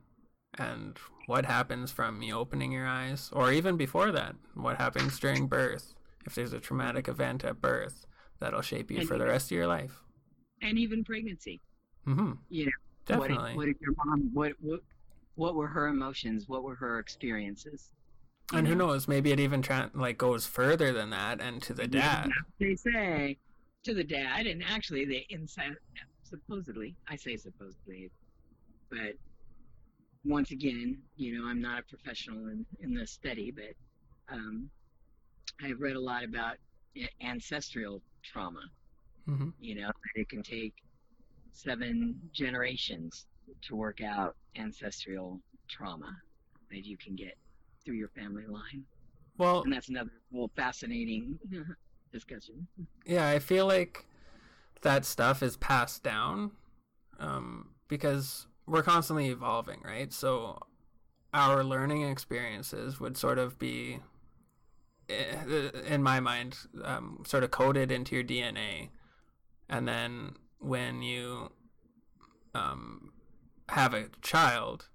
and 0.58 0.98
what 1.26 1.46
happens 1.46 1.92
from 1.92 2.22
you 2.22 2.36
opening 2.36 2.72
your 2.72 2.86
eyes, 2.86 3.30
or 3.32 3.52
even 3.52 3.78
before 3.78 4.12
that, 4.12 4.36
what 4.54 4.78
happens 4.78 5.18
during 5.20 5.48
birth. 5.48 5.94
If 6.26 6.36
there's 6.36 6.54
a 6.54 6.60
traumatic 6.60 7.08
event 7.08 7.44
at 7.44 7.62
birth, 7.62 8.06
that'll 8.40 8.62
shape 8.62 8.92
you 8.92 9.00
and 9.00 9.08
for 9.08 9.16
even, 9.16 9.26
the 9.26 9.32
rest 9.32 9.48
of 9.48 9.56
your 9.56 9.68
life. 9.68 10.04
And 10.62 10.78
even 10.78 11.04
pregnancy. 11.04 11.62
Mm-hmm. 12.08 12.34
You 12.50 12.66
know, 12.66 12.72
definitely. 13.06 13.56
What, 13.56 13.68
what 13.68 13.82
your 13.82 13.94
mom? 14.06 14.30
What, 14.34 14.54
what 14.60 14.82
what 15.36 15.56
were 15.56 15.68
her 15.68 15.88
emotions? 15.88 16.48
What 16.48 16.64
were 16.64 16.76
her 16.76 17.00
experiences? 17.00 17.90
and 18.52 18.64
know? 18.64 18.70
who 18.70 18.76
knows? 18.76 19.08
Maybe 19.08 19.32
it 19.32 19.40
even 19.40 19.62
tra- 19.62 19.92
like 19.94 20.18
goes 20.18 20.46
further 20.46 20.92
than 20.92 21.10
that, 21.12 21.42
and 21.42 21.62
to 21.64 21.74
the 21.74 21.88
dad. 21.88 22.30
They 22.60 22.76
say 22.76 23.38
to 23.84 23.94
the 23.94 24.04
dad, 24.04 24.46
and 24.46 24.64
actually, 24.64 25.06
they 25.06 25.26
inside 25.30 25.76
supposedly. 26.24 26.96
I 27.08 27.16
say 27.16 27.38
supposedly 27.38 28.12
but 28.94 29.16
once 30.26 30.52
again, 30.52 30.98
you 31.18 31.38
know, 31.38 31.48
I'm 31.48 31.62
not 31.62 31.80
a 31.80 31.84
professional 31.84 32.48
in, 32.48 32.66
in 32.80 32.94
this 32.94 33.12
study, 33.12 33.52
but 33.52 34.34
um, 34.34 34.70
I've 35.62 35.80
read 35.80 35.96
a 35.96 36.00
lot 36.00 36.24
about 36.24 36.58
ancestral 37.22 38.02
trauma. 38.24 38.62
Mm-hmm. 39.28 39.50
You 39.60 39.82
know, 39.82 39.92
it 40.16 40.30
can 40.30 40.44
take 40.44 40.74
seven 41.54 42.20
generations 42.32 43.26
to 43.64 43.76
work 43.76 44.02
out 44.02 44.36
ancestral 44.56 45.40
trauma 45.70 46.16
that 46.70 46.86
you 46.86 46.98
can 46.98 47.16
get 47.16 47.38
through 47.84 47.96
your 47.96 48.10
family 48.10 48.46
line. 48.48 48.84
Well, 49.38 49.64
And 49.64 49.74
that's 49.74 49.90
another 49.90 50.12
whole 50.32 50.52
fascinating 50.56 51.40
discussion. 52.14 52.68
yeah, 53.06 53.28
I 53.28 53.40
feel 53.40 53.66
like 53.66 54.06
that 54.82 55.06
stuff 55.06 55.42
is 55.42 55.58
passed 55.58 56.04
down 56.04 56.52
um, 57.20 57.70
because 57.88 58.48
we're 58.68 58.84
constantly 58.84 59.30
evolving, 59.30 59.82
right? 59.84 60.12
So 60.14 60.60
our 61.34 61.64
learning 61.64 62.04
experiences 62.04 63.00
would 63.00 63.18
sort 63.18 63.40
of 63.40 63.58
be, 63.58 64.00
eh, 65.10 65.70
in 65.88 66.04
my 66.04 66.20
mind, 66.20 66.58
um, 66.84 67.24
sort 67.26 67.44
of 67.44 67.52
coded 67.52 67.92
into 67.92 68.16
your 68.16 68.24
DNA. 68.24 68.90
And 69.70 69.88
then 69.88 70.36
when 70.60 71.02
you 71.02 71.52
um, 72.54 73.12
have 73.70 73.94
a 73.94 74.10
child, 74.22 74.90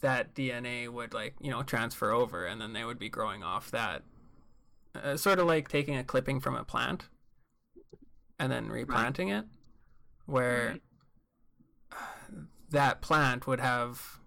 that 0.00 0.34
DNA 0.34 0.88
would 0.88 1.14
like 1.14 1.34
you 1.40 1.50
know 1.50 1.62
transfer 1.62 2.10
over, 2.10 2.44
and 2.44 2.60
then 2.60 2.72
they 2.72 2.84
would 2.84 2.98
be 2.98 3.08
growing 3.08 3.42
off 3.42 3.70
that. 3.70 4.02
Uh, 4.94 5.16
sort 5.16 5.38
of 5.38 5.46
like 5.46 5.68
taking 5.68 5.96
a 5.96 6.04
clipping 6.04 6.38
from 6.38 6.54
a 6.54 6.64
plant 6.64 7.08
and 8.38 8.52
then 8.52 8.68
replanting 8.68 9.30
it, 9.30 9.46
where 10.26 10.72
Right. 10.72 10.82
That 12.72 13.00
plant 13.00 13.46
would 13.46 13.60
have 13.60 14.20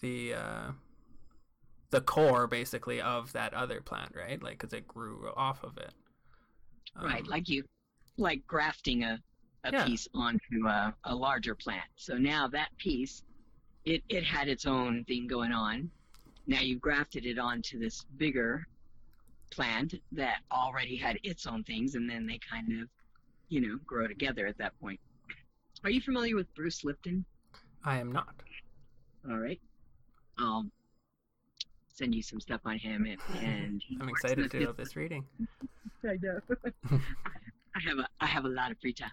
the 0.00 0.34
uh, 0.34 0.70
the 1.90 2.00
core 2.00 2.46
basically 2.46 3.00
of 3.00 3.32
that 3.32 3.54
other 3.54 3.80
plant, 3.80 4.14
right? 4.14 4.42
Like 4.42 4.58
because 4.58 4.72
it 4.72 4.86
grew 4.86 5.30
off 5.36 5.62
of 5.64 5.76
it. 5.78 5.92
right, 7.02 7.26
Um, 7.26 7.28
like 7.28 7.48
you, 7.48 7.64
like 8.16 8.46
grafting 8.46 9.02
a, 9.04 9.20
a 9.64 9.72
Yeah. 9.72 9.84
piece 9.84 10.08
onto 10.14 10.66
a, 10.66 10.94
a 11.04 11.14
larger 11.14 11.54
plant. 11.54 11.84
So 11.96 12.16
now 12.16 12.48
that 12.48 12.70
piece, 12.78 13.22
it, 13.84 14.02
it 14.08 14.24
had 14.24 14.48
its 14.48 14.66
own 14.66 15.04
thing 15.06 15.26
going 15.26 15.52
on. 15.52 15.90
Now 16.46 16.60
you've 16.60 16.80
grafted 16.80 17.26
it 17.26 17.38
onto 17.38 17.78
this 17.78 18.04
bigger 18.16 18.66
plant 19.50 19.94
that 20.12 20.38
already 20.52 20.96
had 20.96 21.18
its 21.24 21.46
own 21.46 21.64
things, 21.64 21.94
and 21.94 22.08
then 22.08 22.26
they 22.26 22.38
kind 22.38 22.82
of, 22.82 22.88
you 23.48 23.60
know, 23.60 23.78
grow 23.86 24.06
together 24.06 24.46
at 24.46 24.58
that 24.58 24.78
point. 24.80 25.00
Are 25.84 25.90
you 25.90 26.00
familiar 26.00 26.36
with 26.36 26.52
Bruce 26.54 26.84
Lipton? 26.84 27.24
I 27.88 27.96
am 28.00 28.12
not. 28.12 28.34
All 29.30 29.38
right. 29.38 29.58
I'll 30.38 30.66
send 31.88 32.14
you 32.14 32.22
some 32.22 32.38
stuff 32.38 32.60
on 32.66 32.76
him, 32.76 33.06
and, 33.06 33.18
and 33.42 33.82
I'm 33.98 34.10
excited 34.10 34.50
to 34.50 34.60
know 34.60 34.72
this 34.72 34.94
reading. 34.94 35.24
I 36.04 36.18
know. 36.20 36.38
I 37.74 37.80
have 37.80 37.98
a 37.98 38.08
I 38.20 38.26
have 38.26 38.44
a 38.44 38.48
lot 38.48 38.70
of 38.72 38.78
free 38.78 38.92
time. 38.92 39.12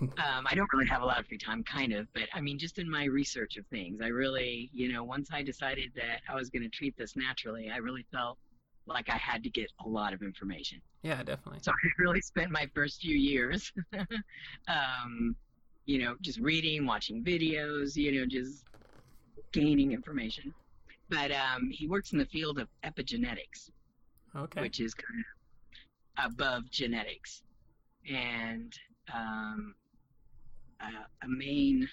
Um, 0.00 0.46
I 0.46 0.54
don't 0.54 0.72
really 0.72 0.86
have 0.86 1.02
a 1.02 1.04
lot 1.04 1.20
of 1.20 1.26
free 1.26 1.36
time, 1.36 1.62
kind 1.64 1.92
of, 1.92 2.06
but 2.14 2.22
I 2.32 2.40
mean, 2.40 2.58
just 2.58 2.78
in 2.78 2.90
my 2.90 3.04
research 3.04 3.58
of 3.58 3.66
things, 3.66 4.00
I 4.00 4.06
really, 4.06 4.70
you 4.72 4.90
know, 4.90 5.04
once 5.04 5.28
I 5.30 5.42
decided 5.42 5.92
that 5.96 6.20
I 6.28 6.34
was 6.34 6.48
going 6.48 6.62
to 6.62 6.68
treat 6.68 6.96
this 6.96 7.16
naturally, 7.16 7.70
I 7.70 7.78
really 7.78 8.06
felt 8.10 8.38
like 8.86 9.10
I 9.10 9.16
had 9.16 9.42
to 9.42 9.50
get 9.50 9.70
a 9.84 9.88
lot 9.88 10.14
of 10.14 10.22
information. 10.22 10.80
Yeah, 11.02 11.22
definitely. 11.22 11.60
So 11.62 11.72
I 11.72 11.88
really 11.98 12.20
spent 12.20 12.50
my 12.50 12.70
first 12.74 13.00
few 13.00 13.16
years, 13.16 13.72
um, 14.68 15.36
you 15.86 15.98
know, 15.98 16.16
just 16.22 16.40
reading, 16.40 16.86
watching 16.86 17.24
videos, 17.24 17.96
you 17.96 18.12
know, 18.12 18.26
just 18.26 18.64
gaining 19.52 19.92
information. 19.92 20.54
But 21.10 21.30
um, 21.32 21.70
he 21.70 21.86
works 21.86 22.12
in 22.12 22.18
the 22.18 22.26
field 22.26 22.58
of 22.58 22.68
epigenetics 22.84 23.70
Okay. 24.36 24.60
which 24.62 24.80
is 24.80 24.94
kind 24.94 25.24
of 26.18 26.32
above 26.32 26.70
genetics. 26.70 27.42
And 28.08 28.72
um, 29.14 29.74
uh, 30.80 31.04
a 31.22 31.28
main 31.28 31.88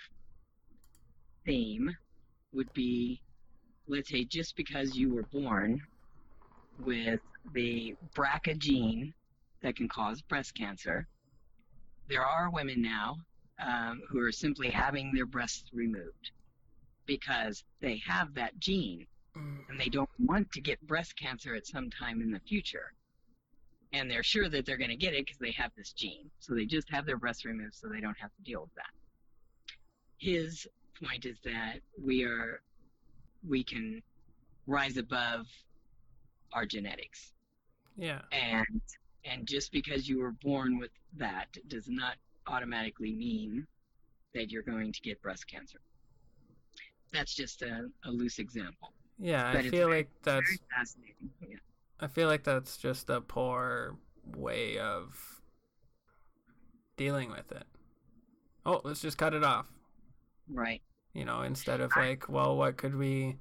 theme 1.46 1.90
would 2.54 2.72
be 2.74 3.22
let's 3.88 4.10
say, 4.10 4.24
just 4.26 4.56
because 4.56 4.96
you 4.96 5.14
were 5.14 5.24
born 5.24 5.80
with 6.78 7.20
the 7.54 7.94
BRCA 8.18 8.58
gene 8.58 9.14
that 9.62 9.76
can 9.76 9.88
cause 9.90 10.22
breast 10.22 10.56
cancer, 10.56 11.08
there 12.08 12.26
are 12.26 12.52
women 12.52 12.82
now 12.82 13.18
um, 13.66 14.02
who 14.10 14.20
are 14.20 14.32
simply 14.32 14.70
having 14.70 15.12
their 15.14 15.26
breasts 15.26 15.70
removed 15.74 16.32
because 17.06 17.64
they 17.82 18.02
have 18.06 18.34
that 18.36 18.60
gene 18.60 19.08
Mm, 19.38 19.60
and 19.70 19.80
they 19.80 19.88
don't 19.88 20.10
want 20.20 20.52
to 20.52 20.62
get 20.62 20.86
breast 20.86 21.18
cancer 21.18 21.56
at 21.56 21.66
some 21.66 21.90
time 21.90 22.22
in 22.22 22.32
the 22.32 22.40
future. 22.40 22.94
And 23.94 24.10
they're 24.10 24.24
sure 24.24 24.50
that 24.50 24.66
they're 24.66 24.78
going 24.78 24.90
to 24.90 24.96
get 24.96 25.14
it 25.14 25.26
because 25.26 25.40
they 25.40 25.52
have 25.52 25.72
this 25.76 25.92
gene. 25.92 26.30
So 26.40 26.54
they 26.54 26.66
just 26.66 26.90
have 26.90 27.06
their 27.06 27.18
breasts 27.18 27.46
removed 27.46 27.76
so 27.76 27.88
they 27.88 28.00
don't 28.00 28.18
have 28.18 28.34
to 28.36 28.44
deal 28.44 28.62
with 28.62 28.76
that. 28.76 28.92
His 30.18 30.68
point 31.04 31.26
is 31.26 31.38
that 31.44 31.80
we 32.02 32.24
are, 32.24 32.62
we 33.48 33.64
can 33.64 34.02
rise 34.68 34.98
above 34.98 35.48
our 36.54 36.66
genetics. 36.66 37.34
Yeah. 37.98 38.22
And, 38.32 38.82
and 39.26 39.46
just 39.46 39.72
because 39.72 40.08
you 40.08 40.20
were 40.20 40.32
born 40.32 40.78
with 40.78 40.92
that 41.18 41.48
does 41.68 41.88
not 41.90 42.16
automatically 42.48 43.14
mean 43.14 43.68
that 44.34 44.50
you're 44.52 44.64
going 44.64 44.92
to 44.92 45.02
get 45.02 45.22
breast 45.22 45.48
cancer. 45.48 45.80
That's 47.14 47.34
just 47.34 47.62
a, 47.62 47.90
a 48.06 48.10
loose 48.12 48.40
example. 48.40 48.94
Yeah, 49.20 49.50
I 49.50 49.54
But 49.54 49.66
it's 49.66 49.70
feel 49.72 49.90
like 49.90 50.10
that's 50.24 50.60
fascinating. 50.76 51.30
Yeah. 51.42 51.58
I 52.00 52.08
feel 52.08 52.28
like 52.28 52.44
that's 52.44 52.78
just 52.78 53.10
a 53.10 53.22
poor 53.22 53.96
way 54.36 54.78
of 54.80 55.42
dealing 56.98 57.30
with 57.30 57.52
it. 57.52 57.64
Oh, 58.66 58.82
let's 58.84 59.02
just 59.02 59.18
cut 59.18 59.34
it 59.34 59.44
off. 59.44 59.68
Right. 60.48 60.82
You 61.14 61.26
know, 61.26 61.42
instead 61.42 61.82
of 61.82 61.92
I- 61.96 62.10
like, 62.10 62.30
well, 62.30 62.56
what 62.56 62.78
could 62.78 62.96
we 62.96 63.38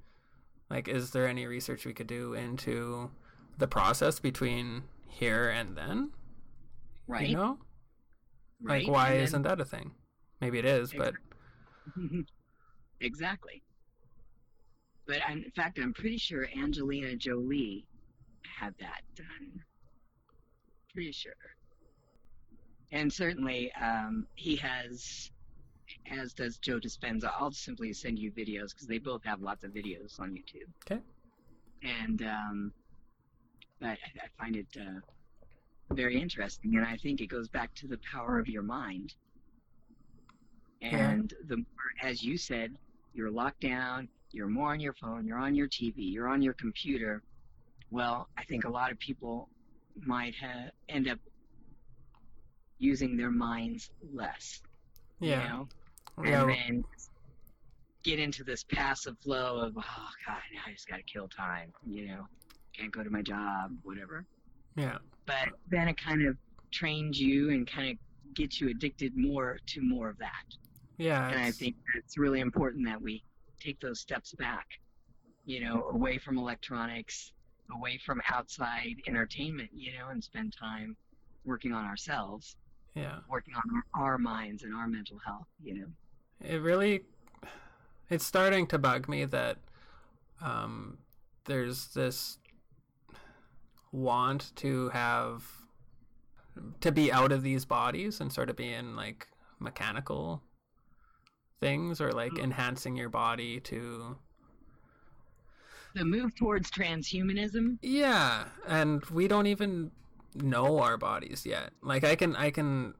like 0.68 0.86
is 0.88 1.10
there 1.10 1.26
any 1.26 1.46
research 1.46 1.84
we 1.84 1.92
could 1.92 2.06
do 2.06 2.34
into 2.34 3.10
the 3.58 3.66
process 3.66 4.18
between 4.20 4.84
here 5.08 5.48
and 5.48 5.76
then? 5.76 6.10
Right. 7.06 7.28
You 7.28 7.36
know? 7.36 7.58
Right. 8.62 8.84
Like 8.84 8.92
why 8.92 9.10
then- 9.14 9.22
isn't 9.24 9.42
that 9.42 9.60
a 9.60 9.64
thing? 9.64 9.92
Maybe 10.40 10.58
it 10.58 10.64
is, 10.64 10.92
but 10.92 11.14
exactly. 13.00 13.62
But 15.06 15.18
I'm, 15.28 15.42
in 15.44 15.50
fact, 15.50 15.78
I'm 15.78 15.92
pretty 15.92 16.18
sure 16.18 16.46
Angelina 16.56 17.16
Jolie 17.16 17.84
had 18.42 18.74
that 18.80 19.02
done. 19.16 19.62
Pretty 20.94 21.12
sure. 21.12 21.32
And 22.92 23.12
certainly, 23.12 23.72
um, 23.80 24.26
he 24.34 24.56
has, 24.56 25.30
as 26.10 26.32
does 26.32 26.58
Joe 26.58 26.78
Dispenza. 26.78 27.30
I'll 27.38 27.52
simply 27.52 27.92
send 27.92 28.18
you 28.18 28.30
videos 28.32 28.70
because 28.70 28.86
they 28.86 28.98
both 28.98 29.22
have 29.24 29.42
lots 29.42 29.64
of 29.64 29.72
videos 29.72 30.18
on 30.20 30.30
YouTube. 30.30 30.70
Okay. 30.90 31.02
And, 31.82 32.22
um, 32.22 32.72
I, 33.82 33.90
I 33.92 33.96
find 34.38 34.56
it 34.56 34.66
uh, 34.78 35.00
very 35.94 36.20
interesting, 36.20 36.76
and 36.76 36.84
I 36.84 36.96
think 36.96 37.20
it 37.20 37.26
goes 37.26 37.48
back 37.48 37.74
to 37.76 37.86
the 37.86 37.98
power 38.12 38.38
of 38.38 38.48
your 38.48 38.62
mind. 38.62 39.14
Yeah. 40.80 41.10
And 41.10 41.34
the 41.46 41.56
more, 41.56 41.66
as 42.02 42.22
you 42.22 42.36
said, 42.36 42.76
you're 43.12 43.30
locked 43.30 43.60
down, 43.60 44.08
you're 44.32 44.48
more 44.48 44.70
on 44.72 44.80
your 44.80 44.94
phone, 44.94 45.26
you're 45.26 45.38
on 45.38 45.54
your 45.54 45.68
TV, 45.68 45.94
you're 45.96 46.28
on 46.28 46.42
your 46.42 46.54
computer. 46.54 47.22
Well, 47.90 48.28
I 48.38 48.44
think 48.44 48.64
a 48.64 48.70
lot 48.70 48.92
of 48.92 48.98
people 48.98 49.48
might 50.06 50.34
ha- 50.36 50.70
end 50.88 51.08
up 51.08 51.18
using 52.78 53.16
their 53.16 53.30
minds 53.30 53.90
less. 54.12 54.62
yeah. 55.20 55.42
You 55.42 55.48
know? 55.48 55.68
yeah. 56.24 56.42
And 56.42 56.50
then 56.50 56.84
get 58.02 58.18
into 58.18 58.44
this 58.44 58.64
passive 58.64 59.16
flow 59.22 59.58
of, 59.60 59.74
oh, 59.76 60.08
God, 60.26 60.38
now 60.54 60.60
I 60.66 60.72
just 60.72 60.88
got 60.88 60.96
to 60.96 61.02
kill 61.02 61.28
time. 61.28 61.72
You 61.86 62.06
know, 62.08 62.26
can't 62.76 62.90
go 62.92 63.02
to 63.02 63.10
my 63.10 63.22
job, 63.22 63.76
whatever. 63.82 64.24
Yeah. 64.76 64.98
But 65.26 65.50
then 65.70 65.88
it 65.88 66.00
kind 66.00 66.26
of 66.26 66.36
trains 66.70 67.20
you 67.20 67.50
and 67.50 67.70
kind 67.70 67.90
of 67.90 68.34
gets 68.34 68.60
you 68.60 68.68
addicted 68.70 69.16
more 69.16 69.58
to 69.66 69.82
more 69.82 70.08
of 70.08 70.18
that. 70.18 70.44
Yeah. 70.98 71.28
And 71.28 71.40
I 71.40 71.50
think 71.50 71.76
it's 71.96 72.18
really 72.18 72.40
important 72.40 72.86
that 72.86 73.00
we 73.00 73.22
take 73.58 73.80
those 73.80 74.00
steps 74.00 74.32
back, 74.34 74.66
you 75.44 75.60
know, 75.60 75.88
away 75.92 76.18
from 76.18 76.38
electronics, 76.38 77.32
away 77.74 77.98
from 78.04 78.20
outside 78.32 78.96
entertainment, 79.06 79.70
you 79.72 79.92
know, 79.98 80.08
and 80.08 80.22
spend 80.22 80.54
time 80.58 80.96
working 81.44 81.72
on 81.72 81.84
ourselves, 81.84 82.56
yeah. 82.94 83.18
working 83.28 83.54
on 83.54 83.62
our, 83.94 84.02
our 84.02 84.18
minds 84.18 84.62
and 84.62 84.74
our 84.74 84.86
mental 84.86 85.18
health, 85.24 85.46
you 85.62 85.74
know. 85.74 85.86
it 86.40 86.60
really 86.60 87.02
it's 88.10 88.26
starting 88.26 88.66
to 88.66 88.78
bug 88.78 89.08
me 89.08 89.24
that 89.24 89.56
um, 90.42 90.98
there's 91.44 91.88
this 91.94 92.38
want 93.92 94.54
to 94.56 94.88
have 94.90 95.44
to 96.80 96.92
be 96.92 97.10
out 97.10 97.32
of 97.32 97.42
these 97.42 97.64
bodies 97.64 98.20
and 98.20 98.32
sort 98.32 98.50
of 98.50 98.56
be 98.56 98.72
in 98.72 98.96
like 98.96 99.26
mechanical 99.58 100.42
things 101.60 102.00
or 102.00 102.12
like 102.12 102.32
hmm. 102.32 102.40
enhancing 102.40 102.96
your 102.96 103.08
body 103.08 103.60
to 103.60 104.16
The 105.94 106.04
move 106.04 106.34
towards 106.34 106.70
transhumanism. 106.70 107.78
Yeah, 107.82 108.44
and 108.66 109.04
we 109.06 109.28
don't 109.28 109.46
even 109.46 109.90
know 110.34 110.78
our 110.78 110.96
bodies 110.96 111.44
yet. 111.44 111.70
Like 111.82 112.04
I 112.04 112.16
can 112.16 112.36
I 112.36 112.50
can 112.50 112.94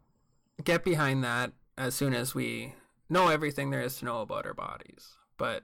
get 0.62 0.84
behind 0.84 1.24
that 1.24 1.53
as 1.78 1.95
soon 1.95 2.14
as 2.14 2.34
we 2.34 2.74
know 3.09 3.28
everything 3.28 3.70
there 3.70 3.80
is 3.80 3.97
to 3.99 4.05
know 4.05 4.20
about 4.20 4.47
our 4.47 4.55
bodies. 4.55 5.16
But 5.38 5.62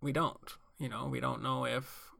we 0.00 0.12
don't. 0.12 0.56
You 0.78 0.88
know, 0.88 1.06
we 1.06 1.20
don't 1.20 1.42
know 1.42 1.64
if 1.66 2.10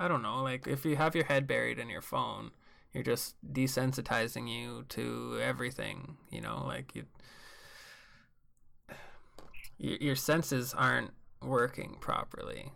I 0.00 0.08
don't 0.08 0.22
know, 0.22 0.42
like 0.42 0.66
if 0.66 0.86
you 0.86 0.96
have 0.96 1.14
your 1.14 1.26
head 1.26 1.46
buried 1.46 1.78
in 1.78 1.90
your 1.90 2.00
phone, 2.00 2.52
you're 2.94 3.04
just 3.04 3.34
desensitizing 3.52 4.48
you 4.48 4.86
to 4.88 5.38
everything, 5.42 6.16
you 6.30 6.40
know, 6.40 6.64
like 6.66 6.94
you 6.94 7.04
your, 9.76 9.98
your 9.98 10.16
senses 10.16 10.72
aren't 10.72 11.10
working 11.42 11.98
properly. 12.00 12.72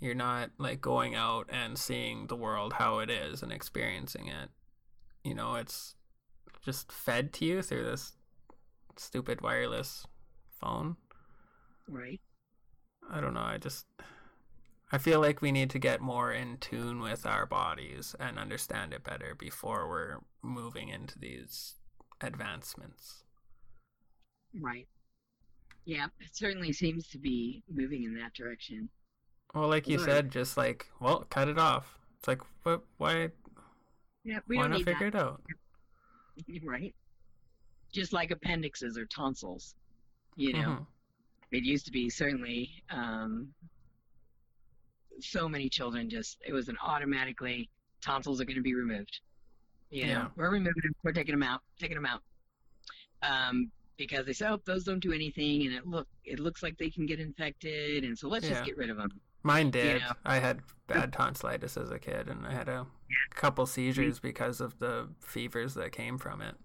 You're 0.00 0.14
not 0.14 0.50
like 0.56 0.80
going 0.80 1.14
out 1.14 1.48
and 1.50 1.78
seeing 1.78 2.26
the 2.26 2.36
world 2.36 2.72
how 2.72 3.00
it 3.00 3.10
is 3.10 3.42
and 3.42 3.52
experiencing 3.52 4.28
it. 4.28 4.48
You 5.24 5.34
know, 5.34 5.56
it's 5.56 5.94
just 6.64 6.90
fed 6.90 7.34
to 7.34 7.44
you 7.44 7.60
through 7.60 7.84
this 7.84 8.12
stupid 8.96 9.42
wireless 9.42 10.06
phone. 10.58 10.96
Right. 11.86 12.20
I 13.10 13.20
don't 13.20 13.34
know. 13.34 13.40
I 13.40 13.58
just 13.58 13.84
I 14.92 14.98
feel 14.98 15.20
like 15.20 15.42
we 15.42 15.50
need 15.50 15.70
to 15.70 15.78
get 15.78 16.00
more 16.00 16.32
in 16.32 16.58
tune 16.58 17.00
with 17.00 17.26
our 17.26 17.44
bodies 17.44 18.14
and 18.20 18.38
understand 18.38 18.92
it 18.92 19.02
better 19.02 19.34
before 19.34 19.88
we're 19.88 20.18
moving 20.42 20.90
into 20.90 21.18
these 21.18 21.74
advancements. 22.20 23.24
Right. 24.60 24.86
Yeah, 25.84 26.06
it 26.20 26.30
certainly 26.36 26.72
seems 26.72 27.08
to 27.08 27.18
be 27.18 27.62
moving 27.72 28.04
in 28.04 28.14
that 28.18 28.34
direction. 28.34 28.88
Well, 29.54 29.68
like 29.68 29.88
you 29.88 29.98
said, 29.98 30.30
just 30.30 30.56
like, 30.56 30.86
well, 31.00 31.26
cut 31.30 31.48
it 31.48 31.58
off. 31.58 31.98
It's 32.18 32.28
like, 32.28 32.40
what? 32.62 32.82
Why? 32.98 33.30
Yeah, 34.24 34.40
we 34.48 34.56
why 34.56 34.64
don't 34.64 34.72
need 34.72 34.84
figure 34.84 35.06
it 35.06 35.14
out? 35.14 35.40
right? 36.64 36.94
Just 37.92 38.12
like 38.12 38.30
appendixes 38.30 38.98
or 38.98 39.06
tonsils, 39.06 39.74
you 40.36 40.52
know. 40.52 40.58
Mhm. 40.58 40.86
It 41.52 41.62
used 41.64 41.86
to 41.86 41.92
be 41.92 42.10
certainly 42.10 42.70
um, 42.90 43.48
so 45.20 45.48
many 45.48 45.68
children 45.68 46.08
just 46.10 46.38
it 46.46 46.52
was 46.52 46.68
an 46.68 46.76
automatically 46.82 47.68
tonsils 48.00 48.40
are 48.40 48.44
going 48.44 48.56
to 48.56 48.62
be 48.62 48.74
removed. 48.74 49.20
You 49.90 50.06
know, 50.06 50.12
Yeah. 50.12 50.28
we're 50.36 50.50
removing 50.50 50.82
them, 50.82 50.94
we're 51.02 51.12
taking 51.12 51.32
them 51.34 51.42
out, 51.42 51.62
taking 51.78 51.94
them 51.96 52.06
out. 52.06 52.22
Um, 53.22 53.70
because 53.96 54.26
they 54.26 54.32
say, 54.34 54.46
oh, 54.48 54.60
those 54.66 54.84
don't 54.84 55.00
do 55.00 55.12
anything, 55.12 55.66
and 55.66 55.74
it 55.74 55.86
look 55.86 56.06
it 56.24 56.38
looks 56.38 56.62
like 56.62 56.76
they 56.76 56.90
can 56.90 57.06
get 57.06 57.18
infected, 57.18 58.04
and 58.04 58.18
so 58.18 58.28
let's 58.28 58.44
Yeah. 58.44 58.54
just 58.54 58.64
get 58.66 58.76
rid 58.76 58.90
of 58.90 58.96
them. 58.98 59.20
Mine 59.42 59.70
did. 59.70 60.02
know. 60.02 60.12
I 60.24 60.38
had 60.38 60.60
bad 60.86 61.12
tonsillitis 61.12 61.76
as 61.76 61.90
a 61.90 61.98
kid, 61.98 62.28
and 62.28 62.46
I 62.46 62.52
had 62.52 62.68
a 62.68 62.86
couple 63.30 63.64
seizures 63.64 64.18
because 64.18 64.60
of 64.60 64.78
the 64.80 65.08
fevers 65.20 65.74
that 65.74 65.92
came 65.92 66.18
from 66.18 66.42
it. 66.42 66.56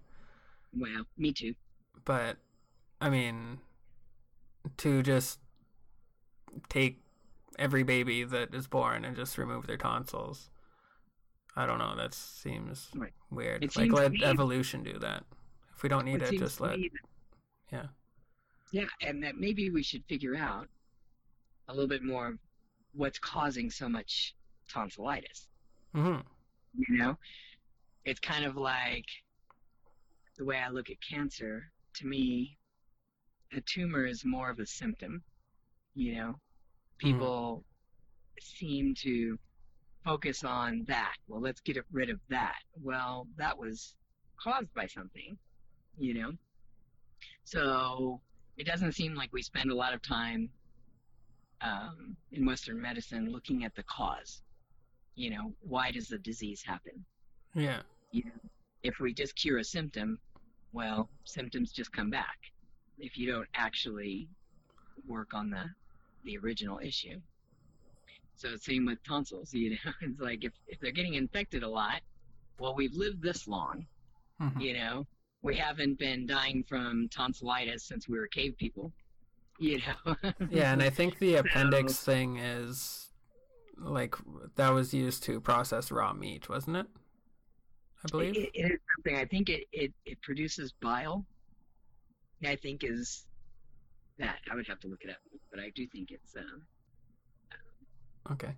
Well, 0.73 1.05
me 1.17 1.31
too. 1.31 1.53
But 2.03 2.37
I 2.99 3.09
mean, 3.09 3.59
to 4.77 5.01
just 5.03 5.39
take 6.69 7.01
every 7.61 7.83
baby 7.83 8.23
that 8.23 8.53
is 8.53 8.67
born 8.67 9.05
and 9.05 9.15
just 9.15 9.37
remove 9.37 9.67
their 9.67 9.77
tonsils, 9.77 10.49
I 11.55 11.65
don't 11.65 11.77
know. 11.79 11.95
That 11.95 12.13
seems 12.13 12.89
Right. 12.95 13.13
weird. 13.29 13.63
It 13.63 13.75
like 13.75 13.91
seems 13.91 13.93
let 13.93 14.23
evolution 14.23 14.83
do 14.83 14.97
that. 14.99 15.23
If 15.75 15.83
we 15.83 15.89
don't 15.89 16.05
need 16.05 16.21
It 16.21 16.33
it, 16.33 16.39
just 16.39 16.59
let. 16.59 16.77
Yeah. 17.71 17.87
Yeah, 18.71 18.87
and 19.01 19.23
that 19.23 19.35
maybe 19.37 19.69
we 19.69 19.83
should 19.83 20.03
figure 20.05 20.35
out 20.35 20.67
a 21.67 21.73
little 21.73 21.87
bit 21.89 22.03
more 22.03 22.37
what's 22.93 23.19
causing 23.19 23.69
so 23.69 23.87
much 23.87 24.33
tonsillitis. 24.69 25.47
hmm 25.93 26.19
You 26.77 26.97
know, 26.97 27.17
it's 28.05 28.19
kind 28.19 28.45
of 28.45 28.55
like 28.55 29.05
the 30.37 30.45
way 30.45 30.57
I 30.57 30.69
look 30.69 30.89
at 30.89 30.97
cancer. 31.01 31.71
To 31.95 32.07
me, 32.07 32.57
a 33.53 33.61
tumor 33.61 34.05
is 34.05 34.23
more 34.23 34.49
of 34.49 34.59
a 34.59 34.65
symptom. 34.65 35.21
You 35.93 36.15
know, 36.15 36.39
people 37.01 37.63
seem 38.39 38.93
to 38.95 39.37
focus 40.05 40.43
on 40.43 40.83
that. 40.87 41.15
Well, 41.27 41.41
let's 41.41 41.61
get 41.61 41.77
rid 41.91 42.09
of 42.09 42.19
that. 42.29 42.59
Well, 42.81 43.27
that 43.37 43.57
was 43.57 43.95
caused 44.41 44.73
by 44.73 44.87
something. 44.87 45.37
You 45.97 46.13
know, 46.13 46.31
so 47.43 48.21
it 48.57 48.65
doesn't 48.65 48.93
seem 48.93 49.13
like 49.13 49.33
we 49.33 49.41
spend 49.41 49.71
a 49.71 49.75
lot 49.75 49.93
of 49.93 50.01
time 50.01 50.49
um, 51.61 52.15
in 52.31 52.45
Western 52.45 52.81
medicine 52.81 53.31
looking 53.31 53.65
at 53.65 53.75
the 53.75 53.83
cause. 53.83 54.41
You 55.15 55.31
know, 55.31 55.53
why 55.61 55.91
does 55.91 56.07
the 56.07 56.17
disease 56.17 56.63
happen? 56.63 57.03
Yeah. 57.53 57.81
You 58.11 58.23
know, 58.25 58.49
if 58.83 58.99
we 58.99 59.13
just 59.13 59.35
cure 59.35 59.59
a 59.59 59.63
symptom, 59.63 60.17
well, 60.71 61.09
symptoms 61.25 61.71
just 61.71 61.91
come 61.91 62.09
back. 62.09 62.37
If 62.97 63.17
you 63.17 63.31
don't 63.31 63.47
actually 63.53 64.29
work 65.07 65.33
on 65.33 65.49
the 65.49 65.65
the 66.23 66.37
original 66.37 66.79
issue. 66.79 67.19
So 68.35 68.55
same 68.55 68.85
with 68.85 69.03
tonsils. 69.03 69.53
You 69.53 69.71
know, 69.71 69.91
it's 70.01 70.19
like 70.19 70.43
if 70.43 70.53
if 70.67 70.79
they're 70.79 70.91
getting 70.91 71.15
infected 71.15 71.63
a 71.63 71.69
lot, 71.69 72.01
well, 72.59 72.75
we've 72.75 72.93
lived 72.95 73.21
this 73.21 73.47
long. 73.47 73.85
Mhm. 74.41 74.61
You 74.61 74.73
know, 74.73 75.07
we 75.41 75.55
haven't 75.55 75.99
been 75.99 76.25
dying 76.25 76.63
from 76.63 77.07
tonsillitis 77.09 77.83
since 77.83 78.07
we 78.07 78.17
were 78.17 78.27
cave 78.27 78.55
people. 78.57 78.91
You 79.59 79.79
know. 79.79 80.15
Yeah, 80.49 80.73
and 80.73 80.81
I 80.81 80.89
think 80.89 81.19
the 81.19 81.35
appendix 81.35 81.97
thing 82.03 82.37
is 82.37 83.11
like 83.77 84.15
that 84.55 84.69
was 84.69 84.93
used 84.93 85.23
to 85.23 85.39
process 85.39 85.91
raw 85.91 86.13
meat, 86.13 86.49
wasn't 86.49 86.77
it? 86.77 86.87
I 88.03 88.09
believe. 88.09 88.35
It, 88.35 88.49
it 88.53 88.71
is 88.71 88.79
something. 88.95 89.15
I 89.15 89.25
think 89.25 89.49
it, 89.49 89.65
it, 89.71 89.93
it 90.05 90.21
produces 90.21 90.73
bile. 90.81 91.25
I 92.43 92.55
think 92.55 92.83
is 92.83 93.25
that. 94.19 94.39
I 94.51 94.55
would 94.55 94.67
have 94.67 94.79
to 94.81 94.87
look 94.87 95.03
it 95.03 95.09
up, 95.09 95.17
but 95.49 95.59
I 95.59 95.71
do 95.75 95.87
think 95.87 96.11
it's. 96.11 96.35
Um, 96.35 96.63
Okay. 98.31 98.53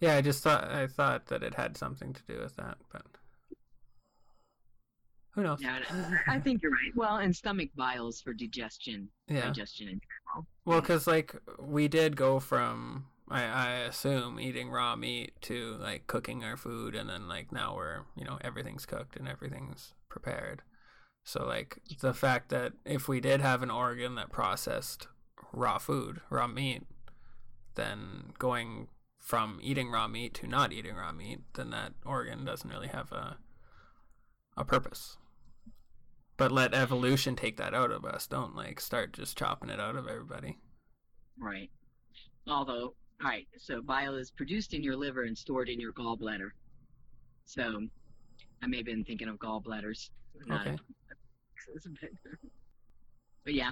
Yeah, 0.00 0.14
I 0.14 0.20
just 0.22 0.42
thought 0.44 0.64
I 0.70 0.86
thought 0.86 1.26
that 1.26 1.42
it 1.42 1.54
had 1.54 1.76
something 1.76 2.12
to 2.12 2.22
do 2.28 2.38
with 2.40 2.54
that, 2.56 2.78
but 2.92 3.02
who 5.32 5.42
knows? 5.42 5.60
yeah, 5.60 5.78
I 6.28 6.38
think 6.40 6.62
you're 6.62 6.70
right. 6.72 6.92
Well, 6.94 7.16
and 7.16 7.34
stomach 7.34 7.70
biles 7.76 8.20
for 8.20 8.32
digestion, 8.32 9.08
Yeah. 9.28 9.46
digestion 9.46 9.88
in 9.88 10.00
general. 10.00 10.46
Well, 10.64 10.80
because 10.80 11.06
like 11.06 11.34
we 11.58 11.88
did 11.88 12.16
go 12.16 12.40
from 12.40 13.06
I, 13.28 13.42
I 13.44 13.70
assume 13.80 14.40
eating 14.40 14.70
raw 14.70 14.96
meat 14.96 15.32
to 15.42 15.76
like 15.80 16.06
cooking 16.06 16.42
our 16.44 16.56
food, 16.56 16.94
and 16.94 17.08
then 17.10 17.28
like 17.28 17.52
now 17.52 17.74
we're 17.76 18.02
you 18.16 18.24
know 18.24 18.38
everything's 18.42 18.86
cooked 18.86 19.16
and 19.16 19.28
everything's 19.28 19.94
prepared. 20.08 20.62
So 21.24 21.46
like 21.46 21.78
the 22.00 22.14
fact 22.14 22.48
that 22.50 22.72
if 22.84 23.08
we 23.08 23.20
did 23.20 23.40
have 23.40 23.62
an 23.62 23.70
organ 23.70 24.14
that 24.16 24.30
processed 24.30 25.08
raw 25.52 25.78
food, 25.78 26.20
raw 26.30 26.46
meat, 26.46 26.82
then 27.74 28.32
going 28.38 28.88
from 29.18 29.58
eating 29.62 29.90
raw 29.90 30.08
meat 30.08 30.34
to 30.34 30.46
not 30.46 30.72
eating 30.72 30.96
raw 30.96 31.12
meat, 31.12 31.40
then 31.54 31.70
that 31.70 31.92
organ 32.04 32.44
doesn't 32.44 32.70
really 32.70 32.88
have 32.88 33.12
a 33.12 33.38
a 34.56 34.64
purpose. 34.64 35.16
But 36.36 36.52
let 36.52 36.74
evolution 36.74 37.36
take 37.36 37.56
that 37.58 37.74
out 37.74 37.90
of 37.90 38.04
us. 38.04 38.26
Don't 38.26 38.56
like 38.56 38.80
start 38.80 39.12
just 39.12 39.36
chopping 39.36 39.70
it 39.70 39.80
out 39.80 39.96
of 39.96 40.08
everybody. 40.08 40.58
Right. 41.38 41.70
Although, 42.48 42.94
all 43.22 43.28
right, 43.28 43.46
so 43.58 43.82
bile 43.82 44.14
is 44.14 44.30
produced 44.30 44.72
in 44.74 44.82
your 44.82 44.96
liver 44.96 45.24
and 45.24 45.36
stored 45.36 45.68
in 45.68 45.78
your 45.78 45.92
gallbladder. 45.92 46.50
So, 47.44 47.86
I 48.62 48.66
may 48.66 48.78
have 48.78 48.86
been 48.86 49.04
thinking 49.04 49.28
of 49.28 49.36
gallbladders. 49.36 50.10
Uh, 50.50 50.76
not 51.68 51.92
Okay. 52.02 52.08
but 53.44 53.54
yeah, 53.54 53.70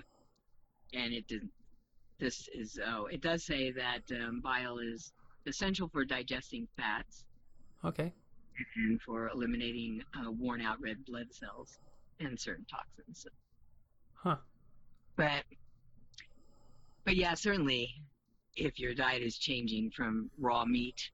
and 0.95 1.13
it 1.13 1.27
didn't. 1.27 1.51
This 2.19 2.49
is 2.53 2.79
oh, 2.85 3.07
it 3.07 3.21
does 3.21 3.45
say 3.45 3.71
that 3.73 4.03
um, 4.13 4.41
bile 4.41 4.79
is 4.79 5.13
essential 5.47 5.89
for 5.89 6.05
digesting 6.05 6.67
fats 6.77 7.25
Okay. 7.85 8.13
and 8.77 9.01
for 9.03 9.29
eliminating 9.29 10.03
uh, 10.19 10.31
worn 10.31 10.61
out 10.61 10.81
red 10.81 11.05
blood 11.07 11.27
cells 11.33 11.79
and 12.21 12.39
certain 12.39 12.67
toxins. 12.67 13.27
Huh. 14.15 14.37
But 15.17 15.45
but 17.05 17.17
yeah, 17.17 17.35
certainly 17.35 18.03
if 18.57 18.79
your 18.79 18.95
diet 18.95 19.23
is 19.23 19.39
changing 19.39 19.91
from 19.93 20.31
raw 20.39 20.65
meat, 20.65 21.11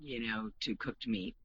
you 0.00 0.26
know, 0.26 0.50
to 0.60 0.74
cooked 0.76 1.06
meat. 1.06 1.36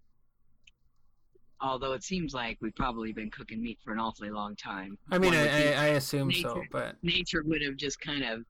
Although 1.59 1.93
it 1.93 2.03
seems 2.03 2.33
like 2.33 2.57
we've 2.61 2.75
probably 2.75 3.11
been 3.13 3.31
cooking 3.31 3.61
meat 3.63 3.79
for 3.83 3.91
an 3.91 3.99
awfully 3.99 4.29
long 4.29 4.55
time. 4.55 4.97
I 5.11 5.17
mean, 5.17 5.33
I, 5.33 5.73
I, 5.73 5.73
I 5.73 5.87
assume 5.95 6.31
so, 6.31 6.61
but 6.71 6.95
nature 7.01 7.41
would 7.45 7.61
have 7.63 7.77
just 7.77 7.99
kind 7.99 8.23
of 8.23 8.43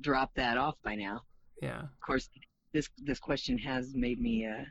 dropped 0.00 0.36
that 0.36 0.56
off 0.58 0.74
by 0.84 0.94
now. 0.94 1.22
yeah. 1.62 1.80
Of 1.80 2.00
course, 2.04 2.28
this 2.72 2.88
this 2.98 3.18
question 3.18 3.56
has 3.58 3.94
made 3.94 4.20
me 4.20 4.46
uh, 4.46 4.64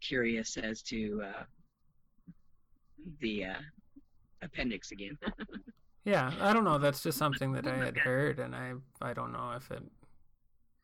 curious 0.00 0.56
as 0.56 0.82
to 0.82 1.22
uh, 1.24 1.42
the 3.20 3.44
uh, 3.44 3.54
appendix 4.42 4.90
again. 4.90 5.18
Yeah, 6.06 6.32
I 6.38 6.52
don't 6.52 6.64
know. 6.64 6.76
That's 6.76 7.02
just 7.02 7.16
something 7.16 7.52
that 7.52 7.66
I 7.66 7.76
had 7.76 7.96
heard, 8.08 8.38
and 8.38 8.54
I 8.54 8.74
I 9.00 9.14
don't 9.14 9.32
know 9.32 9.52
if 9.56 9.70
it 9.70 9.82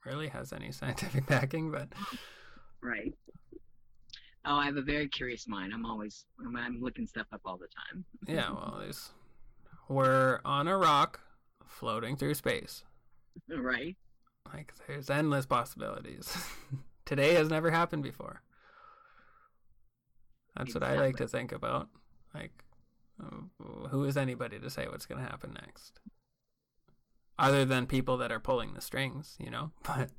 really 0.07 0.29
has 0.29 0.51
any 0.51 0.73
scientific 0.73 1.27
backing, 1.35 1.71
but 1.71 1.89
Right. 2.81 3.13
Oh, 4.45 4.57
I 4.57 4.65
have 4.65 4.77
a 4.77 4.83
very 4.83 5.09
curious 5.09 5.47
mind. 5.47 5.73
I'm 5.75 5.85
always 5.85 6.25
I'm, 6.45 6.57
I'm 6.57 6.81
looking 6.81 7.07
stuff 7.07 7.27
up 7.33 7.43
all 7.45 7.59
the 7.59 7.69
time. 7.69 8.05
yeah, 8.27 8.51
well, 8.51 8.79
there's 8.81 9.11
we're 9.89 10.41
on 10.45 10.69
a 10.69 10.77
rock 10.77 11.21
floating 11.67 12.17
through 12.17 12.35
space. 12.35 12.85
right. 13.49 13.97
Like 14.53 14.73
there's 14.87 15.11
endless 15.11 15.47
possibilities. 15.47 16.37
Today 17.05 17.35
has 17.35 17.49
never 17.49 17.71
happened 17.71 18.03
before. 18.03 18.43
That's 20.57 20.75
what 20.75 20.85
I 20.85 20.97
like 20.97 21.17
to 21.17 21.29
think 21.29 21.53
about. 21.53 21.89
Like, 22.35 22.53
who 23.91 24.05
is 24.05 24.17
anybody 24.17 24.59
to 24.59 24.71
say 24.71 24.87
what's 24.87 25.07
going 25.07 25.23
to 25.23 25.29
happen 25.29 25.57
next? 25.61 26.01
Other 27.39 27.65
than 27.65 27.87
people 27.87 28.17
that 28.19 28.31
are 28.31 28.41
pulling 28.41 28.75
the 28.75 28.81
strings, 28.81 29.37
you 29.39 29.51
know. 29.51 29.71
But, 29.85 30.11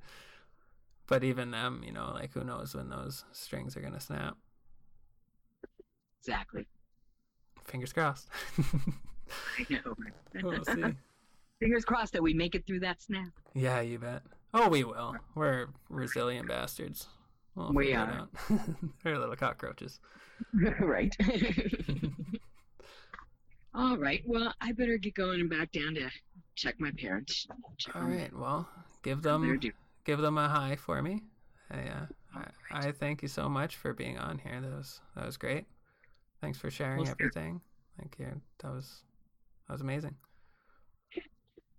but 1.12 1.26
even 1.26 1.52
them, 1.52 1.82
you 1.86 1.92
know, 1.92 2.10
like 2.14 2.32
who 2.32 2.42
knows 2.42 2.74
when 2.74 2.88
those 2.88 3.26
strings 3.34 3.76
are 3.76 3.82
going 3.82 3.92
to 3.92 4.00
snap? 4.00 4.38
Exactly. 6.22 6.66
Fingers 7.66 7.92
crossed. 7.92 8.30
I 9.60 9.66
know. 9.70 9.94
we'll 10.42 10.64
see. 10.64 10.96
Fingers 11.60 11.84
crossed 11.84 12.14
that 12.14 12.24
we 12.24 12.34
make 12.34 12.56
it 12.56 12.66
through 12.66 12.80
that 12.80 13.02
snap. 13.02 13.28
Yeah, 13.54 13.82
you 13.82 14.00
bet. 14.00 14.22
Oh, 14.54 14.70
we 14.70 14.86
will. 14.86 15.18
We're 15.36 15.68
resilient 15.90 16.48
bastards. 16.48 17.10
We'll 17.56 17.74
We 17.74 17.94
are. 17.94 18.30
They're 19.04 19.20
little 19.20 19.36
cockroaches. 19.36 20.00
right. 20.80 21.14
all 23.76 23.98
right. 23.98 24.24
Well, 24.26 24.54
I 24.62 24.72
better 24.72 24.98
get 24.98 25.16
going 25.16 25.42
and 25.42 25.50
back 25.50 25.74
down 25.74 25.96
to 25.96 26.10
check 26.56 26.76
my 26.80 26.92
parents. 26.98 27.48
Check 27.78 27.98
All 27.98 28.04
on. 28.04 28.30
Well, 28.34 28.70
give 29.04 29.22
them. 29.22 29.60
Give 30.04 30.20
them 30.20 30.38
a 30.38 30.48
hi 30.48 30.76
for 30.76 31.02
me. 31.02 31.22
I, 31.70 31.78
uh, 31.78 32.06
I, 32.36 32.88
I 32.88 32.92
thank 32.92 33.22
you 33.22 33.28
so 33.28 33.48
much 33.48 33.78
for 33.78 33.94
being 33.94 34.18
on 34.18 34.38
here. 34.40 34.60
That 34.62 34.72
was 34.72 35.00
that 35.16 35.26
was 35.26 35.38
great. 35.38 35.66
Thanks 36.42 36.58
for 36.58 36.70
sharing 36.70 37.04
Well, 37.04 37.12
everything. 37.12 37.62
Thank 37.98 38.18
you. 38.20 38.42
That 38.60 38.72
was 38.72 39.04
that 39.68 39.74
was 39.74 39.82
amazing. 39.82 40.16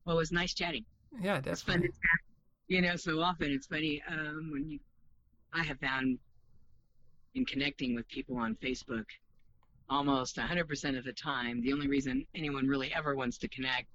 Well, 0.05 0.16
it 0.16 0.18
was 0.18 0.33
nice 0.33 0.55
chatting. 0.55 0.85
Yeah, 1.20 1.41
It's 1.45 1.62
fun 1.62 1.83
to 1.83 1.89
You 2.68 2.81
know, 2.81 2.97
so 2.97 3.20
often 3.20 3.51
it's 3.53 3.66
funny 3.66 4.03
um, 4.09 4.51
when 4.53 4.68
you. 4.68 4.79
I 5.53 5.62
have 5.64 5.79
found 5.81 6.18
in 7.35 7.45
connecting 7.45 7.95
with 7.95 8.09
people 8.09 8.39
on 8.39 8.57
Facebook, 8.57 9.05
almost 9.91 10.37
100% 10.37 10.99
of 10.99 11.05
the 11.05 11.12
time, 11.12 11.61
the 11.62 11.73
only 11.73 11.89
reason 11.89 12.27
anyone 12.35 12.66
really 12.66 12.93
ever 12.95 13.14
wants 13.14 13.37
to 13.39 13.49
connect 13.49 13.87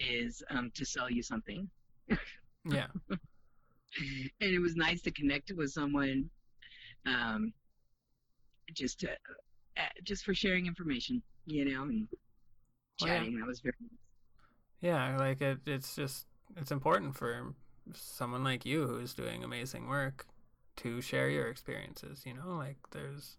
is 0.00 0.42
um, 0.50 0.70
to 0.74 0.84
sell 0.84 1.10
you 1.10 1.22
something. 1.22 1.68
Yeah. 2.66 2.86
And 4.40 4.50
it 4.50 4.60
was 4.60 4.76
nice 4.76 5.00
to 5.02 5.10
connect 5.10 5.52
with 5.56 5.70
someone 5.70 6.28
um, 7.06 7.52
just 8.74 9.00
to 9.00 9.10
uh, 9.76 9.82
just 10.04 10.24
for 10.24 10.34
sharing 10.34 10.66
information 10.66 11.22
you 11.46 11.64
know 11.64 11.82
and 11.82 12.08
Oh, 13.02 13.06
yeah. 13.06 13.14
chatting 13.14 13.38
that 13.38 13.46
was 13.46 13.60
very 13.60 13.74
Yeah, 14.80 15.16
like 15.18 15.40
it, 15.40 15.60
it's 15.66 15.94
just 15.96 16.26
it's 16.56 16.70
important 16.70 17.16
for 17.16 17.54
someone 17.94 18.44
like 18.44 18.64
you 18.66 18.86
who's 18.86 19.14
doing 19.14 19.42
amazing 19.44 19.88
work 19.88 20.26
to 20.76 21.00
share 21.00 21.28
your 21.28 21.48
experiences, 21.48 22.22
you 22.26 22.34
know? 22.34 22.56
Like 22.56 22.76
there's 22.92 23.36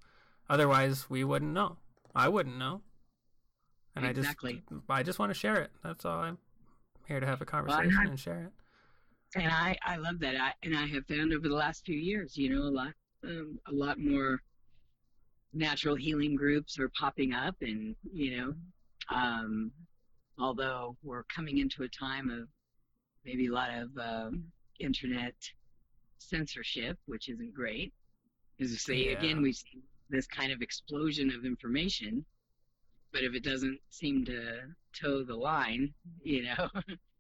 otherwise 0.50 1.10
we 1.10 1.24
wouldn't 1.24 1.54
know. 1.54 1.78
I 2.16 2.30
wouldn't 2.30 2.58
know. 2.58 2.82
And 3.96 4.06
Exactly. 4.06 4.64
I 4.68 4.74
just 4.74 4.90
I 4.90 5.04
just 5.04 5.20
want 5.20 5.30
to 5.32 5.40
share 5.40 5.62
it. 5.62 5.72
That's 5.84 6.06
all 6.06 6.20
I'm 6.20 6.38
here 7.08 7.20
to 7.20 7.26
have 7.26 7.42
a 7.42 7.46
conversation 7.46 8.08
and 8.08 8.20
share 8.20 8.42
it. 8.44 8.54
And 9.36 9.48
i 9.52 9.78
i 9.86 9.98
love 9.98 10.20
that 10.20 10.36
I, 10.36 10.54
and 10.64 10.78
i 10.78 10.88
have 10.88 11.06
found 11.08 11.34
over 11.34 11.48
the 11.48 11.56
last 11.56 11.86
few 11.86 11.98
years 11.98 12.38
you 12.38 12.50
know 12.50 12.64
a 12.64 12.72
lot 12.72 12.94
um, 13.26 13.60
a 13.68 13.72
lot 13.74 14.00
more 14.00 14.42
natural 15.54 15.96
healing 15.96 16.36
groups 16.36 16.80
are 16.80 16.90
popping 17.00 17.34
up 17.34 17.56
and 17.62 17.96
you 18.14 18.38
know 18.38 18.56
um, 19.16 19.72
although 20.40 20.98
we're 21.04 21.24
coming 21.24 21.60
into 21.60 21.84
a 21.84 21.90
time 21.90 22.30
of 22.30 22.48
maybe 23.26 23.48
a 23.48 23.54
lot 23.54 23.70
of 23.72 23.90
um, 23.98 24.44
internet 24.80 25.36
censorship 26.20 26.98
which 27.06 27.30
isn't 27.30 27.54
great 27.54 27.94
as 28.60 28.72
you 28.72 28.78
say 28.78 29.08
Yeah. 29.08 29.14
again 29.14 29.42
we've 29.42 29.56
seen 29.56 29.82
this 30.10 30.28
kind 30.28 30.52
of 30.52 30.62
explosion 30.62 31.32
of 31.32 31.46
information 31.46 32.26
but 33.14 33.24
if 33.24 33.34
it 33.34 33.44
doesn't 33.44 33.80
seem 33.90 34.26
to 34.26 34.62
toe 35.00 35.24
the 35.24 35.36
line 35.36 35.94
you 36.24 36.44
know 36.44 36.70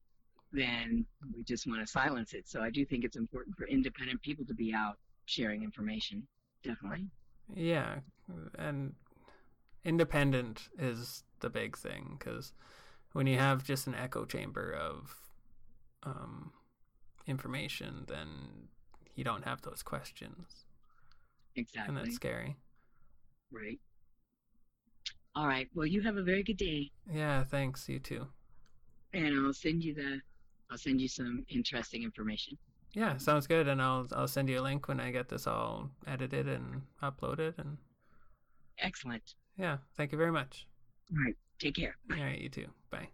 then 0.55 1.05
we 1.35 1.43
just 1.43 1.67
want 1.67 1.81
to 1.81 1.87
silence 1.87 2.33
it. 2.33 2.47
So 2.47 2.61
I 2.61 2.69
do 2.69 2.85
think 2.85 3.03
it's 3.03 3.15
important 3.17 3.55
for 3.57 3.67
independent 3.67 4.21
people 4.21 4.45
to 4.45 4.53
be 4.53 4.73
out 4.73 4.97
sharing 5.25 5.63
information. 5.63 6.27
Definitely. 6.63 7.07
Yeah, 7.53 7.97
and 8.57 8.93
independent 9.83 10.69
is 10.79 11.23
the 11.41 11.49
big 11.49 11.77
thing 11.77 12.15
because 12.17 12.53
when 13.13 13.27
you 13.27 13.37
have 13.37 13.63
just 13.63 13.85
an 13.87 13.93
echo 13.95 14.25
chamber 14.25 14.73
of 14.73 15.15
um, 16.03 16.51
information, 17.27 18.05
then 18.07 18.69
you 19.15 19.23
don't 19.23 19.45
have 19.45 19.61
those 19.61 19.83
questions, 19.83 20.65
Exactly. 21.55 21.87
and 21.87 21.97
that's 21.97 22.15
scary. 22.15 22.57
Right. 23.51 23.79
All 25.35 25.47
right. 25.47 25.67
Well, 25.75 25.85
you 25.85 26.01
have 26.01 26.17
a 26.17 26.23
very 26.23 26.43
good 26.43 26.57
day, 26.57 26.91
Yeah, 27.11 27.43
thanks. 27.43 27.87
You 27.89 27.99
too. 27.99 28.27
and 29.13 29.35
I'll 29.45 29.53
send 29.53 29.83
you 29.83 29.93
the. 29.93 30.21
I'll 30.75 30.79
send 30.79 30.99
you 30.99 31.07
some 31.07 31.45
interesting 31.47 32.03
information. 32.03 32.57
Yeah, 32.93 33.15
sounds 33.15 33.47
good, 33.47 33.69
and 33.69 33.81
I'll 33.81 34.05
I'll 34.11 34.27
send 34.27 34.49
you 34.49 34.59
a 34.59 34.61
link 34.61 34.89
when 34.89 34.99
I 34.99 35.09
get 35.09 35.29
this 35.29 35.47
all 35.47 35.89
edited 36.05 36.49
and 36.49 36.81
uploaded, 37.01 37.57
and 37.57 37.77
Excellent. 38.79 39.35
yeah, 39.57 39.77
thank 39.95 40.11
you 40.11 40.17
very 40.17 40.33
much. 40.33 40.67
All 41.13 41.23
right. 41.23 41.35
Take 41.59 41.75
care. 41.75 41.95
All 42.11 42.17
right, 42.21 42.41
you 42.41 42.49
too. 42.49 42.67
Bye. 42.89 43.07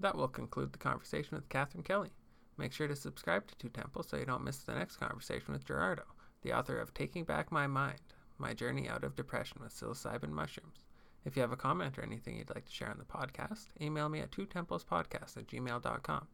That 0.00 0.16
will 0.16 0.26
conclude 0.26 0.72
the 0.72 0.78
conversation 0.80 1.36
with 1.36 1.48
Catherine 1.48 1.84
Kelly. 1.84 2.10
Make 2.58 2.72
sure 2.72 2.88
to 2.88 2.96
subscribe 2.96 3.46
to 3.46 3.54
Two 3.54 3.68
Temples 3.68 4.08
so 4.08 4.16
you 4.16 4.26
don't 4.26 4.42
miss 4.42 4.58
the 4.58 4.74
next 4.74 4.96
conversation 4.96 5.52
with 5.52 5.64
Gerardo, 5.64 6.02
the 6.42 6.52
author 6.52 6.80
of 6.80 6.92
Taking 6.92 7.22
Back 7.22 7.52
My 7.52 7.68
Mind 7.68 8.00
My 8.36 8.52
Journey 8.52 8.88
Out 8.88 9.04
of 9.04 9.14
Depression 9.14 9.60
with 9.62 9.72
Psilocybin 9.72 10.30
Mushrooms. 10.30 10.85
If 11.26 11.34
you 11.34 11.42
have 11.42 11.52
a 11.52 11.56
comment 11.56 11.98
or 11.98 12.02
anything 12.02 12.36
you'd 12.38 12.54
like 12.54 12.66
to 12.66 12.72
share 12.72 12.88
on 12.88 12.98
the 12.98 13.04
podcast, 13.04 13.66
email 13.80 14.08
me 14.08 14.20
at 14.20 14.30
twotemplespodcast 14.30 15.36
at 15.36 15.48
gmail.com. 15.48 16.28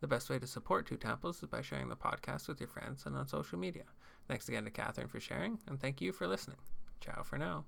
The 0.00 0.06
best 0.06 0.28
way 0.28 0.38
to 0.38 0.46
support 0.46 0.86
Two 0.86 0.98
Temples 0.98 1.42
is 1.42 1.48
by 1.48 1.62
sharing 1.62 1.88
the 1.88 1.96
podcast 1.96 2.46
with 2.46 2.60
your 2.60 2.68
friends 2.68 3.06
and 3.06 3.16
on 3.16 3.26
social 3.26 3.58
media. 3.58 3.84
Thanks 4.28 4.48
again 4.48 4.64
to 4.64 4.70
Catherine 4.70 5.08
for 5.08 5.18
sharing, 5.18 5.58
and 5.66 5.80
thank 5.80 6.02
you 6.02 6.12
for 6.12 6.28
listening. 6.28 6.58
Ciao 7.00 7.22
for 7.22 7.38
now. 7.38 7.64